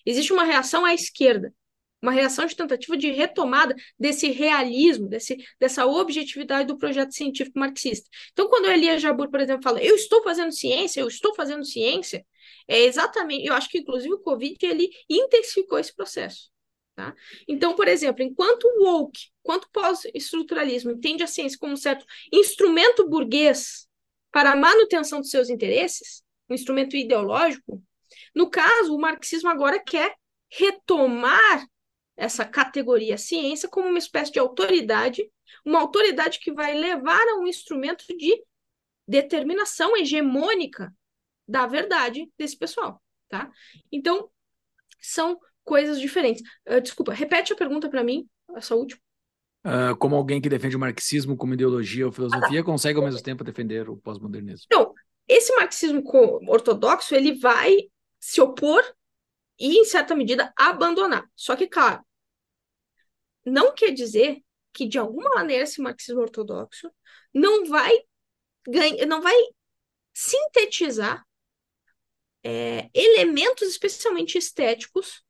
[0.09, 1.55] Existe uma reação à esquerda,
[2.01, 8.09] uma reação de tentativa de retomada desse realismo, desse, dessa objetividade do projeto científico marxista.
[8.33, 11.63] Então, quando o Elias Jabur, por exemplo, fala, eu estou fazendo ciência, eu estou fazendo
[11.63, 12.25] ciência,
[12.67, 16.51] é exatamente, eu acho que inclusive o Covid, ele intensificou esse processo.
[16.97, 17.15] Tá?
[17.47, 23.07] Então, por exemplo, enquanto o woke, enquanto pós-estruturalismo entende a ciência como um certo instrumento
[23.07, 23.87] burguês
[24.33, 27.83] para a manutenção dos seus interesses, um instrumento ideológico,
[28.39, 30.15] no caso, o marxismo agora quer
[30.49, 31.67] retomar
[32.17, 35.29] essa categoria ciência como uma espécie de autoridade,
[35.67, 38.41] uma autoridade que vai levar a um instrumento de
[39.09, 40.95] determinação hegemônica
[41.49, 43.51] da verdade desse pessoal, tá?
[43.91, 44.31] Então,
[45.01, 46.41] são coisas diferentes.
[46.65, 48.25] Uh, desculpa, repete a pergunta para mim,
[48.55, 49.01] essa última.
[49.67, 52.71] Uh, como alguém que defende o marxismo como ideologia ou filosofia, ah, tá.
[52.71, 54.65] consegue ao mesmo tempo defender o pós-modernismo?
[54.67, 54.95] Então,
[55.27, 56.05] esse marxismo
[56.47, 57.89] ortodoxo, ele vai
[58.21, 58.83] se opor
[59.59, 61.29] e, em certa medida, abandonar.
[61.35, 62.05] Só que, claro,
[63.45, 64.43] não quer dizer
[64.73, 66.91] que, de alguma maneira, esse marxismo ortodoxo
[67.33, 67.93] não vai
[68.67, 69.37] ganhar, não vai
[70.13, 71.25] sintetizar
[72.43, 75.23] é, elementos especialmente estéticos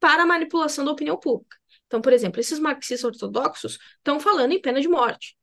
[0.00, 1.56] para a manipulação da opinião pública.
[1.86, 5.36] Então, por exemplo, esses marxistas ortodoxos estão falando em pena de morte.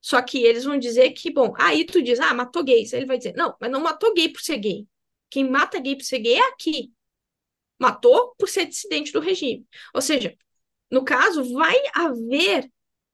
[0.00, 2.92] Só que eles vão dizer que, bom, aí tu diz, ah, matou gays.
[2.92, 4.86] Aí ele vai dizer, não, mas não matou gay por ser gay.
[5.30, 6.92] Quem mata gay por ser gay é aqui.
[7.78, 9.66] Matou por ser dissidente do regime.
[9.94, 10.36] Ou seja,
[10.90, 12.70] no caso, vai haver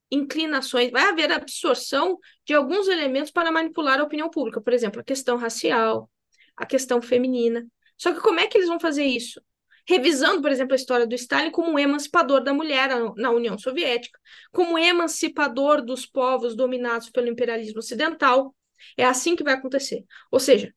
[0.09, 5.03] inclinações, vai haver absorção de alguns elementos para manipular a opinião pública, por exemplo, a
[5.03, 6.09] questão racial,
[6.55, 7.65] a questão feminina.
[7.97, 9.41] Só que como é que eles vão fazer isso?
[9.87, 14.19] Revisando, por exemplo, a história do Stalin como emancipador da mulher na União Soviética,
[14.51, 18.53] como emancipador dos povos dominados pelo imperialismo ocidental.
[18.97, 20.03] É assim que vai acontecer.
[20.31, 20.73] Ou seja,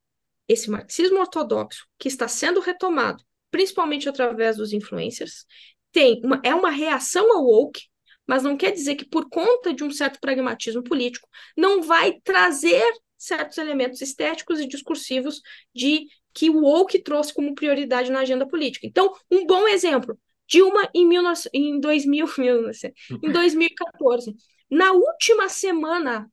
[0.51, 5.47] esse marxismo ortodoxo que está sendo retomado, principalmente através dos influencers,
[5.93, 7.83] tem uma, é uma reação ao woke,
[8.27, 12.85] mas não quer dizer que por conta de um certo pragmatismo político não vai trazer
[13.17, 15.41] certos elementos estéticos e discursivos
[15.75, 18.87] de que o woke trouxe como prioridade na agenda política.
[18.87, 20.19] Então, um bom exemplo,
[20.49, 22.27] Dilma em, 19, em, 2000,
[23.23, 24.35] em 2014,
[24.71, 26.29] na última semana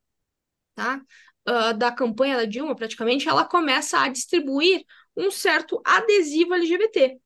[0.73, 1.01] tá,
[1.47, 4.83] uh, da campanha da Dilma, praticamente, ela começa a distribuir
[5.15, 7.17] um certo adesivo LGBT.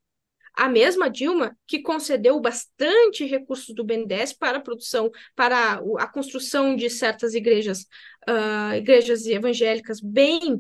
[0.53, 6.76] A mesma Dilma que concedeu bastante recursos do BNDES para a produção, para a construção
[6.76, 7.85] de certas igrejas,
[8.27, 10.56] uh, igrejas evangélicas bem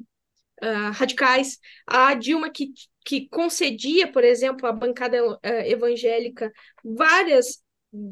[0.63, 1.59] uh, radicais.
[1.85, 2.71] A Dilma que,
[3.05, 6.51] que concedia, por exemplo, à bancada uh, evangélica
[6.83, 7.61] várias,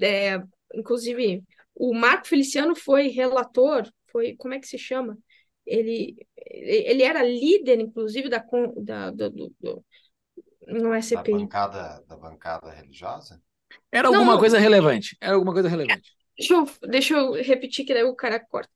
[0.02, 0.38] é,
[0.76, 1.42] inclusive
[1.74, 5.18] o Marco Feliciano foi relator, foi como é que se chama?
[5.70, 8.44] Ele, ele era líder, inclusive, da,
[8.82, 9.86] da, do, do,
[10.68, 11.34] não é CPI.
[11.34, 13.42] Da bancada, da bancada religiosa?
[13.92, 15.16] Era alguma não, coisa relevante.
[15.22, 16.12] Era alguma coisa relevante.
[16.38, 18.72] Deixa eu, deixa eu repetir que daí o cara corta.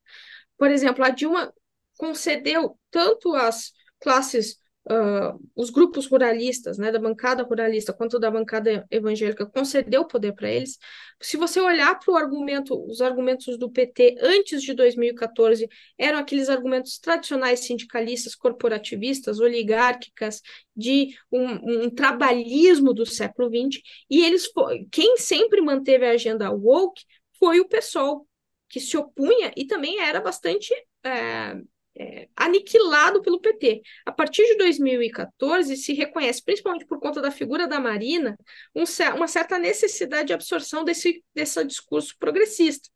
[0.57, 1.53] Por exemplo, a Dilma
[1.97, 4.57] concedeu tanto às classes
[4.89, 10.49] uh, os grupos ruralistas, né, da bancada ruralista, quanto da bancada evangélica, concedeu poder para
[10.49, 10.77] eles.
[11.21, 16.49] Se você olhar para o argumento, os argumentos do PT antes de 2014 eram aqueles
[16.49, 20.41] argumentos tradicionais sindicalistas, corporativistas, oligárquicas,
[20.75, 24.49] de um, um trabalhismo do século XX, e eles,
[24.91, 27.03] quem sempre manteve a agenda woke
[27.39, 28.27] foi o PSOL,
[28.69, 30.73] que se opunha e também era bastante
[31.03, 31.55] é,
[31.97, 33.81] é, aniquilado pelo PT.
[34.05, 38.37] A partir de 2014, se reconhece, principalmente por conta da figura da Marina,
[38.75, 38.83] um,
[39.15, 42.89] uma certa necessidade de absorção desse, desse discurso progressista.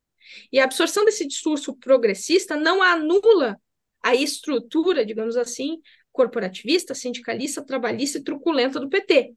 [0.52, 3.60] E a absorção desse discurso progressista não anula
[4.04, 5.80] a estrutura, digamos assim,
[6.12, 9.34] corporativista, sindicalista, trabalhista e truculenta do PT,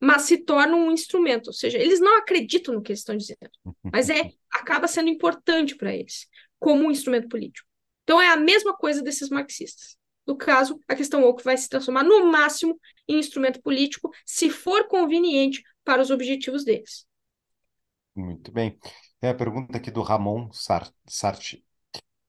[0.00, 3.50] mas se torna um instrumento, ou seja, eles não acreditam no que eles estão dizendo,
[3.92, 6.26] mas é acaba sendo importante para eles
[6.58, 7.65] como um instrumento político.
[8.06, 9.96] Então é a mesma coisa desses marxistas.
[10.24, 12.78] No caso, a questão woke vai se transformar no máximo
[13.08, 17.04] em instrumento político, se for conveniente para os objetivos deles.
[18.14, 18.78] Muito bem.
[19.20, 21.64] Tem a pergunta aqui do Ramon Sarti.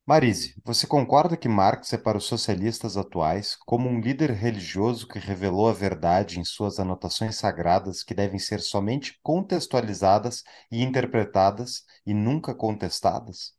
[0.08, 5.20] Marise, você concorda que Marx é para os socialistas atuais como um líder religioso que
[5.20, 12.14] revelou a verdade em suas anotações sagradas que devem ser somente contextualizadas e interpretadas e
[12.14, 13.54] nunca contestadas?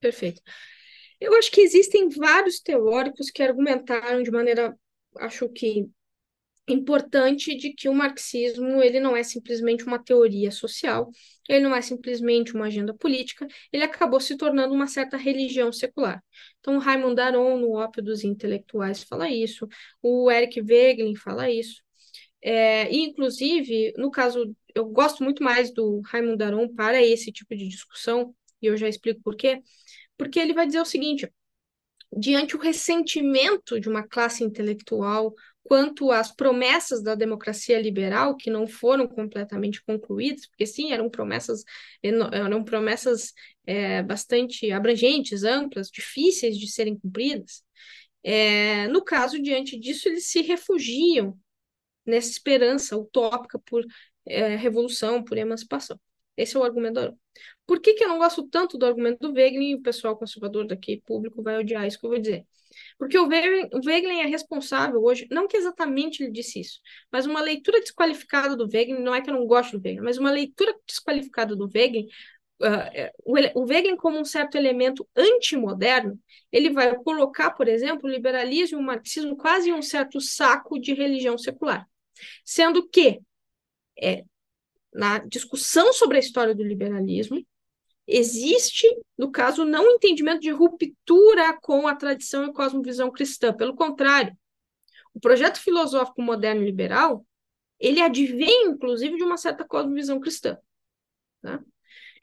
[0.00, 0.42] Perfeito.
[1.20, 4.76] Eu acho que existem vários teóricos que argumentaram de maneira,
[5.16, 5.88] acho que
[6.68, 11.10] importante, de que o marxismo ele não é simplesmente uma teoria social,
[11.48, 16.22] ele não é simplesmente uma agenda política, ele acabou se tornando uma certa religião secular.
[16.60, 19.66] Então, Raymond Aron, no Ópio dos Intelectuais, fala isso,
[20.02, 21.82] o Eric Wegelin fala isso.
[22.42, 27.56] É, e, inclusive, no caso, eu gosto muito mais do Raymond Aron para esse tipo
[27.56, 29.62] de discussão, e eu já explico por quê,
[30.18, 31.32] porque ele vai dizer o seguinte:
[32.12, 38.66] diante o ressentimento de uma classe intelectual quanto às promessas da democracia liberal que não
[38.66, 41.62] foram completamente concluídas, porque sim, eram promessas
[42.02, 43.34] eram promessas
[43.66, 47.62] é, bastante abrangentes, amplas, difíceis de serem cumpridas.
[48.22, 51.38] É, no caso, diante disso, eles se refugiam
[52.06, 53.84] nessa esperança utópica por
[54.26, 56.00] é, revolução, por emancipação.
[56.38, 57.18] Esse é o argumento
[57.66, 60.66] Por que, que eu não gosto tanto do argumento do Wegelin e o pessoal conservador
[60.66, 62.46] daqui, público, vai odiar isso que eu vou dizer?
[62.96, 67.40] Porque o Wegelin, o é responsável hoje, não que exatamente ele disse isso, mas uma
[67.40, 70.74] leitura desqualificada do Wegelin, não é que eu não gosto do Wegelin, mas uma leitura
[70.86, 72.06] desqualificada do Wegelin,
[72.62, 76.18] uh, o, o Wegelin como um certo elemento antimoderno,
[76.52, 80.78] ele vai colocar, por exemplo, o liberalismo e o marxismo quase em um certo saco
[80.78, 81.86] de religião secular.
[82.44, 83.20] Sendo que
[84.00, 84.24] é,
[84.92, 87.44] na discussão sobre a história do liberalismo,
[88.06, 88.86] existe,
[89.16, 93.52] no caso, não entendimento de ruptura com a tradição e cosmovisão cristã.
[93.52, 94.36] Pelo contrário,
[95.12, 97.26] o projeto filosófico moderno liberal,
[97.78, 100.56] ele advém, inclusive, de uma certa cosmovisão cristã.
[101.42, 101.60] Tá?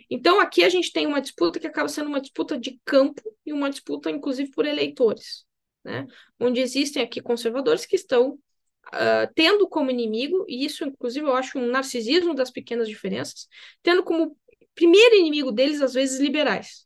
[0.09, 3.53] Então, aqui a gente tem uma disputa que acaba sendo uma disputa de campo e
[3.53, 5.45] uma disputa, inclusive, por eleitores,
[5.83, 6.07] né?
[6.39, 8.39] onde existem aqui conservadores que estão
[8.87, 13.47] uh, tendo como inimigo, e isso, inclusive, eu acho um narcisismo das pequenas diferenças,
[13.81, 14.37] tendo como
[14.73, 16.85] primeiro inimigo deles, às vezes, liberais.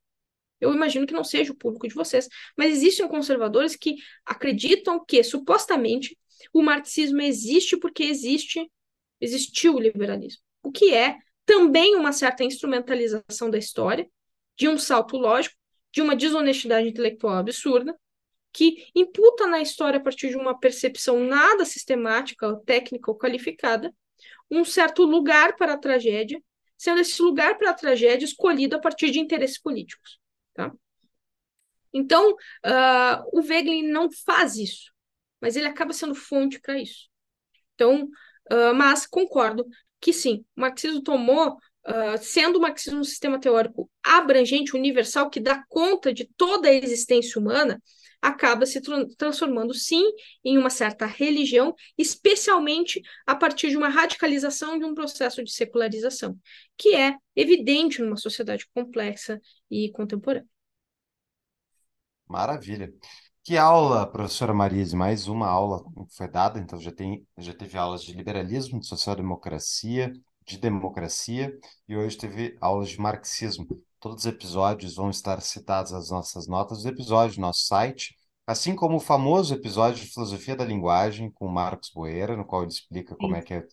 [0.59, 2.27] Eu imagino que não seja o público de vocês,
[2.57, 3.95] mas existem conservadores que
[4.25, 6.17] acreditam que, supostamente,
[6.53, 8.69] o marxismo existe porque existe,
[9.21, 10.41] existiu o liberalismo.
[10.61, 14.07] O que é também uma certa instrumentalização da história,
[14.57, 15.55] de um salto lógico,
[15.91, 17.97] de uma desonestidade intelectual absurda,
[18.51, 23.93] que imputa na história a partir de uma percepção nada sistemática, técnica ou qualificada,
[24.49, 26.41] um certo lugar para a tragédia,
[26.77, 30.19] sendo esse lugar para a tragédia escolhido a partir de interesses políticos.
[30.53, 30.71] Tá?
[31.93, 34.91] Então, uh, o Wegelin não faz isso,
[35.41, 37.09] mas ele acaba sendo fonte para isso.
[37.75, 38.03] Então,
[38.51, 39.65] uh, mas concordo
[39.99, 45.39] que sim, o marxismo tomou, uh, sendo o marxismo um sistema teórico abrangente, universal, que
[45.39, 47.81] dá conta de toda a existência humana,
[48.21, 50.03] acaba se tra transformando, sim,
[50.43, 56.37] em uma certa religião, especialmente a partir de uma radicalização de um processo de secularização,
[56.77, 59.39] que é evidente numa sociedade complexa
[59.69, 60.47] e contemporânea.
[62.27, 62.93] Maravilha.
[63.43, 64.95] Que aula, professora Marise?
[64.95, 65.83] Mais uma aula
[66.15, 70.13] foi dada, então já, tem, já teve aulas de liberalismo, de social-democracia,
[70.45, 73.67] de democracia, e hoje teve aulas de marxismo.
[73.99, 78.15] Todos os episódios vão estar citados as nossas notas dos episódios no nosso site,
[78.47, 82.71] assim como o famoso episódio de Filosofia da Linguagem com Marcos Boeira, no qual ele
[82.71, 83.63] explica como é que é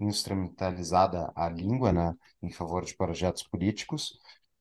[0.00, 4.12] instrumentalizada a língua né, em favor de projetos políticos.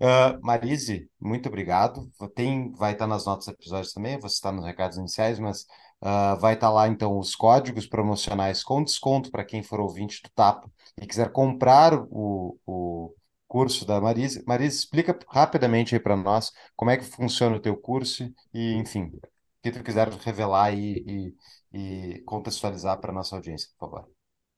[0.01, 2.09] Uh, Marise, muito obrigado.
[2.33, 5.61] Tem, vai estar nas notas do episódio também, você está nos recados iniciais, mas
[6.01, 10.29] uh, vai estar lá então os códigos promocionais com desconto para quem for ouvinte do
[10.31, 10.65] TAP
[10.99, 13.13] e quiser comprar o, o
[13.49, 14.43] curso da Marise.
[14.45, 19.05] Marise, explica rapidamente aí para nós como é que funciona o teu curso e, enfim,
[19.05, 19.21] o
[19.63, 21.34] que tu quiser revelar e,
[21.73, 24.09] e, e contextualizar para nossa audiência, por favor.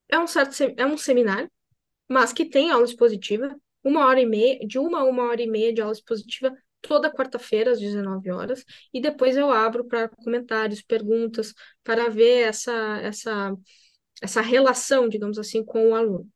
[0.10, 1.50] É um certo é um seminário,
[2.08, 5.48] mas que tem aula expositiva, uma hora e meia, de uma a uma hora e
[5.48, 10.82] meia de aula expositiva toda quarta-feira às 19 horas, e depois eu abro para comentários,
[10.82, 11.54] perguntas,
[11.84, 13.56] para ver essa, essa,
[14.22, 16.28] essa relação, digamos assim, com o aluno.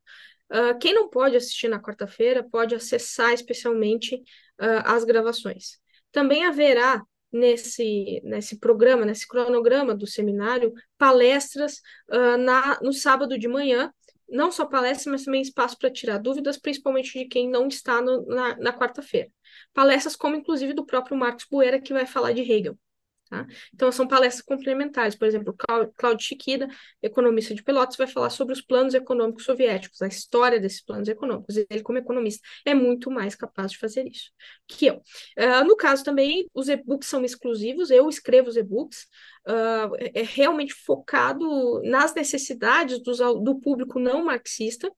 [0.51, 5.79] Uh, quem não pode assistir na quarta-feira pode acessar especialmente uh, as gravações.
[6.11, 7.01] Também haverá
[7.31, 13.91] nesse, nesse programa, nesse cronograma do seminário, palestras uh, na, no sábado de manhã,
[14.27, 18.25] não só palestras, mas também espaço para tirar dúvidas, principalmente de quem não está no,
[18.25, 19.29] na, na quarta-feira.
[19.73, 22.77] Palestras como, inclusive, do próprio Marcos Buera, que vai falar de Hegel.
[23.29, 23.47] Tá?
[23.73, 25.15] Então, são palestras complementares.
[25.15, 25.55] Por exemplo,
[25.97, 26.67] Cláudio Chiquida,
[27.01, 31.57] economista de Pelotas, vai falar sobre os planos econômicos soviéticos, a história desses planos econômicos.
[31.57, 34.31] Ele, como economista, é muito mais capaz de fazer isso
[34.67, 35.01] que eu.
[35.37, 39.07] Uh, no caso também, os e-books são exclusivos, eu escrevo os e-books,
[39.47, 44.91] uh, é realmente focado nas necessidades dos, do público não marxista.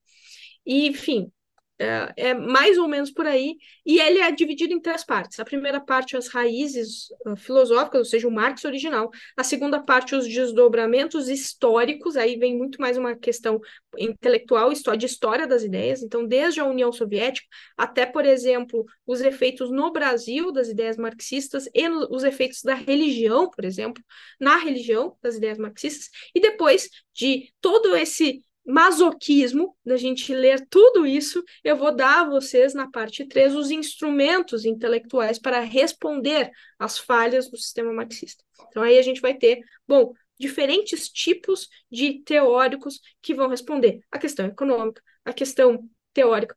[0.66, 1.32] E, enfim,
[1.78, 3.56] é, é, mais ou menos por aí,
[3.86, 5.38] e ele é dividido em três partes.
[5.38, 9.10] A primeira parte, as raízes uh, filosóficas, ou seja, o Marx original.
[9.36, 13.60] A segunda parte, os desdobramentos históricos, aí vem muito mais uma questão
[13.96, 16.02] intelectual, de história das ideias.
[16.02, 17.46] Então, desde a União Soviética
[17.76, 22.74] até, por exemplo, os efeitos no Brasil das ideias marxistas e no, os efeitos da
[22.74, 24.02] religião, por exemplo,
[24.40, 26.08] na religião das ideias marxistas.
[26.34, 32.28] E depois de todo esse masoquismo da gente ler tudo isso, eu vou dar a
[32.28, 38.44] vocês na parte 3 os instrumentos intelectuais para responder às falhas do sistema marxista.
[38.68, 44.18] Então aí a gente vai ter, bom, diferentes tipos de teóricos que vão responder a
[44.18, 46.54] questão econômica, a questão teórica,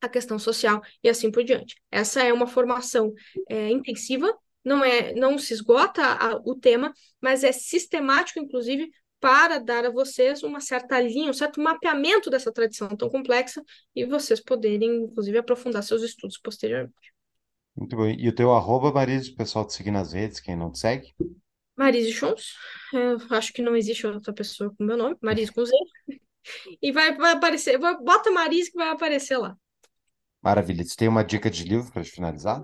[0.00, 1.74] a questão social e assim por diante.
[1.90, 3.12] Essa é uma formação
[3.48, 4.32] é, intensiva,
[4.64, 8.88] não é, não se esgota a, o tema, mas é sistemático, inclusive,
[9.20, 13.62] para dar a vocês uma certa linha, um certo mapeamento dessa tradição tão complexa
[13.94, 17.12] e vocês poderem, inclusive, aprofundar seus estudos posteriormente.
[17.76, 18.18] Muito bem.
[18.18, 21.14] E o teu arroba, Marise, o pessoal te seguir nas redes, quem não te segue?
[21.76, 22.54] Marise Chons.
[22.92, 25.72] Eu acho que não existe outra pessoa com meu nome, Marise com Z.
[26.82, 29.56] E vai, vai aparecer, bota Marise que vai aparecer lá.
[30.42, 30.84] Maravilha.
[30.84, 32.62] Você tem uma dica de livro para finalizar?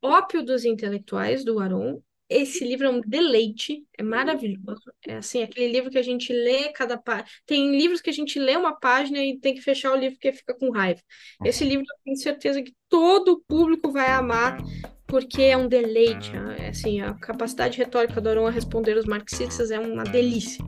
[0.00, 4.92] Ópio dos Intelectuais, do Aron, esse livro é um deleite, é maravilhoso.
[5.06, 7.28] É assim, aquele livro que a gente lê cada página.
[7.46, 10.32] Tem livros que a gente lê uma página e tem que fechar o livro porque
[10.32, 11.00] fica com raiva.
[11.44, 14.58] Esse livro eu tenho certeza que todo o público vai amar,
[15.08, 16.32] porque é um deleite.
[16.58, 20.64] É, assim, a capacidade retórica do Aron a responder os marxistas é uma delícia.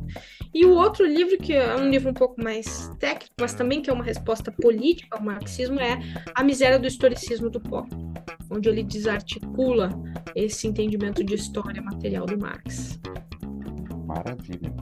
[0.52, 3.88] E o outro livro, que é um livro um pouco mais técnico, mas também que
[3.88, 6.00] é uma resposta política ao marxismo, é
[6.34, 7.86] A Miséria do Historicismo do Pó
[8.50, 9.90] onde ele desarticula
[10.34, 12.98] esse entendimento de história material do Marx.
[14.04, 14.74] Maravilha.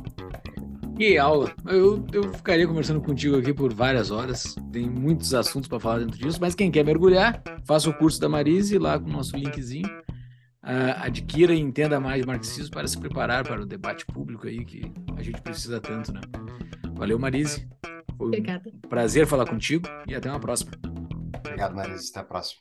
[0.98, 1.54] Que aula!
[1.64, 4.56] Eu, eu ficaria conversando contigo aqui por várias horas.
[4.72, 8.28] Tem muitos assuntos para falar dentro disso, mas quem quer mergulhar, faça o curso da
[8.28, 9.86] Marise lá com o nosso linkzinho.
[10.60, 14.92] Uh, adquira e entenda mais marxismo para se preparar para o debate público aí que
[15.16, 16.20] a gente precisa tanto, né?
[16.94, 17.68] Valeu, Marise.
[18.16, 18.68] Foi um Obrigada.
[18.88, 20.72] prazer falar contigo e até uma próxima.
[21.38, 22.10] Obrigado, Marise.
[22.10, 22.60] Até a próxima.